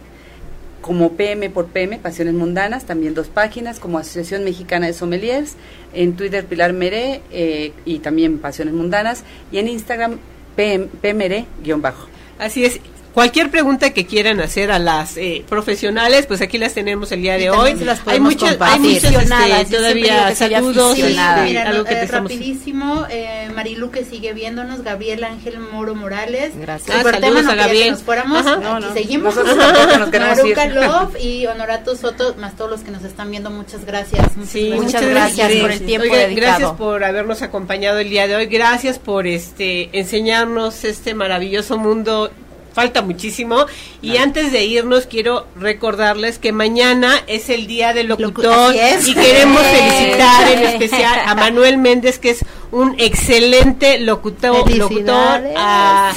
como 0.82 1.14
PM 1.14 1.50
por 1.50 1.68
PM, 1.68 2.00
Pasiones 2.00 2.34
Mundanas, 2.34 2.86
también 2.86 3.14
dos 3.14 3.28
páginas, 3.28 3.80
como 3.80 3.98
Asociación 3.98 4.44
Mexicana 4.44 4.88
de 4.88 4.94
Sommeliers, 4.94 5.56
en 5.94 6.16
Twitter 6.16 6.46
Pilar 6.46 6.74
Meré 6.74 7.22
eh, 7.32 7.74
y 7.86 8.00
también 8.00 8.40
Pasiones 8.40 8.74
Mundanas, 8.74 9.24
y 9.52 9.60
en 9.60 9.68
Instagram 9.68 10.18
PM, 10.56 10.88
PMRE-bajo. 11.02 12.08
Así 12.40 12.66
es, 12.66 12.80
Cualquier 13.14 13.52
pregunta 13.52 13.92
que 13.92 14.06
quieran 14.06 14.40
hacer 14.40 14.72
a 14.72 14.80
las 14.80 15.18
eh, 15.18 15.44
profesionales, 15.50 16.28
pues 16.28 16.42
aquí 16.42 16.58
las 16.58 16.74
tenemos 16.74 17.12
el 17.12 17.22
día 17.22 17.38
de 17.38 17.50
hoy. 17.50 17.72
hay 18.06 18.20
muchas, 18.20 18.58
hay 18.62 18.80
muchas 18.80 19.12
este, 19.12 19.76
todavía 19.76 20.34
saludos. 20.34 20.98
algo 20.98 21.84
que 21.84 21.94
eh, 21.94 22.06
rapidísimo, 22.06 23.06
eh, 23.10 23.50
Marilu 23.54 23.92
que 23.92 24.06
sigue 24.06 24.32
viéndonos, 24.32 24.84
Gabriel 24.84 25.26
Ángel 25.26 25.60
Moro 25.60 25.94
Morales. 25.94 26.54
Gracias. 26.58 26.98
Ah, 26.98 27.04
saludos 27.04 27.46
a 27.48 27.56
Gabriel. 27.56 27.84
Que 27.84 27.92
nos 27.92 28.04
fuéramos, 28.04 28.46
no, 28.46 28.80
no. 28.80 28.94
seguimos. 28.94 29.36
Maruca 29.36 30.68
Love 30.68 31.16
y 31.22 31.46
Honorato 31.48 31.98
Soto, 31.98 32.36
más 32.38 32.56
todos 32.56 32.72
los 32.72 32.82
que 32.82 32.92
nos 32.92 33.04
están 33.04 33.30
viendo, 33.30 33.50
muchas 33.50 33.84
gracias. 33.84 34.38
Muchas, 34.38 34.52
sí, 34.52 34.70
gracias, 34.70 34.86
muchas 34.86 35.10
gracias 35.10 35.52
por 35.62 35.72
el 35.72 35.86
tiempo 35.86 36.16
dedicado. 36.16 36.36
Gracias 36.36 36.72
por 36.72 37.04
habernos 37.04 37.42
acompañado 37.42 38.00
el 38.00 38.10
día 38.10 38.28
de 38.28 38.36
hoy. 38.36 38.46
Gracias 38.46 39.00
por 39.00 39.28
este 39.28 39.90
enseñarnos 39.92 40.86
este 40.86 41.14
maravilloso 41.14 41.78
mundo 41.78 42.32
falta 42.74 43.02
muchísimo. 43.02 43.66
Y 44.02 44.18
antes 44.18 44.52
de 44.52 44.64
irnos, 44.66 45.06
quiero 45.06 45.48
recordarles 45.56 46.40
que 46.40 46.52
mañana 46.52 47.22
es 47.28 47.50
el 47.50 47.68
Día 47.68 47.94
del 47.94 48.08
Locutor 48.08 48.74
y 48.76 49.14
queremos 49.14 49.62
felicitar 49.62 50.52
en 50.52 50.64
especial 50.64 51.20
a 51.26 51.36
Manuel 51.42 51.78
Méndez, 51.78 52.20
que 52.20 52.32
es 52.32 52.46
un 52.72 52.96
excelente 53.00 54.00
locutor, 54.00 54.72
locutor 54.72 55.42
a, 55.58 56.14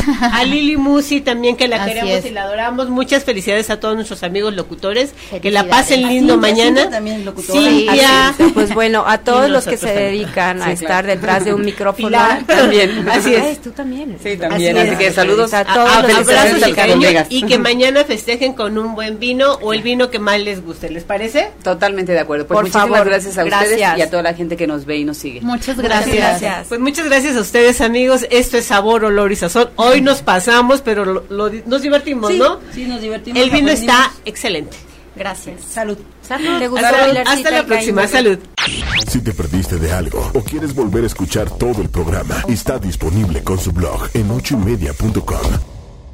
Lili 0.47 0.77
Musi 0.77 1.21
también, 1.21 1.57
que 1.57 1.67
la 1.67 1.85
queremos 1.85 2.25
y 2.25 2.31
la 2.31 2.45
adoramos. 2.45 2.89
Muchas 2.91 3.25
felicidades 3.25 3.71
a 3.71 3.81
todos 3.81 3.97
nuestros 3.97 4.23
amigos 4.23 4.55
locutores, 4.55 5.13
que 5.43 5.51
la 5.51 5.65
pasen 5.65 6.07
lindo 6.07 6.37
mañana. 6.37 6.89
También 6.91 7.25
pues 8.55 8.73
bueno, 8.75 9.05
a 9.07 9.19
todos 9.19 9.51
los 9.51 9.65
que 9.65 9.77
se 9.77 9.93
dedican 9.93 10.63
a 10.63 10.73
estar 10.73 11.07
detrás 11.07 11.45
de 11.45 11.55
un 11.55 11.65
micrófono. 11.65 12.19
también. 12.47 13.09
Así 13.09 13.35
es. 13.35 13.61
tú 13.61 13.71
también. 13.71 14.17
Sí, 14.23 14.37
también. 14.37 14.79
Así, 14.79 14.97
que 14.97 15.13
saludos 15.13 15.53
a 15.55 15.65
todos 15.65 16.05
y 17.29 17.43
que 17.45 17.59
mañana 17.59 18.05
festejen 18.05 18.55
con 18.55 18.79
un 18.79 18.95
buen 18.95 19.19
vino 19.19 19.55
o 19.55 19.73
el 19.73 19.83
vino 19.83 20.11
que 20.11 20.19
más 20.19 20.41
les 20.41 20.65
guste. 20.65 20.91
¿Les 20.91 21.05
parece? 21.05 21.51
Totalmente 21.63 22.13
de 22.13 22.21
acuerdo. 22.21 22.47
Pues 22.47 22.61
muchísimas 22.61 23.05
gracias 23.05 23.39
a 23.39 23.45
ustedes 23.45 23.79
y 23.79 23.83
a 23.83 24.11
toda 24.11 24.23
la 24.23 24.35
gente 24.35 24.57
que 24.57 24.67
nos 24.67 24.85
ve 24.85 24.99
y 24.99 25.05
nos 25.05 25.19
sigue. 25.19 25.41
Muchas 25.41 25.79
gracias. 25.79 26.67
Pues 26.69 26.81
muchas 26.81 27.07
gracias 27.07 27.37
a 27.37 27.41
ustedes, 27.41 27.81
amigos. 27.81 28.27
Esto 28.31 28.59
es 28.59 28.67
Sabor, 28.67 29.05
Olor 29.05 29.33
y 29.33 29.37
Sazón. 29.37 29.71
Hoy 29.77 30.01
nos 30.01 30.23
pasamos, 30.23 30.81
pero 30.81 31.25
nos 31.31 31.83
divertimos, 31.83 32.33
¿no? 32.35 32.61
Sí, 32.73 32.85
nos 32.85 33.01
divertimos. 33.01 33.41
El 33.41 33.51
vino 33.51 33.71
está 33.71 34.13
excelente. 34.25 34.77
Gracias. 35.17 35.61
Salud. 35.63 35.99
hasta 36.29 37.51
la 37.51 37.65
próxima. 37.65 38.07
Salud. 38.09 38.39
Si 39.09 39.21
te 39.21 39.33
perdiste 39.33 39.77
de 39.77 39.93
algo 39.93 40.31
o 40.35 40.41
quieres 40.43 40.75
volver 40.75 41.05
a 41.05 41.07
escuchar 41.07 41.51
todo 41.51 41.83
el 41.83 41.89
programa, 41.89 42.43
está 42.49 42.79
disponible 42.79 43.43
con 43.43 43.59
su 43.59 43.73
blog 43.73 44.09
en 44.15 44.31
ochoymedia.com 44.31 45.74